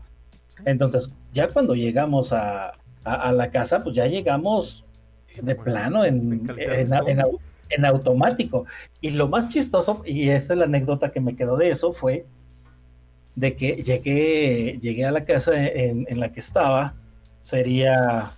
Entonces, 0.65 1.13
ya 1.33 1.49
cuando 1.49 1.75
llegamos 1.75 2.33
a, 2.33 2.73
a, 3.05 3.31
la 3.31 3.51
casa, 3.51 3.83
pues 3.83 3.95
ya 3.95 4.07
llegamos 4.07 4.83
de 5.41 5.55
plano 5.55 6.03
en, 6.03 6.45
en, 7.69 7.85
automático. 7.85 8.65
Y 8.99 9.11
lo 9.11 9.27
más 9.27 9.49
chistoso, 9.49 10.01
y 10.05 10.29
esa 10.29 10.53
es 10.53 10.59
la 10.59 10.65
anécdota 10.65 11.11
que 11.11 11.21
me 11.21 11.35
quedó 11.35 11.55
de 11.55 11.69
eso, 11.69 11.93
fue 11.93 12.25
de 13.35 13.55
que 13.55 13.75
llegué, 13.75 14.79
llegué 14.81 15.05
a 15.05 15.11
la 15.11 15.25
casa 15.25 15.51
en, 15.55 16.19
la 16.19 16.31
que 16.31 16.39
estaba, 16.39 16.95
sería, 17.41 18.31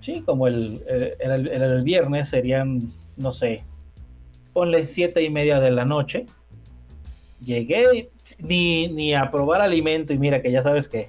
sí, 0.00 0.22
como 0.24 0.46
el, 0.46 0.82
eh, 0.88 1.16
era 1.20 1.34
el, 1.34 1.82
viernes, 1.82 2.28
serían, 2.28 2.80
no 3.16 3.32
sé, 3.32 3.64
ponle 4.52 4.86
siete 4.86 5.22
y 5.22 5.30
media 5.30 5.60
de 5.60 5.72
la 5.72 5.84
noche. 5.84 6.26
Llegué 7.44 8.10
ni, 8.40 8.88
ni 8.88 9.14
a 9.14 9.30
probar 9.30 9.62
alimento 9.62 10.12
y 10.12 10.18
mira 10.18 10.42
que 10.42 10.52
ya 10.52 10.62
sabes 10.62 10.88
que 10.88 11.08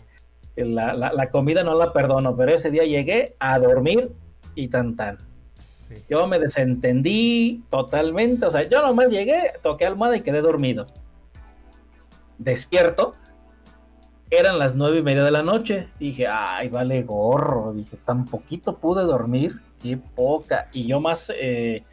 la, 0.56 1.30
comida 1.32 1.64
no 1.64 1.76
la 1.76 1.93
perdono, 1.93 2.36
pero 2.36 2.54
ese 2.54 2.72
día 2.72 2.84
llegué 2.84 3.36
a 3.39 3.60
dormir 3.60 4.12
y 4.56 4.68
tan 4.68 4.95
tan. 4.95 5.18
Yo 6.10 6.26
me 6.28 6.39
desentendí 6.39 7.64
totalmente, 7.70 8.45
o 8.45 8.52
sea, 8.52 8.64
yo 8.64 8.82
nomás 8.82 9.10
llegué, 9.10 9.54
toqué 9.62 9.86
almohada 9.86 10.18
y 10.18 10.22
quedé 10.22 10.41
dormido. 10.41 10.88
Despierto, 12.38 13.14
eran 14.30 14.58
las 14.58 14.76
nueve 14.76 14.99
y 14.99 15.04
media 15.04 15.24
de 15.24 15.32
la 15.32 15.43
noche. 15.43 15.89
Dije, 15.99 16.28
ay, 16.28 16.70
vale 16.70 17.04
gorro. 17.04 17.74
Dije, 17.74 17.97
tan 17.97 18.26
poquito 18.26 18.78
pude 18.78 19.04
dormir, 19.04 19.60
qué 19.82 19.97
poca. 19.97 20.70
Y 20.72 20.88
yo 20.88 21.02
más 21.02 21.32
eh, 21.36 21.84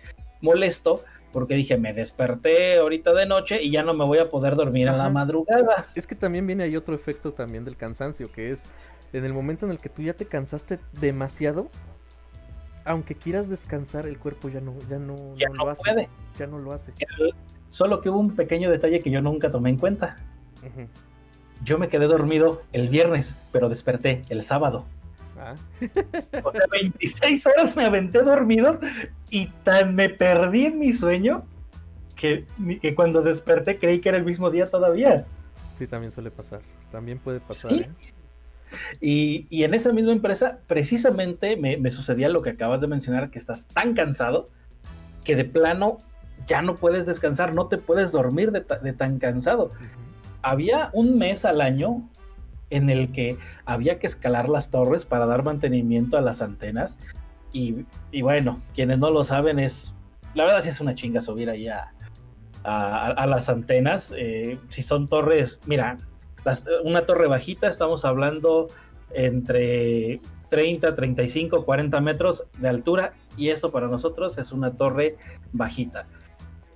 molesto 0.41 1.03
porque 1.33 1.55
dije, 1.55 1.77
me 1.77 1.93
desperté 1.93 2.79
ahorita 2.79 3.13
de 3.13 3.27
noche 3.27 3.63
y 3.63 3.71
ya 3.71 3.83
no 3.83 3.95
me 3.95 4.05
voy 4.05 4.19
a 4.19 4.31
poder 4.31 4.57
dormir 4.57 4.89
a 4.89 4.97
la 4.97 5.11
madrugada. 5.11 5.87
Es 5.95 6.07
que 6.07 6.15
también 6.15 6.47
viene 6.47 6.65
ahí 6.65 6.77
otro 6.77 6.95
efecto 6.95 7.33
también 7.33 7.65
del 7.65 7.77
cansancio, 7.77 8.31
que 8.33 8.53
es 8.53 8.63
en 9.13 9.25
el 9.25 9.33
momento 9.33 9.67
en 9.67 9.73
el 9.73 9.79
que 9.79 9.89
tú 9.89 10.03
ya 10.03 10.15
te 10.15 10.27
cansaste 10.27 10.79
demasiado, 11.01 11.71
aunque 12.85 13.15
quieras 13.15 13.49
descansar, 13.49 14.07
el 14.07 14.19
cuerpo 14.19 14.49
ya 14.49 14.61
no, 14.61 14.75
ya 14.89 14.99
no, 14.99 15.15
lo 15.55 15.71
hace. 15.71 16.09
Ya 16.39 16.47
no 16.47 16.59
lo 16.59 16.73
hace. 16.73 16.93
Solo 17.69 18.01
que 18.01 18.09
hubo 18.09 18.19
un 18.19 18.35
pequeño 18.35 18.71
detalle 18.71 19.01
que 19.01 19.11
yo 19.11 19.21
nunca 19.21 19.51
tomé 19.51 19.71
en 19.71 19.79
cuenta. 19.79 20.17
Yo 21.65 21.79
me 21.79 21.89
quedé 21.89 22.07
dormido 22.07 22.63
el 22.73 22.89
viernes, 22.89 23.37
pero 23.53 23.69
desperté 23.69 24.23
el 24.31 24.43
sábado. 24.43 24.87
Ah. 25.39 25.55
O 26.43 26.53
sea, 26.53 26.63
26 26.71 27.47
horas 27.47 27.77
me 27.77 27.85
aventé 27.85 28.23
dormido 28.23 28.79
y 29.31 29.47
tan 29.65 29.95
me 29.95 30.09
perdí 30.09 30.67
en 30.67 30.79
mi 30.79 30.93
sueño 30.93 31.45
que, 32.17 32.45
que, 32.81 32.95
cuando 32.95 33.23
desperté 33.23 33.79
creí 33.79 34.01
que 34.01 34.09
era 34.09 34.19
el 34.19 34.25
mismo 34.25 34.51
día 34.51 34.69
todavía. 34.69 35.27
Sí, 35.79 35.87
también 35.87 36.13
suele 36.13 36.31
pasar. 36.31 36.61
También 36.91 37.19
puede 37.19 37.41
pasar. 37.41 37.71
¿Sí? 37.71 37.81
¿eh? 37.81 37.91
Y, 39.01 39.65
en 39.65 39.75
esa 39.75 39.93
misma 39.93 40.13
empresa, 40.13 40.59
precisamente 40.67 41.57
me, 41.57 41.91
sucedía 41.91 42.29
lo 42.29 42.43
que 42.43 42.51
acabas 42.51 42.81
de 42.81 42.87
mencionar, 42.87 43.31
que 43.31 43.39
estás 43.39 43.67
tan 43.69 43.95
cansado 43.95 44.51
que 45.25 45.37
de 45.37 45.45
plano 45.45 45.99
ya 46.47 46.63
no 46.63 46.75
puedes 46.75 47.07
descansar, 47.07 47.55
no 47.55 47.69
te 47.69 47.79
puedes 47.79 48.13
dormir 48.13 48.53
de, 48.53 48.61
tan 48.93 49.19
cansado. 49.19 49.71
Había 50.43 50.91
un 50.93 51.19
mes 51.19 51.45
al 51.45 51.61
año 51.61 52.09
en 52.71 52.91
el 52.91 53.13
que 53.13 53.39
había 53.65 53.99
que 53.99 54.07
escalar 54.07 54.49
las 54.49 54.71
torres 54.71 55.05
para 55.05 55.27
dar 55.27 55.45
mantenimiento 55.45 56.17
a 56.17 56.21
las 56.21 56.43
antenas. 56.43 56.99
Y, 57.53 57.85
bueno, 58.21 58.61
quienes 58.75 58.99
no 58.99 59.11
lo 59.11 59.25
saben 59.25 59.59
es, 59.59 59.95
la 60.35 60.45
verdad 60.45 60.63
sí 60.63 60.69
es 60.69 60.81
una 60.81 60.95
chinga 60.95 61.21
subir 61.21 61.49
ahí 61.51 61.69
a, 61.69 61.93
las 62.65 63.49
antenas. 63.49 64.13
Eh, 64.17 64.59
si 64.69 64.83
son 64.83 65.09
torres, 65.09 65.61
mira, 65.67 65.97
una 66.85 67.07
torre 67.07 67.27
bajita, 67.27 67.69
estamos 67.69 68.05
hablando 68.05 68.69
entre 69.13 70.21
30, 70.51 70.95
35, 70.95 71.65
40 71.65 72.01
metros 72.01 72.45
de 72.59 72.69
altura 72.69 73.15
y 73.37 73.51
eso 73.51 73.71
para 73.71 73.89
nosotros 73.89 74.39
es 74.39 74.53
una 74.53 74.77
torre 74.77 75.17
bajita. 75.53 76.07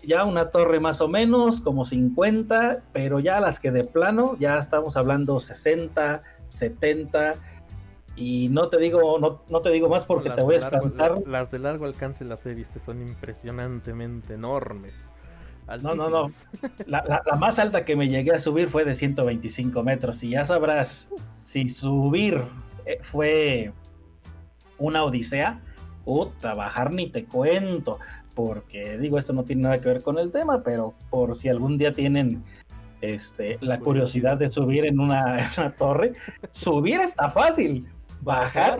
Ya 0.02 0.24
una 0.24 0.50
torre 0.50 0.80
más 0.80 1.00
o 1.00 1.08
menos 1.08 1.60
como 1.60 1.84
50, 1.84 2.82
pero 2.92 3.20
ya 3.20 3.40
las 3.40 3.60
que 3.60 3.70
de 3.70 3.84
plano 3.84 4.36
ya 4.38 4.58
estamos 4.58 4.96
hablando 4.96 5.38
60, 5.38 6.22
70 6.48 7.34
y 8.14 8.48
no 8.50 8.68
te 8.68 8.78
digo 8.78 9.18
no, 9.18 9.42
no 9.48 9.60
te 9.60 9.70
digo 9.70 9.88
más 9.88 10.04
porque 10.04 10.30
te 10.30 10.42
voy 10.42 10.56
a 10.56 10.58
espantar. 10.58 11.14
las 11.26 11.50
de 11.50 11.58
largo 11.60 11.86
alcance 11.86 12.24
las 12.24 12.44
he 12.46 12.54
visto, 12.54 12.80
son 12.80 13.00
impresionantemente 13.00 14.34
enormes. 14.34 14.94
No, 15.80 15.94
no, 15.94 16.10
no. 16.10 16.28
La, 16.86 17.22
más 17.38 17.58
alta 17.58 17.84
que 17.84 17.96
me 17.96 18.08
llegué 18.08 18.32
a 18.32 18.40
subir 18.40 18.68
fue 18.68 18.84
de 18.84 18.94
125 18.94 19.82
metros. 19.82 20.22
Y 20.22 20.30
ya 20.30 20.44
sabrás, 20.44 21.08
si 21.44 21.68
subir 21.68 22.42
eh, 22.84 22.98
fue 23.02 23.72
una 24.78 25.04
odisea, 25.04 25.60
o 26.04 26.28
trabajar 26.28 26.92
ni 26.92 27.10
te 27.10 27.24
cuento. 27.24 27.98
Porque 28.34 28.98
digo, 28.98 29.18
esto 29.18 29.32
no 29.32 29.44
tiene 29.44 29.62
nada 29.62 29.80
que 29.80 29.88
ver 29.88 30.02
con 30.02 30.18
el 30.18 30.30
tema, 30.30 30.62
pero 30.62 30.94
por 31.10 31.34
si 31.34 31.48
algún 31.48 31.78
día 31.78 31.92
tienen 31.92 32.42
este, 33.00 33.58
la 33.60 33.78
curiosidad 33.80 34.36
de 34.36 34.48
subir 34.48 34.84
en 34.86 35.00
una, 35.00 35.50
torre, 35.76 36.12
subir 36.50 37.00
está 37.00 37.30
fácil. 37.30 37.88
Bajar 38.22 38.78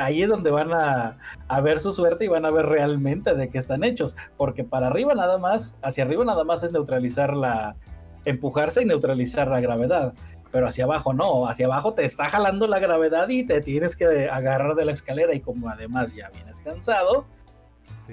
ahí 0.00 0.22
es 0.22 0.28
donde 0.28 0.50
van 0.50 0.72
a, 0.72 1.16
ver 1.62 1.80
su 1.80 1.92
suerte 1.92 2.24
y 2.24 2.28
van 2.28 2.44
a 2.44 2.50
ver 2.50 2.66
realmente 2.66 3.34
de 3.34 3.48
qué 3.48 3.58
están 3.58 3.84
hechos. 3.84 4.16
Porque 4.36 4.64
para 4.64 4.88
arriba 4.88 5.14
nada 5.14 5.38
más, 5.38 5.78
hacia 5.82 6.04
arriba 6.04 6.24
nada 6.24 6.44
más 6.44 6.62
es 6.62 6.72
neutralizar 6.72 7.34
la, 7.34 7.76
empujarse 8.24 8.82
y 8.82 8.86
neutralizar 8.86 9.48
la 9.48 9.60
gravedad. 9.60 10.14
Pero 10.50 10.66
hacia 10.66 10.84
abajo 10.84 11.12
no, 11.12 11.46
hacia 11.46 11.66
abajo 11.66 11.94
te 11.94 12.04
está 12.04 12.28
jalando 12.28 12.66
la 12.66 12.80
gravedad 12.80 13.28
y 13.28 13.44
te 13.44 13.60
tienes 13.60 13.94
que 13.94 14.28
agarrar 14.28 14.74
de 14.74 14.84
la 14.84 14.92
escalera 14.92 15.32
y 15.32 15.40
como 15.40 15.68
además 15.68 16.14
ya 16.14 16.28
vienes 16.30 16.58
cansado, 16.60 17.24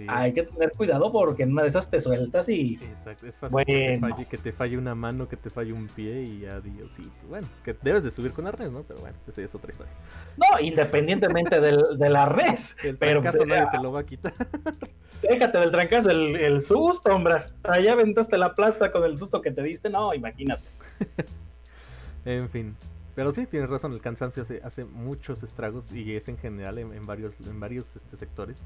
hay 0.07 0.33
que 0.33 0.43
tener 0.43 0.71
cuidado 0.71 1.11
porque 1.11 1.43
en 1.43 1.51
una 1.51 1.63
de 1.63 1.69
esas 1.69 1.89
te 1.89 1.99
sueltas 1.99 2.47
y. 2.49 2.75
Exacto, 2.75 3.27
es 3.27 3.35
fácil 3.37 3.65
que, 4.29 4.37
te 4.37 4.51
falle, 4.51 4.77
una 4.77 4.95
mano, 4.95 5.27
que 5.27 5.37
te 5.37 5.49
falle 5.49 5.73
un 5.73 5.87
pie 5.87 6.23
y 6.23 6.45
adiós. 6.45 6.91
Y 6.99 7.27
bueno, 7.27 7.47
que 7.63 7.75
debes 7.81 8.03
de 8.03 8.11
subir 8.11 8.31
con 8.31 8.47
arnés, 8.47 8.71
¿no? 8.71 8.83
Pero 8.83 8.99
bueno, 8.99 9.15
esa 9.27 9.41
es 9.41 9.55
otra 9.55 9.71
historia. 9.71 9.93
No, 10.37 10.59
independientemente 10.59 11.59
del, 11.59 11.97
del 11.97 12.15
arnés. 12.15 12.75
El 12.83 12.97
pero 12.97 13.21
trancazo 13.21 13.45
nadie 13.45 13.67
te 13.71 13.77
lo 13.79 13.91
va 13.91 14.01
a 14.01 14.05
quitar. 14.05 14.33
Déjate 15.21 15.57
del 15.57 15.71
trancazo, 15.71 16.11
el, 16.11 16.35
el 16.35 16.61
susto, 16.61 17.13
hombre. 17.13 17.33
Hasta 17.33 17.73
allá 17.73 17.93
aventaste 17.93 18.37
la 18.37 18.53
plasta 18.53 18.91
con 18.91 19.03
el 19.03 19.17
susto 19.17 19.41
que 19.41 19.51
te 19.51 19.63
diste. 19.63 19.89
No, 19.89 20.13
imagínate. 20.13 20.63
en 22.25 22.47
fin. 22.49 22.75
Pero 23.17 23.31
sí, 23.31 23.47
tienes 23.47 23.67
razón, 23.67 23.93
el 23.93 23.99
cansancio 23.99 24.43
hace, 24.43 24.61
hace 24.63 24.85
muchos 24.85 25.41
estragos 25.41 25.91
y 25.91 26.15
es 26.15 26.27
en 26.27 26.37
general 26.37 26.77
en, 26.77 27.01
varios, 27.01 27.33
en 27.47 27.59
varios 27.59 27.95
este, 27.95 28.15
sectores. 28.15 28.61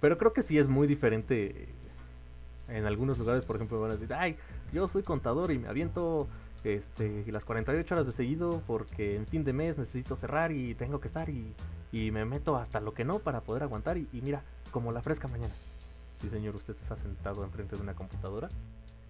Pero 0.00 0.18
creo 0.18 0.32
que 0.32 0.42
sí 0.42 0.58
es 0.58 0.68
muy 0.68 0.86
diferente. 0.86 1.68
En 2.68 2.84
algunos 2.84 3.18
lugares, 3.18 3.44
por 3.44 3.56
ejemplo, 3.56 3.80
van 3.80 3.92
a 3.92 3.94
decir, 3.94 4.12
ay, 4.12 4.36
yo 4.72 4.88
soy 4.88 5.02
contador 5.02 5.50
y 5.50 5.58
me 5.58 5.68
aviento 5.68 6.28
este, 6.64 7.24
las 7.30 7.44
48 7.44 7.94
horas 7.94 8.06
de 8.06 8.12
seguido 8.12 8.62
porque 8.66 9.16
en 9.16 9.26
fin 9.26 9.44
de 9.44 9.52
mes 9.52 9.78
necesito 9.78 10.16
cerrar 10.16 10.52
y 10.52 10.74
tengo 10.74 11.00
que 11.00 11.08
estar 11.08 11.28
y, 11.30 11.54
me 11.92 12.24
meto 12.26 12.56
hasta 12.56 12.80
lo 12.80 12.92
que 12.92 13.04
no 13.04 13.18
para 13.18 13.40
poder 13.40 13.62
aguantar 13.62 13.96
y, 13.96 14.08
mira, 14.12 14.42
como 14.70 14.92
la 14.92 15.00
fresca 15.02 15.26
mañana. 15.28 15.54
Sí, 16.20 16.28
señor, 16.28 16.54
usted 16.54 16.76
está 16.82 16.96
sentado 16.96 17.44
enfrente 17.44 17.76
de 17.76 17.82
una 17.82 17.94
computadora. 17.94 18.48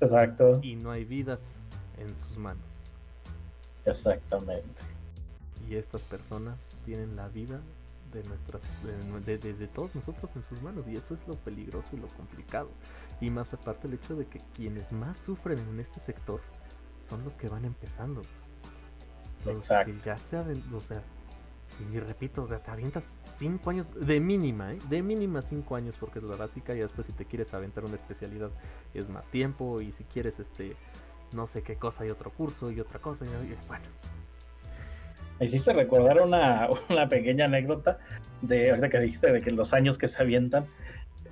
Exacto. 0.01 0.61
Y 0.63 0.77
no 0.77 0.93
hay 0.93 1.05
vidas 1.05 1.41
en 1.97 2.09
sus 2.09 2.39
manos. 2.39 2.63
Exactamente. 3.85 4.83
Y 5.69 5.75
estas 5.75 6.03
personas 6.03 6.57
tienen 6.85 7.17
la 7.17 7.29
vida 7.29 7.61
de 8.13 8.23
nuestras 8.25 8.63
de, 9.25 9.69
todos 9.69 9.95
nosotros 9.95 10.31
en 10.35 10.43
sus 10.43 10.63
manos 10.63 10.87
y 10.89 10.97
eso 10.97 11.15
es 11.15 11.27
lo 11.29 11.35
peligroso 11.35 11.89
y 11.93 11.97
lo 11.97 12.09
complicado 12.09 12.71
y 13.21 13.31
más 13.31 13.53
aparte 13.55 13.87
el 13.87 13.95
hecho 13.95 14.17
de 14.17 14.27
que 14.27 14.41
quienes 14.55 14.91
más 14.93 15.19
sufren 15.19 15.59
en 15.59 15.81
este 15.81 16.01
sector 16.01 16.41
son 17.09 17.25
los 17.25 17.35
que 17.35 17.49
van 17.49 17.65
empezando 17.65 18.23
Exacto. 19.47 19.93
ya 20.05 20.19
saben 20.19 20.63
o 20.75 20.81
sea 20.81 21.03
y 21.93 21.99
repito 22.01 22.43
o 22.43 22.49
sea 22.49 22.59
te 22.59 22.71
avientas 22.71 23.05
cinco 23.39 23.71
años 23.71 23.87
de 23.95 24.21
mínima 24.21 24.73
¿eh? 24.73 24.79
de 24.89 25.03
mínima 25.03 25.43
cinco 25.43 25.77
años 25.77 25.97
porque 25.99 26.19
es 26.19 26.25
la 26.25 26.37
básica 26.37 26.75
y 26.75 26.81
después 26.81 27.07
si 27.07 27.13
te 27.13 27.25
quieres 27.25 27.55
aventar 27.55 27.85
una 27.85 27.95
especialidad 27.95 28.51
es 28.95 29.09
más 29.09 29.29
tiempo 29.29 29.81
y 29.81 29.93
si 29.93 30.05
quieres 30.05 30.41
este 30.41 30.77
no 31.35 31.47
sé 31.47 31.63
qué 31.63 31.77
cosa 31.77 32.07
y 32.07 32.11
otro 32.11 32.31
curso 32.31 32.71
y 32.71 32.81
otra 32.81 33.01
cosa 33.01 33.25
y 33.25 33.69
bueno 33.69 33.85
me 35.39 35.47
hiciste 35.47 35.73
recordar 35.73 36.21
una, 36.23 37.09
pequeña 37.09 37.47
anécdota 37.47 37.99
de 38.43 38.71
ahorita 38.71 38.89
que 38.89 39.01
dijiste 39.01 39.33
de 39.33 39.41
que 39.41 39.51
los 39.51 39.75
años 39.75 39.99
que 39.99 40.09
se 40.09 40.23
avientan. 40.23 40.67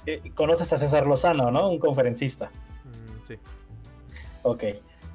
Eh, 0.07 0.23
conoces 0.35 0.73
a 0.73 0.79
César 0.79 1.07
Lozano, 1.07 1.51
¿no? 1.51 1.69
Un 1.69 1.79
conferencista. 1.79 2.47
Mm, 2.47 3.27
sí. 3.27 3.35
Ok. 4.43 4.65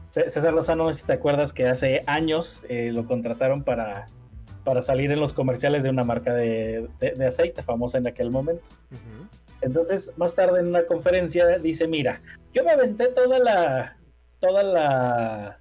César 0.10 0.54
Lozano, 0.54 0.94
si 0.94 1.06
te 1.06 1.14
acuerdas 1.14 1.54
que 1.54 1.68
hace 1.68 2.02
años 2.06 2.62
eh, 2.68 2.92
lo 2.92 3.06
contrataron 3.06 3.64
para, 3.64 4.08
para 4.66 4.82
salir 4.82 5.10
en 5.14 5.22
los 5.22 5.32
comerciales 5.32 5.84
de 5.84 5.90
una 5.90 6.04
marca 6.04 6.34
de, 6.34 6.90
aceite 7.26 7.64
famosa 7.64 7.98
en 7.98 8.08
aquel 8.08 8.30
momento. 8.30 8.64
Entonces, 9.62 10.12
más 10.18 10.36
tarde 10.36 10.60
en 10.60 10.68
una 10.68 10.86
conferencia 10.86 11.58
dice, 11.60 11.88
mira, 11.88 12.22
yo 12.54 12.66
me 12.66 12.72
aventé 12.72 13.08
toda 13.08 13.40
la, 13.40 13.96
toda 14.40 14.64
la, 14.64 15.61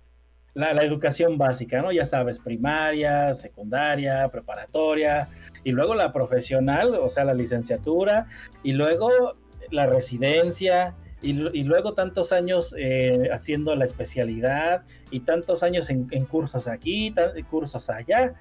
la, 0.55 0.83
educación 0.83 1.39
básica, 1.39 1.83
¿no? 1.83 1.93
Ya 1.93 2.07
sabes, 2.07 2.39
primaria, 2.39 3.35
secundaria, 3.35 4.29
preparatoria, 4.29 5.29
y 5.65 5.73
luego 5.73 5.95
la 5.95 6.13
profesional, 6.13 6.95
o 6.95 7.09
sea, 7.09 7.25
la 7.25 7.35
licenciatura, 7.35 8.27
y 8.63 8.73
luego 8.73 9.37
la 9.71 9.87
residencia, 9.87 10.95
y, 11.23 11.35
luego 11.35 11.93
tantos 11.93 12.33
años 12.33 12.75
eh, 12.79 13.29
haciendo 13.33 13.75
la 13.77 13.85
especialidad, 13.85 14.85
y 15.11 15.21
tantos 15.21 15.63
años 15.63 15.91
en, 15.91 16.07
cursos 16.25 16.67
aquí, 16.67 17.15
cursos 17.51 17.91
allá. 17.91 18.35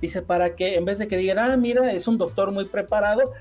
Dice, 0.00 0.22
para 0.22 0.54
que 0.54 0.74
en 0.74 0.84
vez 0.84 0.98
de 0.98 1.06
que 1.06 1.16
digan, 1.16 1.38
ah, 1.38 1.56
mira, 1.56 1.92
es 1.92 2.08
un 2.08 2.18
doctor 2.18 2.50
muy 2.52 2.64
preparado, 2.64 3.32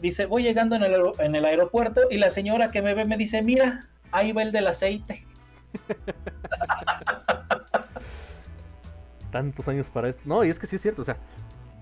dice, 0.00 0.26
voy 0.26 0.42
llegando 0.42 0.76
en 0.76 0.82
el, 0.82 0.94
en 1.18 1.34
el 1.34 1.44
aeropuerto 1.44 2.02
y 2.10 2.18
la 2.18 2.30
señora 2.30 2.70
que 2.70 2.82
me 2.82 2.94
ve 2.94 3.04
me 3.04 3.16
dice, 3.16 3.42
mira, 3.42 3.80
ahí 4.12 4.32
va 4.32 4.42
el 4.42 4.52
del 4.52 4.66
aceite. 4.66 5.26
Tantos 9.30 9.68
años 9.68 9.90
para 9.90 10.08
esto. 10.08 10.22
No, 10.24 10.44
y 10.44 10.50
es 10.50 10.58
que 10.58 10.66
sí 10.66 10.76
es 10.76 10.82
cierto, 10.82 11.02
o 11.02 11.04
sea, 11.04 11.18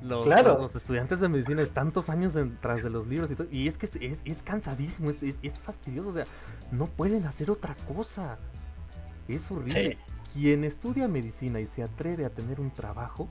los, 0.02 0.26
los, 0.26 0.74
estudiantes 0.74 1.20
de 1.20 1.28
medicina 1.28 1.62
es 1.62 1.72
tantos 1.72 2.08
años 2.08 2.34
detrás 2.34 2.82
de 2.82 2.90
los 2.90 3.06
libros 3.06 3.30
y 3.30 3.36
todo. 3.36 3.48
Y 3.50 3.68
es 3.68 3.78
que 3.78 3.86
es, 3.86 4.22
es, 4.24 4.42
cansadísimo, 4.42 5.10
es, 5.10 5.22
es, 5.22 5.58
fastidioso. 5.58 6.08
O 6.08 6.12
sea, 6.12 6.24
no 6.72 6.86
pueden 6.86 7.26
hacer 7.26 7.50
otra 7.50 7.76
cosa. 7.86 8.38
Es 9.28 9.50
horrible. 9.50 9.98
Quien 10.32 10.64
estudia 10.64 11.08
medicina 11.08 11.60
y 11.60 11.66
se 11.66 11.82
atreve 11.82 12.24
a 12.24 12.30
tener 12.30 12.60
un 12.60 12.70
trabajo 12.70 13.28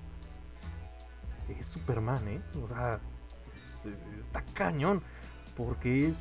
es 1.49 1.67
Superman, 1.67 2.25
¿eh? 2.27 2.41
O 2.63 2.67
sea, 2.67 2.99
está 4.25 4.43
cañón. 4.53 5.01
Porque 5.57 6.07
es 6.07 6.15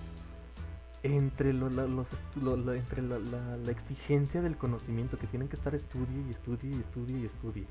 entre, 1.02 1.52
los, 1.52 1.72
entre 2.74 3.02
la, 3.02 3.70
exigencia 3.70 4.42
del 4.42 4.56
conocimiento 4.56 5.16
que 5.16 5.26
tienen 5.26 5.48
que 5.48 5.56
estar 5.56 5.74
estudie 5.74 6.24
y 6.26 6.30
estudie 6.30 6.76
y 6.76 6.80
estudie 6.80 7.18
y 7.20 7.24
estudie, 7.24 7.66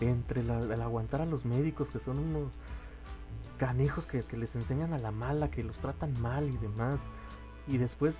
entre 0.00 0.40
el 0.40 0.50
aguantar 0.82 1.22
a 1.22 1.26
los 1.26 1.44
médicos 1.44 1.88
que 1.88 2.00
son 2.00 2.18
unos 2.18 2.52
canijos 3.58 4.06
que, 4.06 4.22
les 4.36 4.54
enseñan 4.56 4.92
a 4.92 4.98
la 4.98 5.12
mala, 5.12 5.50
que 5.50 5.62
los 5.62 5.78
tratan 5.78 6.20
mal 6.20 6.48
y 6.48 6.56
demás, 6.56 6.96
y 7.68 7.78
después 7.78 8.16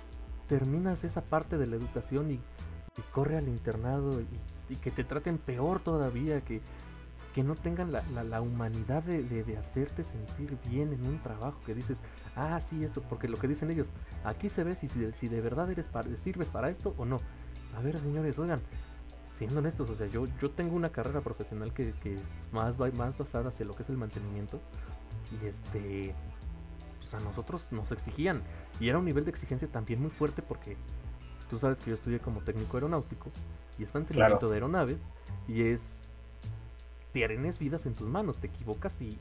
terminas 0.47 1.03
esa 1.03 1.21
parte 1.21 1.57
de 1.57 1.67
la 1.67 1.75
educación 1.75 2.31
y, 2.31 2.39
corre 3.11 3.37
al 3.37 3.49
internado 3.49 4.21
y, 4.21 4.75
que 4.77 4.89
te 4.89 5.03
traten 5.03 5.37
peor 5.37 5.81
todavía, 5.81 6.41
que, 6.41 6.61
que 7.35 7.43
no 7.43 7.53
tengan 7.53 7.91
la, 7.91 8.01
la, 8.23 8.39
humanidad 8.39 9.03
de, 9.03 9.21
de, 9.21 9.57
hacerte 9.57 10.05
sentir 10.05 10.57
bien 10.69 10.93
en 10.93 11.05
un 11.05 11.21
trabajo, 11.21 11.59
que 11.65 11.75
dices, 11.75 11.99
ah, 12.37 12.61
sí, 12.61 12.81
esto, 12.81 13.01
porque 13.01 13.27
lo 13.27 13.37
que 13.37 13.49
dicen 13.49 13.69
ellos, 13.69 13.91
aquí 14.23 14.47
se 14.47 14.63
ve 14.63 14.73
si, 14.77 14.87
si 14.87 15.27
de 15.27 15.41
verdad 15.41 15.69
eres 15.69 15.85
para, 15.85 16.15
sirves 16.15 16.47
para 16.47 16.69
esto 16.69 16.95
o 16.97 17.03
no. 17.03 17.17
A 17.75 17.81
ver, 17.81 17.99
señores, 17.99 18.39
oigan, 18.39 18.61
siendo 19.37 19.59
honestos, 19.59 19.89
o 19.89 19.95
sea, 19.95 20.07
yo, 20.07 20.23
yo 20.41 20.49
tengo 20.51 20.77
una 20.77 20.91
carrera 20.93 21.19
profesional 21.19 21.73
que, 21.73 21.91
que 22.01 22.13
es 22.13 22.23
más, 22.53 22.77
más 22.79 23.17
basada 23.17 23.49
hacia 23.49 23.65
lo 23.65 23.73
que 23.73 23.83
es 23.83 23.89
el 23.89 23.97
mantenimiento. 23.97 24.61
Y 25.41 25.45
este, 25.45 26.15
pues 26.99 27.13
a 27.15 27.19
nosotros 27.19 27.67
nos 27.69 27.91
exigían. 27.91 28.41
Y 28.79 28.87
era 28.87 28.97
un 28.97 29.03
nivel 29.03 29.25
de 29.25 29.31
exigencia 29.31 29.67
también 29.67 30.01
muy 30.01 30.11
fuerte 30.11 30.41
porque 30.41 30.77
tú 31.49 31.59
sabes 31.59 31.79
que 31.79 31.89
yo 31.89 31.95
estudié 31.95 32.19
como 32.19 32.39
técnico 32.39 32.77
aeronáutico 32.77 33.29
y 33.77 33.83
es 33.83 33.93
mantenimiento 33.93 34.47
de 34.47 34.53
aeronaves 34.53 35.01
y 35.49 35.63
es 35.63 36.04
tienes 37.15 37.59
vidas 37.59 37.85
en 37.85 37.93
tus 37.93 38.09
manos, 38.09 38.37
te 38.39 38.47
equivocas 38.47 38.93
y, 39.01 39.17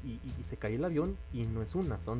se 0.50 0.56
cae 0.56 0.74
el 0.74 0.84
avión 0.84 1.16
y 1.32 1.44
no 1.44 1.62
es 1.62 1.76
una, 1.76 2.00
son 2.00 2.18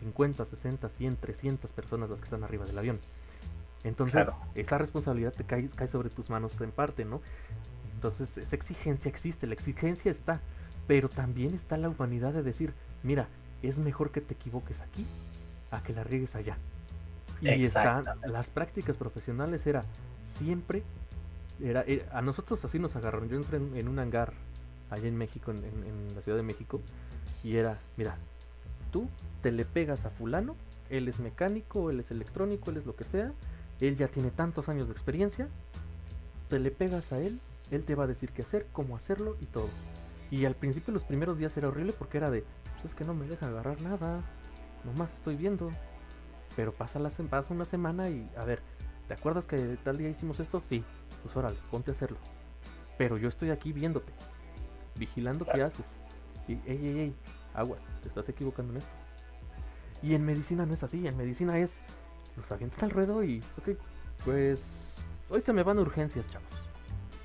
50, 0.00 0.44
60, 0.44 0.88
100, 0.88 1.16
300 1.16 1.72
personas 1.72 2.10
las 2.10 2.18
que 2.18 2.24
están 2.24 2.44
arriba 2.44 2.66
del 2.66 2.76
avión. 2.76 2.98
Entonces, 3.84 4.28
esa 4.54 4.76
responsabilidad 4.76 5.32
te 5.32 5.44
cae, 5.44 5.68
cae 5.70 5.88
sobre 5.88 6.10
tus 6.10 6.28
manos 6.28 6.60
en 6.60 6.70
parte, 6.70 7.06
¿no? 7.06 7.22
Entonces, 7.94 8.36
esa 8.36 8.54
exigencia 8.54 9.08
existe, 9.08 9.46
la 9.46 9.54
exigencia 9.54 10.10
está, 10.10 10.40
pero 10.86 11.08
también 11.08 11.54
está 11.54 11.78
la 11.78 11.88
humanidad 11.88 12.34
de 12.34 12.42
decir, 12.42 12.74
mira, 13.02 13.28
es 13.62 13.78
mejor 13.78 14.10
que 14.10 14.20
te 14.20 14.34
equivoques 14.34 14.78
aquí 14.80 15.06
a 15.70 15.82
que 15.82 15.94
la 15.94 16.04
riegues 16.04 16.34
allá. 16.34 16.58
Y 17.40 17.62
están, 17.62 18.04
las 18.26 18.50
prácticas 18.50 18.96
profesionales 18.96 19.66
era 19.66 19.82
siempre, 20.38 20.82
era, 21.60 21.82
eh, 21.86 22.06
a 22.12 22.20
nosotros 22.20 22.62
así 22.64 22.78
nos 22.78 22.94
agarraron. 22.94 23.28
Yo 23.30 23.36
entré 23.36 23.56
en, 23.56 23.88
un 23.88 23.98
hangar 23.98 24.32
allá 24.92 25.08
en 25.08 25.16
México, 25.16 25.50
en, 25.50 26.14
la 26.14 26.22
Ciudad 26.22 26.36
de 26.36 26.44
México, 26.44 26.80
y 27.42 27.56
era, 27.56 27.78
mira, 27.96 28.16
tú 28.90 29.08
te 29.42 29.50
le 29.50 29.64
pegas 29.64 30.04
a 30.04 30.10
fulano, 30.10 30.54
él 30.90 31.08
es 31.08 31.18
mecánico, 31.18 31.90
él 31.90 32.00
es 32.00 32.10
electrónico, 32.10 32.70
él 32.70 32.76
es 32.76 32.86
lo 32.86 32.94
que 32.94 33.04
sea, 33.04 33.32
él 33.80 33.96
ya 33.96 34.08
tiene 34.08 34.30
tantos 34.30 34.68
años 34.68 34.88
de 34.88 34.92
experiencia, 34.92 35.48
te 36.48 36.58
le 36.58 36.70
pegas 36.70 37.12
a 37.12 37.18
él, 37.18 37.40
él 37.70 37.84
te 37.84 37.94
va 37.94 38.04
a 38.04 38.06
decir 38.06 38.30
qué 38.30 38.42
hacer, 38.42 38.66
cómo 38.72 38.96
hacerlo 38.96 39.36
y 39.40 39.46
todo. 39.46 39.68
Y 40.30 40.44
al 40.44 40.54
principio 40.54 40.92
los 40.92 41.04
primeros 41.04 41.38
días 41.38 41.56
era 41.56 41.68
horrible 41.68 41.92
porque 41.92 42.18
era 42.18 42.30
de, 42.30 42.44
pues 42.74 42.86
es 42.86 42.94
que 42.94 43.04
no 43.04 43.14
me 43.14 43.26
deja 43.26 43.46
agarrar 43.46 43.80
nada, 43.82 44.22
nomás 44.84 45.12
estoy 45.14 45.36
viendo. 45.36 45.70
Pero 46.54 46.72
pasa, 46.72 46.98
la, 46.98 47.10
pasa 47.10 47.54
una 47.54 47.64
semana 47.64 48.10
y, 48.10 48.30
a 48.36 48.44
ver, 48.44 48.60
¿te 49.08 49.14
acuerdas 49.14 49.46
que 49.46 49.78
tal 49.82 49.96
día 49.96 50.10
hicimos 50.10 50.38
esto? 50.38 50.62
Sí, 50.68 50.84
pues 51.22 51.34
órale, 51.34 51.56
ponte 51.70 51.90
a 51.90 51.94
hacerlo. 51.94 52.18
Pero 52.98 53.16
yo 53.16 53.28
estoy 53.28 53.50
aquí 53.50 53.72
viéndote, 53.72 54.12
vigilando 55.02 55.44
qué 55.44 55.62
haces. 55.62 55.86
Y, 56.46 56.52
ey, 56.52 56.62
ey, 56.66 57.00
ey, 57.00 57.14
aguas, 57.54 57.80
te 58.02 58.08
estás 58.08 58.28
equivocando 58.28 58.72
en 58.72 58.78
esto. 58.78 58.92
Y 60.02 60.14
en 60.14 60.24
medicina 60.24 60.64
no 60.64 60.74
es 60.74 60.82
así, 60.82 61.06
en 61.06 61.16
medicina 61.16 61.58
es, 61.58 61.78
los 62.36 62.50
avientas 62.52 62.82
al 62.82 62.90
ruedo 62.90 63.24
y, 63.24 63.42
ok, 63.58 63.76
pues 64.24 64.60
hoy 65.28 65.40
se 65.40 65.52
me 65.52 65.62
van 65.62 65.78
urgencias, 65.78 66.28
chavos. 66.30 66.48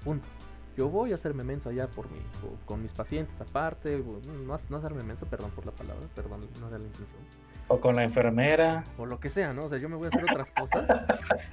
Punto. 0.03 0.27
Yo 0.75 0.89
voy 0.89 1.11
a 1.11 1.15
hacerme 1.15 1.43
menso 1.43 1.69
allá 1.69 1.87
por 1.87 2.09
mi, 2.11 2.19
con 2.65 2.83
mis 2.83 2.91
pacientes 2.91 3.39
aparte, 3.41 4.03
no, 4.45 4.59
no 4.69 4.77
hacerme 4.77 5.03
menso, 5.03 5.25
perdón 5.25 5.49
por 5.51 5.65
la 5.65 5.71
palabra, 5.71 6.07
perdón, 6.15 6.47
no 6.59 6.67
era 6.67 6.77
la 6.77 6.85
intención. 6.85 7.19
O 7.67 7.79
con 7.79 7.95
la 7.95 8.03
enfermera. 8.03 8.83
O 8.97 9.05
lo 9.05 9.19
que 9.19 9.31
sea, 9.31 9.53
¿no? 9.53 9.65
O 9.65 9.69
sea, 9.69 9.79
yo 9.79 9.89
me 9.89 9.95
voy 9.95 10.05
a 10.05 10.09
hacer 10.09 10.23
otras 10.23 10.51
cosas. 10.51 11.05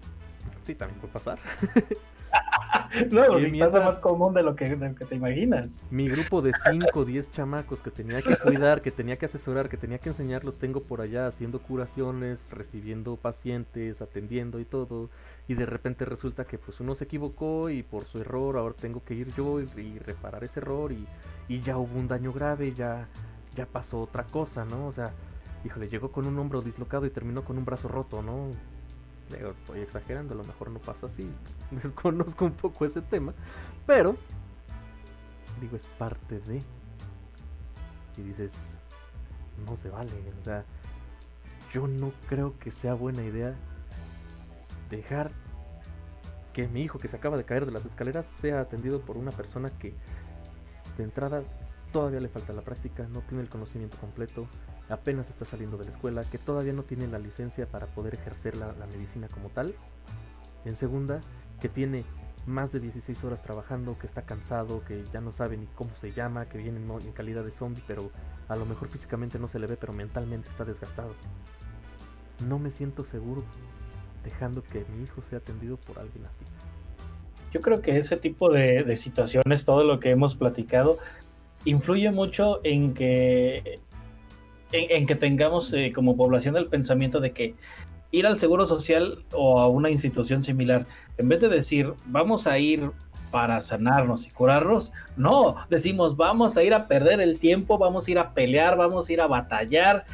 Sí, 0.64 0.75
también 0.75 0.99
puede 0.99 1.12
pasar. 1.12 1.39
no, 3.11 3.39
si 3.39 3.59
pasa 3.59 3.81
más 3.81 3.97
común 3.97 4.35
de 4.35 4.43
lo, 4.43 4.55
que, 4.57 4.77
que 4.99 5.05
te 5.05 5.14
imaginas. 5.14 5.85
Mi 5.91 6.09
grupo 6.09 6.43
de 6.43 6.53
5 6.70 6.89
o 6.99 7.05
10 7.05 7.31
chamacos 7.31 7.81
que 7.81 7.91
tenía 7.91 8.20
que 8.22 8.37
cuidar, 8.37 8.83
que 8.83 8.91
tenía 8.91 9.16
que 9.16 9.27
asesorar, 9.27 9.68
que 9.68 9.77
tenía 9.77 9.99
que 9.99 10.11
enseñar, 10.11 10.45
los 10.45 10.59
tengo 10.59 10.83
por 10.83 11.01
allá 11.01 11.27
haciendo 11.27 11.61
curaciones, 11.61 12.41
recibiendo 12.51 13.16
pacientes, 13.16 14.03
atendiendo 14.03 14.61
y 14.61 14.64
todo. 14.64 15.11
Y 15.49 15.55
de 15.55 15.66
repente 15.66 16.05
resulta 16.05 16.45
que 16.45 16.59
pues 16.59 16.81
uno 16.81 16.95
se 16.95 17.05
equivocó 17.05 17.70
y 17.70 17.83
por 17.83 18.05
su 18.05 18.18
error 18.18 18.57
ahora 18.57 18.75
tengo 18.75 19.05
que 19.05 19.14
ir 19.14 19.33
yo 19.35 19.61
y, 19.61 19.99
reparar 19.99 20.45
ese 20.45 20.61
error 20.61 20.93
y, 20.93 21.07
y 21.49 21.61
ya 21.61 21.77
hubo 21.77 21.99
un 21.99 22.09
daño 22.09 22.33
grave, 22.33 22.72
ya, 22.72 23.09
ya 23.55 23.66
pasó 23.66 24.01
otra 24.01 24.25
cosa, 24.25 24.64
¿no? 24.64 24.87
O 24.87 24.93
sea, 24.93 25.12
híjole, 25.64 25.89
llegó 25.89 26.11
con 26.11 26.27
un 26.27 26.39
hombro 26.39 26.61
dislocado 26.61 27.07
y 27.07 27.11
terminó 27.11 27.45
con 27.45 27.59
un 27.59 27.64
brazo 27.64 27.89
roto, 27.89 28.22
¿no? 28.22 28.51
Estoy 29.35 29.80
exagerando, 29.80 30.35
a 30.35 30.37
lo 30.37 30.45
mejor 30.45 30.70
no 30.70 30.78
pasa 30.78 31.07
así. 31.07 31.30
Desconozco 31.70 32.45
un 32.45 32.53
poco 32.53 32.85
ese 32.85 33.03
tema, 33.03 33.32
pero 33.87 34.16
digo, 35.61 35.76
es 35.76 35.87
parte 35.99 36.41
de. 36.41 36.62
Y 38.16 38.22
dices, 38.22 38.53
no 39.66 39.76
se 39.76 39.91
vale, 39.91 40.11
o 40.41 40.45
sea, 40.45 40.64
yo 41.72 41.89
no 41.89 42.12
creo 42.28 42.57
que 42.59 42.70
sea 42.70 42.95
buena 42.95 43.22
idea 43.24 43.55
dejar 44.89 45.32
que 46.53 46.68
mi 46.68 46.82
hijo 46.82 46.99
que 46.99 47.09
se 47.09 47.16
acaba 47.16 47.37
de 47.37 47.45
caer 47.45 47.66
de 47.66 47.72
las 47.72 47.85
escaleras 47.85 48.26
sea 48.41 48.61
atendido 48.61 49.01
por 49.01 49.16
una 49.16 49.32
persona 49.32 49.68
que 49.80 49.93
de 50.97 51.03
entrada 51.03 51.43
todavía 51.93 52.20
le 52.20 52.28
falta 52.28 52.53
la 52.53 52.62
práctica, 52.62 53.09
no 53.09 53.20
tiene 53.22 53.43
el 53.43 53.49
conocimiento 53.49 53.97
completo, 53.99 54.47
apenas 54.95 55.28
está 55.28 55.45
saliendo 55.45 55.76
de 55.76 55.84
la 55.84 55.90
escuela, 55.90 56.24
que 56.24 56.38
todavía 56.38 56.72
no 56.72 56.82
tiene 56.82 57.07
la 57.07 57.18
licencia 57.18 57.66
para 57.66 57.86
poder 57.86 58.14
ejercer 58.14 58.57
la, 58.57 58.72
medicina 58.92 59.28
como 59.28 59.51
tal. 59.51 59.74
En 60.64 60.76
segunda, 60.76 61.20
que 61.61 61.68
tiene 61.68 62.05
más 62.47 62.72
de 62.72 62.80
16 62.80 63.22
horas 63.24 63.42
trabajando, 63.42 63.99
que 63.99 64.07
está 64.07 64.22
cansado, 64.22 64.82
que 64.84 65.05
ya 65.12 65.20
no 65.20 65.32
sabe 65.32 65.57
ni 65.57 65.66
cómo 65.66 65.95
se 65.97 66.12
llama, 66.12 66.47
que 66.47 66.59
viene 66.59 66.80
en, 66.80 67.12
calidad 67.12 67.45
de 67.45 67.51
zombie, 67.51 67.82
pero 67.86 68.11
a 68.49 68.57
lo 68.57 68.66
mejor 68.66 68.88
físicamente 68.88 69.38
no 69.38 69.49
se 69.49 69.59
le 69.59 69.66
ve, 69.66 69.76
pero 69.76 69.92
mentalmente 69.92 70.49
está 70.51 70.64
desgastado. 70.64 71.14
No 72.49 72.59
me 72.59 72.70
siento 72.70 73.05
seguro 73.05 73.42
dejando 74.24 74.62
que 74.62 74.84
mi 74.95 75.05
hijo 75.05 75.22
sea 75.22 75.38
atendido 75.38 75.76
por 75.76 75.99
alguien 75.99 76.24
así. 76.26 76.45
Yo 77.53 77.61
creo 77.61 77.80
que 77.80 77.97
ese 77.99 78.16
tipo 78.16 78.51
de, 78.51 78.82
de 78.82 78.97
situaciones, 78.97 79.64
todo 79.64 79.84
lo 79.84 80.01
que 80.01 80.11
hemos 80.11 80.34
platicado, 80.34 80.99
influye 81.64 82.11
mucho 82.11 82.61
en 82.64 82.95
que, 82.95 83.78
en, 84.75 85.07
que 85.07 85.14
tengamos 85.14 85.72
eh, 85.72 85.93
como 85.95 86.16
población 86.16 86.57
el 86.57 86.66
pensamiento 86.66 87.20
de 87.20 87.33
que 87.33 87.55
ir 88.11 88.27
al 88.27 88.39
seguro 88.39 88.66
social 88.66 89.25
o 89.33 89.61
a 89.61 89.68
una 89.68 89.91
institución 89.91 90.43
similar, 90.43 90.87
en 91.18 91.29
vez 91.29 91.41
de 91.41 91.49
decir 91.49 91.95
vamos 92.07 92.47
a 92.47 92.59
ir 92.59 92.91
para 93.31 93.61
sanarnos 93.61 94.27
y 94.27 94.31
curarnos, 94.31 94.93
no, 95.16 95.57
decimos 95.68 96.16
vamos 96.16 96.57
a 96.57 96.62
ir 96.62 96.75
a 96.75 96.87
perder 96.87 97.20
el 97.20 97.39
tiempo, 97.39 97.79
vamos 97.79 98.07
a 98.07 98.11
ir 98.11 98.18
a 98.18 98.33
pelear, 98.33 98.77
vamos 98.77 99.09
a 99.09 99.12
ir 99.12 99.20
a 99.20 99.27
batallar. 99.27 100.05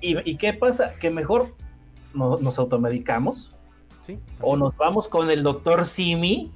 ¿Y, 0.00 0.36
qué 0.36 0.52
pasa? 0.52 0.94
Que 1.00 1.10
mejor 1.10 1.54
nos 2.14 2.58
automedicamos. 2.58 3.48
¿Sí? 4.06 4.20
O 4.40 4.56
nos 4.56 4.76
vamos 4.76 5.08
con 5.08 5.30
el 5.30 5.42
doctor 5.42 5.84
Simi, 5.84 6.52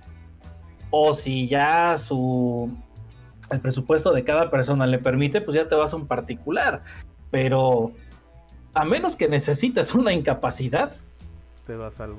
o 0.91 1.15
si 1.15 1.49
ya 1.49 1.97
su, 1.99 2.73
el 3.51 3.61
presupuesto 3.61 4.13
de 4.13 4.25
cada 4.25 4.51
persona 4.51 4.87
le 4.87 4.99
permite, 4.99 5.41
pues 5.41 5.57
ya 5.57 5.67
te 5.67 5.75
vas 5.75 5.93
a 5.93 5.97
un 5.97 6.07
particular. 6.07 6.83
Pero 7.31 7.93
a 8.75 8.85
menos 8.85 9.17
que 9.17 9.29
necesites 9.29 9.95
una 9.95 10.13
incapacidad, 10.13 10.93
te 11.67 11.77
vas 11.77 12.01
al 12.01 12.15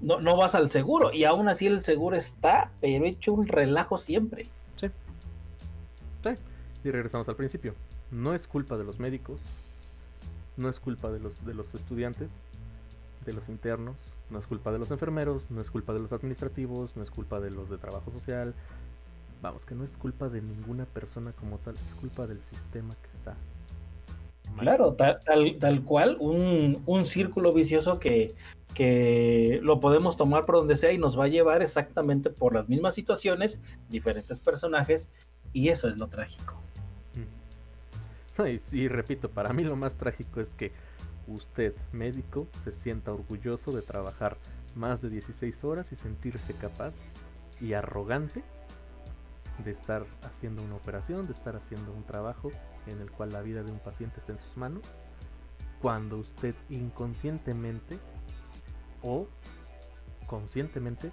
no, 0.00 0.20
no, 0.20 0.36
vas 0.36 0.54
al 0.54 0.68
seguro. 0.68 1.12
Y 1.12 1.24
aún 1.24 1.48
así 1.48 1.66
el 1.66 1.80
seguro 1.80 2.16
está, 2.16 2.70
pero 2.80 3.04
hecho 3.04 3.32
un 3.32 3.46
relajo 3.46 3.98
siempre. 3.98 4.46
Sí. 4.76 4.88
Sí. 6.24 6.30
Y 6.84 6.90
regresamos 6.90 7.28
al 7.28 7.36
principio. 7.36 7.74
No 8.10 8.34
es 8.34 8.46
culpa 8.46 8.76
de 8.76 8.84
los 8.84 8.98
médicos, 8.98 9.40
no 10.56 10.68
es 10.68 10.80
culpa 10.80 11.10
de 11.10 11.20
los, 11.20 11.46
de 11.46 11.54
los 11.54 11.72
estudiantes, 11.74 12.28
de 13.24 13.32
los 13.32 13.48
internos, 13.48 13.96
no 14.28 14.38
es 14.38 14.46
culpa 14.46 14.72
de 14.72 14.78
los 14.78 14.90
enfermeros, 14.90 15.50
no 15.50 15.60
es 15.60 15.70
culpa 15.70 15.92
de 15.92 16.00
los 16.00 16.12
administrativos, 16.12 16.96
no 16.96 17.04
es 17.04 17.10
culpa 17.10 17.40
de 17.40 17.50
los 17.50 17.70
de 17.70 17.78
trabajo 17.78 18.10
social, 18.10 18.54
vamos, 19.40 19.64
que 19.64 19.74
no 19.74 19.84
es 19.84 19.92
culpa 19.92 20.28
de 20.28 20.42
ninguna 20.42 20.84
persona 20.84 21.32
como 21.32 21.58
tal, 21.58 21.74
es 21.74 22.00
culpa 22.00 22.26
del 22.26 22.40
sistema 22.42 22.94
que 22.94 23.16
está. 23.16 23.36
Claro, 24.58 24.94
tal, 24.94 25.20
tal, 25.58 25.84
cual, 25.84 26.16
un, 26.20 26.82
un, 26.86 27.06
círculo 27.06 27.52
vicioso 27.52 27.98
que, 27.98 28.34
que 28.74 29.58
lo 29.62 29.80
podemos 29.80 30.16
tomar 30.16 30.46
por 30.46 30.56
donde 30.56 30.76
sea 30.76 30.92
y 30.92 30.98
nos 30.98 31.18
va 31.18 31.24
a 31.24 31.28
llevar 31.28 31.62
exactamente 31.62 32.30
por 32.30 32.54
las 32.54 32.68
mismas 32.68 32.94
situaciones, 32.94 33.60
diferentes 33.88 34.40
personajes, 34.40 35.10
y 35.52 35.68
eso 35.68 35.88
es 35.88 35.96
lo 35.96 36.08
trágico. 36.08 36.60
Y, 38.38 38.76
y 38.76 38.88
repito, 38.88 39.30
para 39.30 39.52
mí 39.52 39.62
lo 39.62 39.76
más 39.76 39.94
trágico 39.94 40.40
es 40.40 40.48
que 40.56 40.72
usted, 41.26 41.74
médico, 41.92 42.46
se 42.64 42.72
sienta 42.72 43.12
orgulloso 43.12 43.72
de 43.72 43.82
trabajar 43.82 44.36
más 44.74 45.02
de 45.02 45.10
16 45.10 45.64
horas 45.64 45.92
y 45.92 45.96
sentirse 45.96 46.54
capaz 46.54 46.94
y 47.60 47.74
arrogante 47.74 48.42
de 49.58 49.72
estar 49.72 50.04
haciendo 50.22 50.62
una 50.62 50.76
operación, 50.76 51.26
de 51.26 51.32
estar 51.32 51.56
haciendo 51.56 51.92
un 51.92 52.04
trabajo 52.04 52.50
en 52.86 53.00
el 53.00 53.10
cual 53.10 53.32
la 53.32 53.42
vida 53.42 53.62
de 53.62 53.72
un 53.72 53.78
paciente 53.78 54.20
está 54.20 54.32
en 54.32 54.38
sus 54.38 54.56
manos, 54.56 54.82
cuando 55.80 56.18
usted 56.18 56.54
inconscientemente 56.68 57.98
o 59.02 59.26
conscientemente 60.26 61.12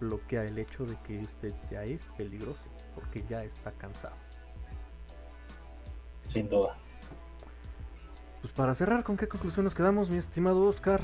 bloquea 0.00 0.44
el 0.44 0.58
hecho 0.58 0.84
de 0.84 0.96
que 1.02 1.20
usted 1.20 1.54
ya 1.70 1.84
es 1.84 2.06
peligroso, 2.16 2.64
porque 2.94 3.24
ya 3.28 3.44
está 3.44 3.72
cansado. 3.72 4.16
Sin 6.28 6.48
duda. 6.48 6.76
Pues 8.40 8.52
para 8.52 8.74
cerrar, 8.74 9.04
¿con 9.04 9.16
qué 9.16 9.28
conclusión 9.28 9.64
nos 9.64 9.74
quedamos, 9.74 10.10
mi 10.10 10.18
estimado 10.18 10.64
Oscar? 10.64 11.02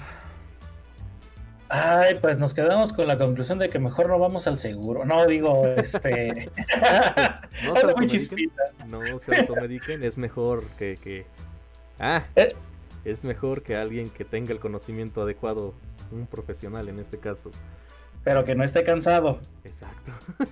Ay, 1.75 2.19
pues 2.21 2.37
nos 2.37 2.53
quedamos 2.53 2.93
con 2.93 3.07
la 3.07 3.17
conclusión 3.17 3.59
de 3.59 3.71
que 3.71 3.79
mejor 3.79 4.07
no 4.11 4.19
vamos 4.19 4.47
al 4.47 4.59
seguro. 4.59 5.07
No, 5.07 5.27
digo, 5.27 5.67
este. 5.69 6.51
no, 7.65 7.75
se 7.77 7.87
automediquen, 7.87 8.51
no 8.89 9.19
se 9.19 9.37
automediquen, 9.39 10.05
es 10.05 10.19
mejor 10.19 10.65
que. 10.79 10.99
que... 11.03 11.25
Ah, 11.99 12.25
¿Eh? 12.37 12.55
es 13.07 13.25
mejor 13.25 13.63
que 13.63 13.75
alguien 13.75 14.11
que 14.11 14.27
tenga 14.27 14.53
el 14.53 14.61
conocimiento 14.61 15.23
adecuado, 15.23 15.73
un 16.11 16.27
profesional 16.27 16.91
en 16.91 16.99
este 16.99 17.19
caso. 17.19 17.51
Pero 18.23 18.45
que 18.45 18.55
no 18.55 18.65
esté 18.65 18.85
cansado. 18.85 19.41
Exacto. 19.65 20.13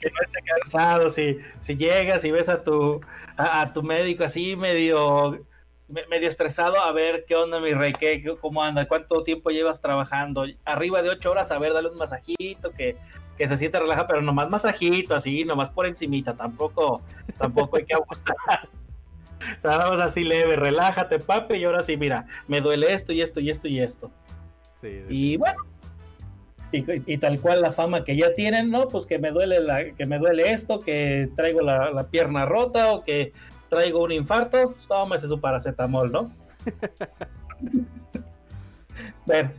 que 0.00 0.10
no 0.10 0.22
esté 0.26 0.40
cansado. 0.44 1.08
Si, 1.10 1.38
si 1.60 1.76
llegas 1.76 2.24
y 2.24 2.32
ves 2.32 2.48
a 2.48 2.64
tu, 2.64 3.00
a 3.36 3.72
tu 3.72 3.84
médico 3.84 4.24
así 4.24 4.56
medio 4.56 5.40
medio 5.88 6.28
estresado 6.28 6.78
a 6.78 6.92
ver 6.92 7.24
qué 7.26 7.36
onda, 7.36 7.60
mi 7.60 7.72
rey, 7.72 7.92
qué, 7.92 8.22
cómo 8.40 8.62
anda, 8.62 8.86
cuánto 8.88 9.22
tiempo 9.22 9.50
llevas 9.50 9.80
trabajando. 9.80 10.44
Arriba 10.64 11.02
de 11.02 11.10
ocho 11.10 11.30
horas, 11.30 11.52
a 11.52 11.58
ver, 11.58 11.72
dale 11.72 11.90
un 11.90 11.98
masajito, 11.98 12.72
que, 12.72 12.96
que 13.36 13.48
se 13.48 13.56
sienta 13.56 13.80
relajado, 13.80 14.08
pero 14.08 14.22
nomás 14.22 14.48
masajito, 14.48 15.14
así, 15.14 15.44
nomás 15.44 15.70
por 15.70 15.86
encimita, 15.86 16.34
tampoco, 16.34 17.02
tampoco 17.38 17.76
hay 17.76 17.84
que 17.84 17.94
abusar. 17.94 18.34
Nada 19.62 19.90
más 19.90 20.00
así 20.00 20.24
leve, 20.24 20.56
relájate, 20.56 21.18
papi, 21.18 21.56
y 21.56 21.64
ahora 21.64 21.82
sí, 21.82 21.96
mira, 21.96 22.26
me 22.48 22.60
duele 22.60 22.92
esto 22.92 23.12
y 23.12 23.20
esto 23.20 23.40
y 23.40 23.50
esto 23.50 23.68
y 23.68 23.80
esto. 23.80 24.10
y 24.82 25.36
bueno, 25.36 25.58
y, 26.72 27.18
tal 27.18 27.40
cual 27.40 27.60
la 27.60 27.72
fama 27.72 28.04
que 28.04 28.16
ya 28.16 28.32
tienen, 28.32 28.70
¿no? 28.70 28.88
Pues 28.88 29.06
que 29.06 29.18
me 29.18 29.30
duele 29.30 29.60
la, 29.60 29.92
que 29.92 30.06
me 30.06 30.18
duele 30.18 30.50
esto, 30.50 30.80
que 30.80 31.28
traigo 31.36 31.60
la, 31.60 31.90
la 31.90 32.08
pierna 32.08 32.46
rota 32.46 32.92
o 32.92 33.02
que 33.02 33.32
traigo 33.74 34.02
un 34.02 34.12
infarto, 34.12 34.72
pues 34.72 34.86
tómese 34.86 35.28
su 35.28 35.40
paracetamol, 35.40 36.12
¿no? 36.12 36.30
bueno, 39.26 39.50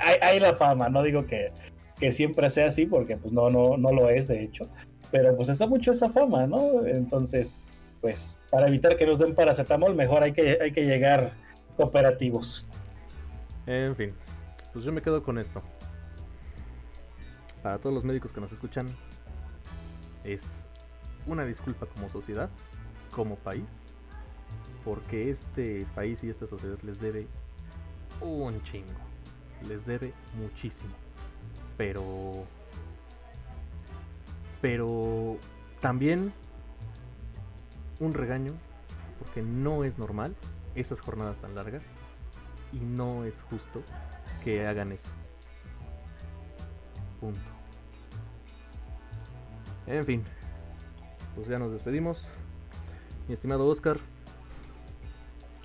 hay, 0.00 0.40
la 0.40 0.54
fama, 0.54 0.88
no 0.88 1.02
digo 1.02 1.26
que, 1.26 1.52
siempre 2.10 2.50
sea 2.50 2.66
así, 2.66 2.86
porque 2.86 3.16
pues 3.16 3.32
no, 3.32 3.50
no, 3.50 3.76
no 3.76 3.90
lo 3.90 4.08
es, 4.08 4.28
de 4.28 4.42
hecho, 4.42 4.64
pero 5.10 5.36
pues 5.36 5.48
está 5.48 5.66
mucho 5.66 5.92
esa 5.92 6.08
fama, 6.08 6.46
¿no? 6.46 6.86
Entonces, 6.86 7.60
pues, 8.00 8.36
para 8.50 8.68
evitar 8.68 8.96
que 8.96 9.06
nos 9.06 9.20
den 9.20 9.34
paracetamol, 9.34 9.94
mejor 9.94 10.22
hay 10.22 10.32
que, 10.32 10.58
hay 10.60 10.72
que 10.72 10.84
llegar 10.84 11.32
cooperativos. 11.76 12.66
En 13.66 13.94
fin, 13.96 14.14
pues 14.72 14.84
yo 14.84 14.92
me 14.92 15.02
quedo 15.02 15.22
con 15.22 15.38
esto. 15.38 15.62
Para 17.62 17.78
todos 17.78 17.94
los 17.94 18.04
médicos 18.04 18.32
que 18.32 18.40
nos 18.40 18.52
escuchan, 18.52 18.86
es 20.24 20.42
una 21.26 21.44
disculpa 21.44 21.86
como 21.86 22.08
sociedad 22.08 22.48
como 23.16 23.36
país, 23.36 23.64
porque 24.84 25.30
este 25.30 25.86
país 25.94 26.22
y 26.22 26.28
esta 26.28 26.46
sociedad 26.46 26.78
les 26.82 27.00
debe 27.00 27.26
un 28.20 28.62
chingo, 28.62 28.92
les 29.66 29.86
debe 29.86 30.12
muchísimo, 30.34 30.92
pero, 31.78 32.44
pero 34.60 35.38
también 35.80 36.30
un 38.00 38.12
regaño, 38.12 38.52
porque 39.18 39.40
no 39.40 39.82
es 39.82 39.96
normal 39.96 40.36
esas 40.74 41.00
jornadas 41.00 41.38
tan 41.38 41.54
largas 41.54 41.82
y 42.70 42.80
no 42.80 43.24
es 43.24 43.34
justo 43.48 43.82
que 44.44 44.66
hagan 44.66 44.92
eso. 44.92 45.08
Punto. 47.18 47.40
En 49.86 50.04
fin, 50.04 50.22
pues 51.34 51.48
ya 51.48 51.56
nos 51.56 51.72
despedimos 51.72 52.28
mi 53.28 53.34
estimado 53.34 53.66
Oscar. 53.66 53.98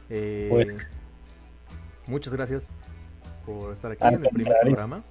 Eh, 0.10 0.48
pues. 0.50 0.88
Muchas 2.08 2.34
gracias 2.34 2.68
por 3.46 3.74
estar 3.74 3.92
aquí 3.92 4.06
en 4.06 4.26
el 4.26 4.30
primer 4.30 4.56
programa. 4.62 5.04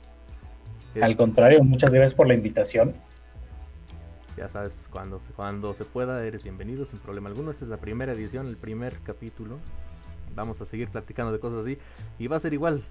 Al 1.01 1.17
contrario, 1.17 1.63
muchas 1.63 1.93
gracias 1.93 2.15
por 2.15 2.27
la 2.27 2.35
invitación. 2.35 2.95
Ya 4.37 4.49
sabes, 4.49 4.73
cuando, 4.91 5.21
cuando 5.37 5.75
se 5.75 5.85
pueda, 5.85 6.25
eres 6.25 6.43
bienvenido 6.43 6.85
sin 6.87 6.99
problema 6.99 7.29
alguno. 7.29 7.51
Esta 7.51 7.65
es 7.65 7.71
la 7.71 7.77
primera 7.77 8.13
edición, 8.13 8.49
el 8.49 8.57
primer 8.57 8.99
capítulo. 9.05 9.59
Vamos 10.35 10.61
a 10.61 10.67
seguir 10.67 10.89
platicando 10.89 11.33
de 11.33 11.39
cosas 11.39 11.63
así. 11.63 11.79
Y 12.19 12.27
va 12.27 12.37
a 12.37 12.41
ser 12.41 12.53
igual. 12.53 12.83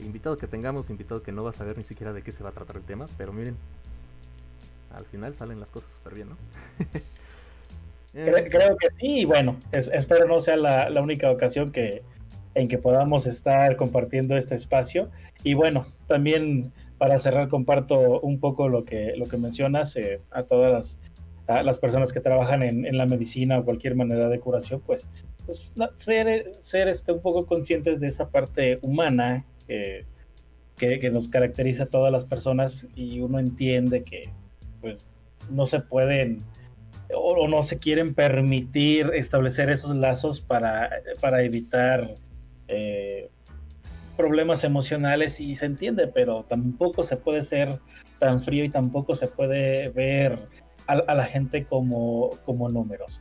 Invitado 0.00 0.36
que 0.36 0.46
tengamos, 0.46 0.90
invitado 0.90 1.22
que 1.22 1.32
no 1.32 1.44
vas 1.44 1.56
a 1.56 1.58
saber 1.58 1.78
ni 1.78 1.84
siquiera 1.84 2.12
de 2.12 2.22
qué 2.22 2.32
se 2.32 2.42
va 2.42 2.50
a 2.50 2.52
tratar 2.52 2.76
el 2.76 2.82
tema. 2.82 3.06
Pero 3.16 3.32
miren, 3.32 3.56
al 4.94 5.04
final 5.06 5.34
salen 5.34 5.60
las 5.60 5.68
cosas 5.70 5.90
súper 5.92 6.14
bien, 6.14 6.30
¿no? 6.30 6.36
Creo, 8.12 8.76
que 8.76 8.90
sí, 8.98 9.20
y 9.20 9.24
bueno, 9.24 9.56
espero 9.72 10.26
no 10.26 10.40
sea 10.40 10.56
la, 10.56 11.00
única 11.00 11.30
ocasión 11.30 11.70
que, 11.70 12.02
en 12.54 12.66
que 12.66 12.78
podamos 12.78 13.26
estar 13.26 13.76
compartiendo 13.76 14.36
este 14.36 14.56
espacio. 14.56 15.10
Y 15.44 15.54
bueno, 15.54 15.86
también 16.08 16.72
para 16.98 17.18
cerrar 17.18 17.48
comparto 17.48 18.20
un 18.20 18.40
poco 18.40 18.68
lo 18.68 18.84
que, 18.84 19.14
lo 19.16 19.28
que 19.28 19.36
mencionas 19.36 19.94
eh, 19.96 20.20
a 20.30 20.42
todas 20.42 20.98
las, 21.48 21.64
las, 21.64 21.78
personas 21.78 22.12
que 22.12 22.20
trabajan 22.20 22.62
en, 22.62 22.96
la 22.96 23.06
medicina 23.06 23.58
o 23.58 23.64
cualquier 23.64 23.94
manera 23.94 24.28
de 24.28 24.38
curación, 24.38 24.80
pues, 24.84 25.08
pues 25.46 25.72
ser, 25.96 26.52
ser 26.60 26.88
este, 26.88 27.12
un 27.12 27.20
poco 27.20 27.46
conscientes 27.46 28.00
de 28.00 28.08
esa 28.08 28.28
parte 28.28 28.78
humana 28.82 29.46
que, 29.66 30.04
que, 30.76 31.10
nos 31.10 31.28
caracteriza 31.28 31.84
a 31.84 31.86
todas 31.86 32.10
las 32.10 32.24
personas 32.24 32.88
y 32.94 33.20
uno 33.20 33.38
entiende 33.38 34.02
que 34.02 34.30
pues 34.80 35.04
no 35.50 35.66
se 35.66 35.80
pueden 35.80 36.38
o, 37.14 37.48
no 37.48 37.62
se 37.62 37.78
quieren 37.78 38.14
permitir 38.14 39.10
establecer 39.14 39.70
esos 39.70 39.94
lazos 39.96 40.40
para, 40.40 40.90
para 41.20 41.42
evitar 41.42 42.14
eh, 42.68 43.30
problemas 44.16 44.64
emocionales 44.64 45.40
y 45.40 45.56
se 45.56 45.66
entiende, 45.66 46.06
pero 46.06 46.44
tampoco 46.44 47.02
se 47.02 47.16
puede 47.16 47.42
ser 47.42 47.78
tan 48.18 48.42
frío 48.42 48.64
y 48.64 48.68
tampoco 48.68 49.14
se 49.16 49.28
puede 49.28 49.88
ver 49.88 50.36
a, 50.86 51.14
la 51.14 51.24
gente 51.24 51.64
como, 51.64 52.30
como 52.44 52.68
números. 52.68 53.20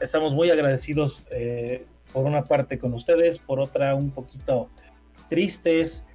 estamos 0.00 0.34
muy 0.34 0.50
agradecidos 0.50 1.26
eh, 1.30 1.84
por 2.12 2.24
una 2.24 2.44
parte 2.44 2.78
con 2.78 2.94
ustedes, 2.94 3.38
por 3.38 3.60
otra 3.60 3.94
un 3.94 4.10
poquito 4.10 4.70
tristes, 5.28 6.06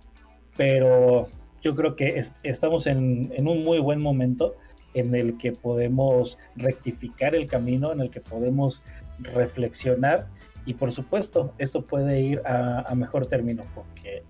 pero 0.58 1.28
yo 1.62 1.76
creo 1.76 1.96
que 1.96 2.22
estamos 2.44 2.88
en, 2.88 3.32
en, 3.36 3.48
un 3.48 3.64
muy 3.64 3.80
buen 3.80 4.02
momento 4.02 4.56
en 4.94 5.16
el 5.16 5.38
que 5.38 5.52
podemos 5.52 6.38
rectificar 6.56 7.36
el 7.36 7.48
camino, 7.48 7.92
en 7.92 8.02
el 8.02 8.10
que 8.10 8.22
podemos 8.22 8.84
reflexionar 9.20 10.28
y 10.66 10.76
por 10.76 10.92
supuesto 10.92 11.54
esto 11.58 11.86
puede 11.86 12.22
ir 12.22 12.42
a, 12.46 12.94
mejor 12.96 13.26
término 13.26 13.64
porque 13.74 14.24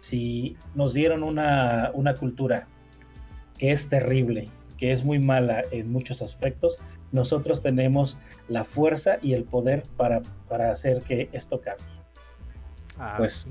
si 0.00 0.56
nos 0.74 0.94
dieron 0.94 1.22
una, 1.22 1.92
cultura 2.18 2.66
que 3.58 3.72
es 3.72 3.88
terrible, 3.88 4.48
que 4.76 4.92
es 4.92 5.04
muy 5.04 5.18
mala 5.18 5.62
en 5.70 5.90
muchos 5.90 6.22
aspectos, 6.22 6.78
nosotros 7.12 7.60
tenemos 7.60 8.18
la 8.48 8.64
fuerza 8.64 9.18
y 9.20 9.34
el 9.34 9.44
poder 9.44 9.82
para, 9.96 10.22
para 10.48 10.70
hacer 10.70 11.02
que 11.02 11.28
esto 11.32 11.60
cambie. 11.60 11.84
Ah, 12.98 13.14
pues, 13.18 13.46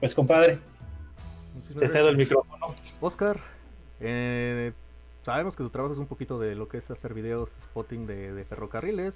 pues 0.00 0.14
compadre, 0.14 0.58
te 1.78 1.88
cedo 1.88 2.08
el 2.08 2.16
micrófono. 2.16 2.74
Oscar. 3.00 3.38
Eh, 4.00 4.72
sabemos 5.22 5.56
que 5.56 5.62
tu 5.62 5.70
trabajo 5.70 5.92
es 5.92 5.98
un 5.98 6.06
poquito 6.06 6.38
de 6.38 6.54
lo 6.54 6.68
que 6.68 6.78
es 6.78 6.90
hacer 6.90 7.14
videos 7.14 7.50
spotting 7.62 8.06
de, 8.06 8.44
ferrocarriles. 8.48 9.14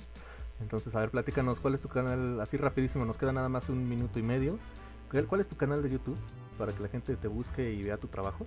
Entonces, 0.61 0.95
a 0.95 1.01
ver, 1.01 1.11
platícanos, 1.11 1.59
¿cuál 1.61 1.75
es 1.75 1.81
tu 1.81 1.89
canal? 1.89 2.41
Así 2.41 2.57
rapidísimo, 2.57 3.05
nos 3.05 3.19
queda 3.19 3.33
nada 3.33 3.49
más 3.49 3.69
un 3.69 3.89
minuto 3.89 4.19
y 4.19 4.23
medio. 4.23 4.59
¿Cuál 5.29 5.41
es 5.41 5.49
tu 5.49 5.57
canal 5.57 5.83
de 5.83 5.91
YouTube 5.91 6.19
para 6.59 6.73
que 6.73 6.83
la 6.83 6.89
gente 6.89 7.15
te 7.15 7.29
busque 7.29 7.73
y 7.73 7.83
vea 7.83 7.97
tu 7.97 8.09
trabajo? 8.09 8.47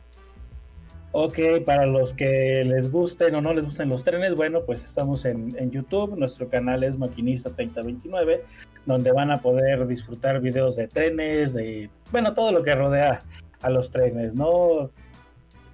Ok, 1.13 1.39
para 1.65 1.85
los 1.85 2.13
que 2.13 2.63
les 2.65 2.91
gusten 2.91 3.33
o 3.35 3.41
no 3.41 3.53
les 3.53 3.63
gusten 3.63 3.87
los 3.87 4.03
trenes, 4.03 4.35
bueno, 4.35 4.63
pues 4.65 4.83
estamos 4.83 5.23
en, 5.25 5.71
YouTube. 5.71 6.17
Nuestro 6.17 6.49
canal 6.49 6.83
es 6.83 6.97
Maquinista 6.97 7.51
3029, 7.51 8.43
donde 8.85 9.11
van 9.13 9.31
a 9.31 9.37
poder 9.37 9.87
disfrutar 9.87 10.41
videos 10.41 10.75
de 10.75 10.87
trenes, 10.87 11.53
de, 11.53 11.89
bueno, 12.11 12.33
todo 12.33 12.51
lo 12.51 12.61
que 12.61 12.75
rodea 12.75 13.21
a 13.61 13.69
los 13.69 13.89
trenes, 13.89 14.35
¿no? 14.35 14.91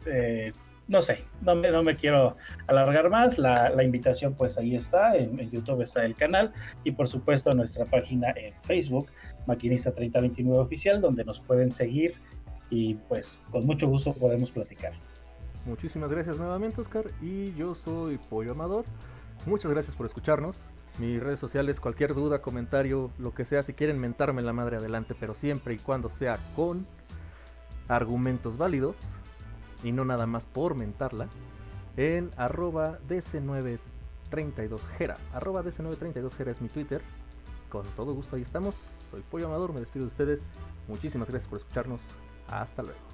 Eh, 0.05 0.51
no 0.87 1.01
sé, 1.01 1.23
no 1.41 1.55
me, 1.55 1.71
no 1.71 1.81
me 1.81 1.95
quiero 1.95 2.35
alargar 2.67 3.09
más. 3.09 3.37
La, 3.37 3.83
invitación, 3.83 4.35
pues 4.35 4.57
ahí 4.57 4.75
está. 4.75 5.15
En, 5.15 5.49
YouTube 5.49 5.81
está 5.81 6.05
el 6.05 6.15
canal 6.15 6.51
y, 6.83 6.91
por 6.91 7.07
supuesto, 7.07 7.51
nuestra 7.51 7.85
página 7.85 8.33
en 8.35 8.53
Facebook, 8.63 9.07
Maquinista 9.47 9.91
3029 9.91 10.59
Oficial, 10.59 11.01
donde 11.01 11.23
nos 11.23 11.39
pueden 11.39 11.71
seguir 11.71 12.15
y, 12.69 12.95
pues, 12.95 13.39
con 13.49 13.65
mucho 13.65 13.87
gusto 13.87 14.13
podemos 14.13 14.51
platicar. 14.51 14.93
Muchísimas 15.65 16.11
gracias 16.11 16.37
nuevamente, 16.37 16.81
Oscar. 16.81 17.05
Y 17.21 17.53
yo 17.53 17.75
soy 17.75 18.17
Pollo 18.29 18.51
Amador. 18.51 18.83
Muchas 19.45 19.71
gracias 19.71 19.95
por 19.95 20.05
escucharnos. 20.05 20.65
Mis 20.99 21.23
redes 21.23 21.39
sociales, 21.39 21.79
cualquier 21.79 22.13
duda, 22.13 22.41
comentario, 22.41 23.09
lo 23.17 23.33
que 23.33 23.45
sea, 23.45 23.63
si 23.63 23.73
quieren 23.73 23.99
mentarme 23.99 24.41
la 24.41 24.53
madre 24.53 24.77
adelante, 24.77 25.15
pero 25.19 25.33
siempre 25.33 25.73
y 25.73 25.77
cuando 25.77 26.09
sea 26.09 26.37
con 26.55 26.85
argumentos 27.87 28.57
válidos 28.57 28.95
y 29.83 29.91
no 29.91 30.05
nada 30.05 30.25
más 30.25 30.45
por 30.45 30.75
mentarla, 30.75 31.27
en 31.97 32.31
arroba 32.37 32.99
DC932gera. 33.07 35.17
Arroba 35.33 35.63
DC932gera 35.63 36.51
es 36.51 36.61
mi 36.61 36.69
Twitter. 36.69 37.01
con 37.69 37.83
todo 37.95 38.13
gusto 38.13 38.35
ahí 38.35 38.43
estamos. 38.43 38.75
Soy 39.09 39.23
Pollo 39.29 39.47
Amador, 39.47 39.73
me 39.73 39.79
despido 39.79 40.05
de 40.05 40.11
ustedes. 40.11 40.41
Muchísimas 40.87 41.27
gracias 41.27 41.49
por 41.49 41.59
escucharnos. 41.59 42.01
Hasta 42.47 42.83
luego. 42.83 43.12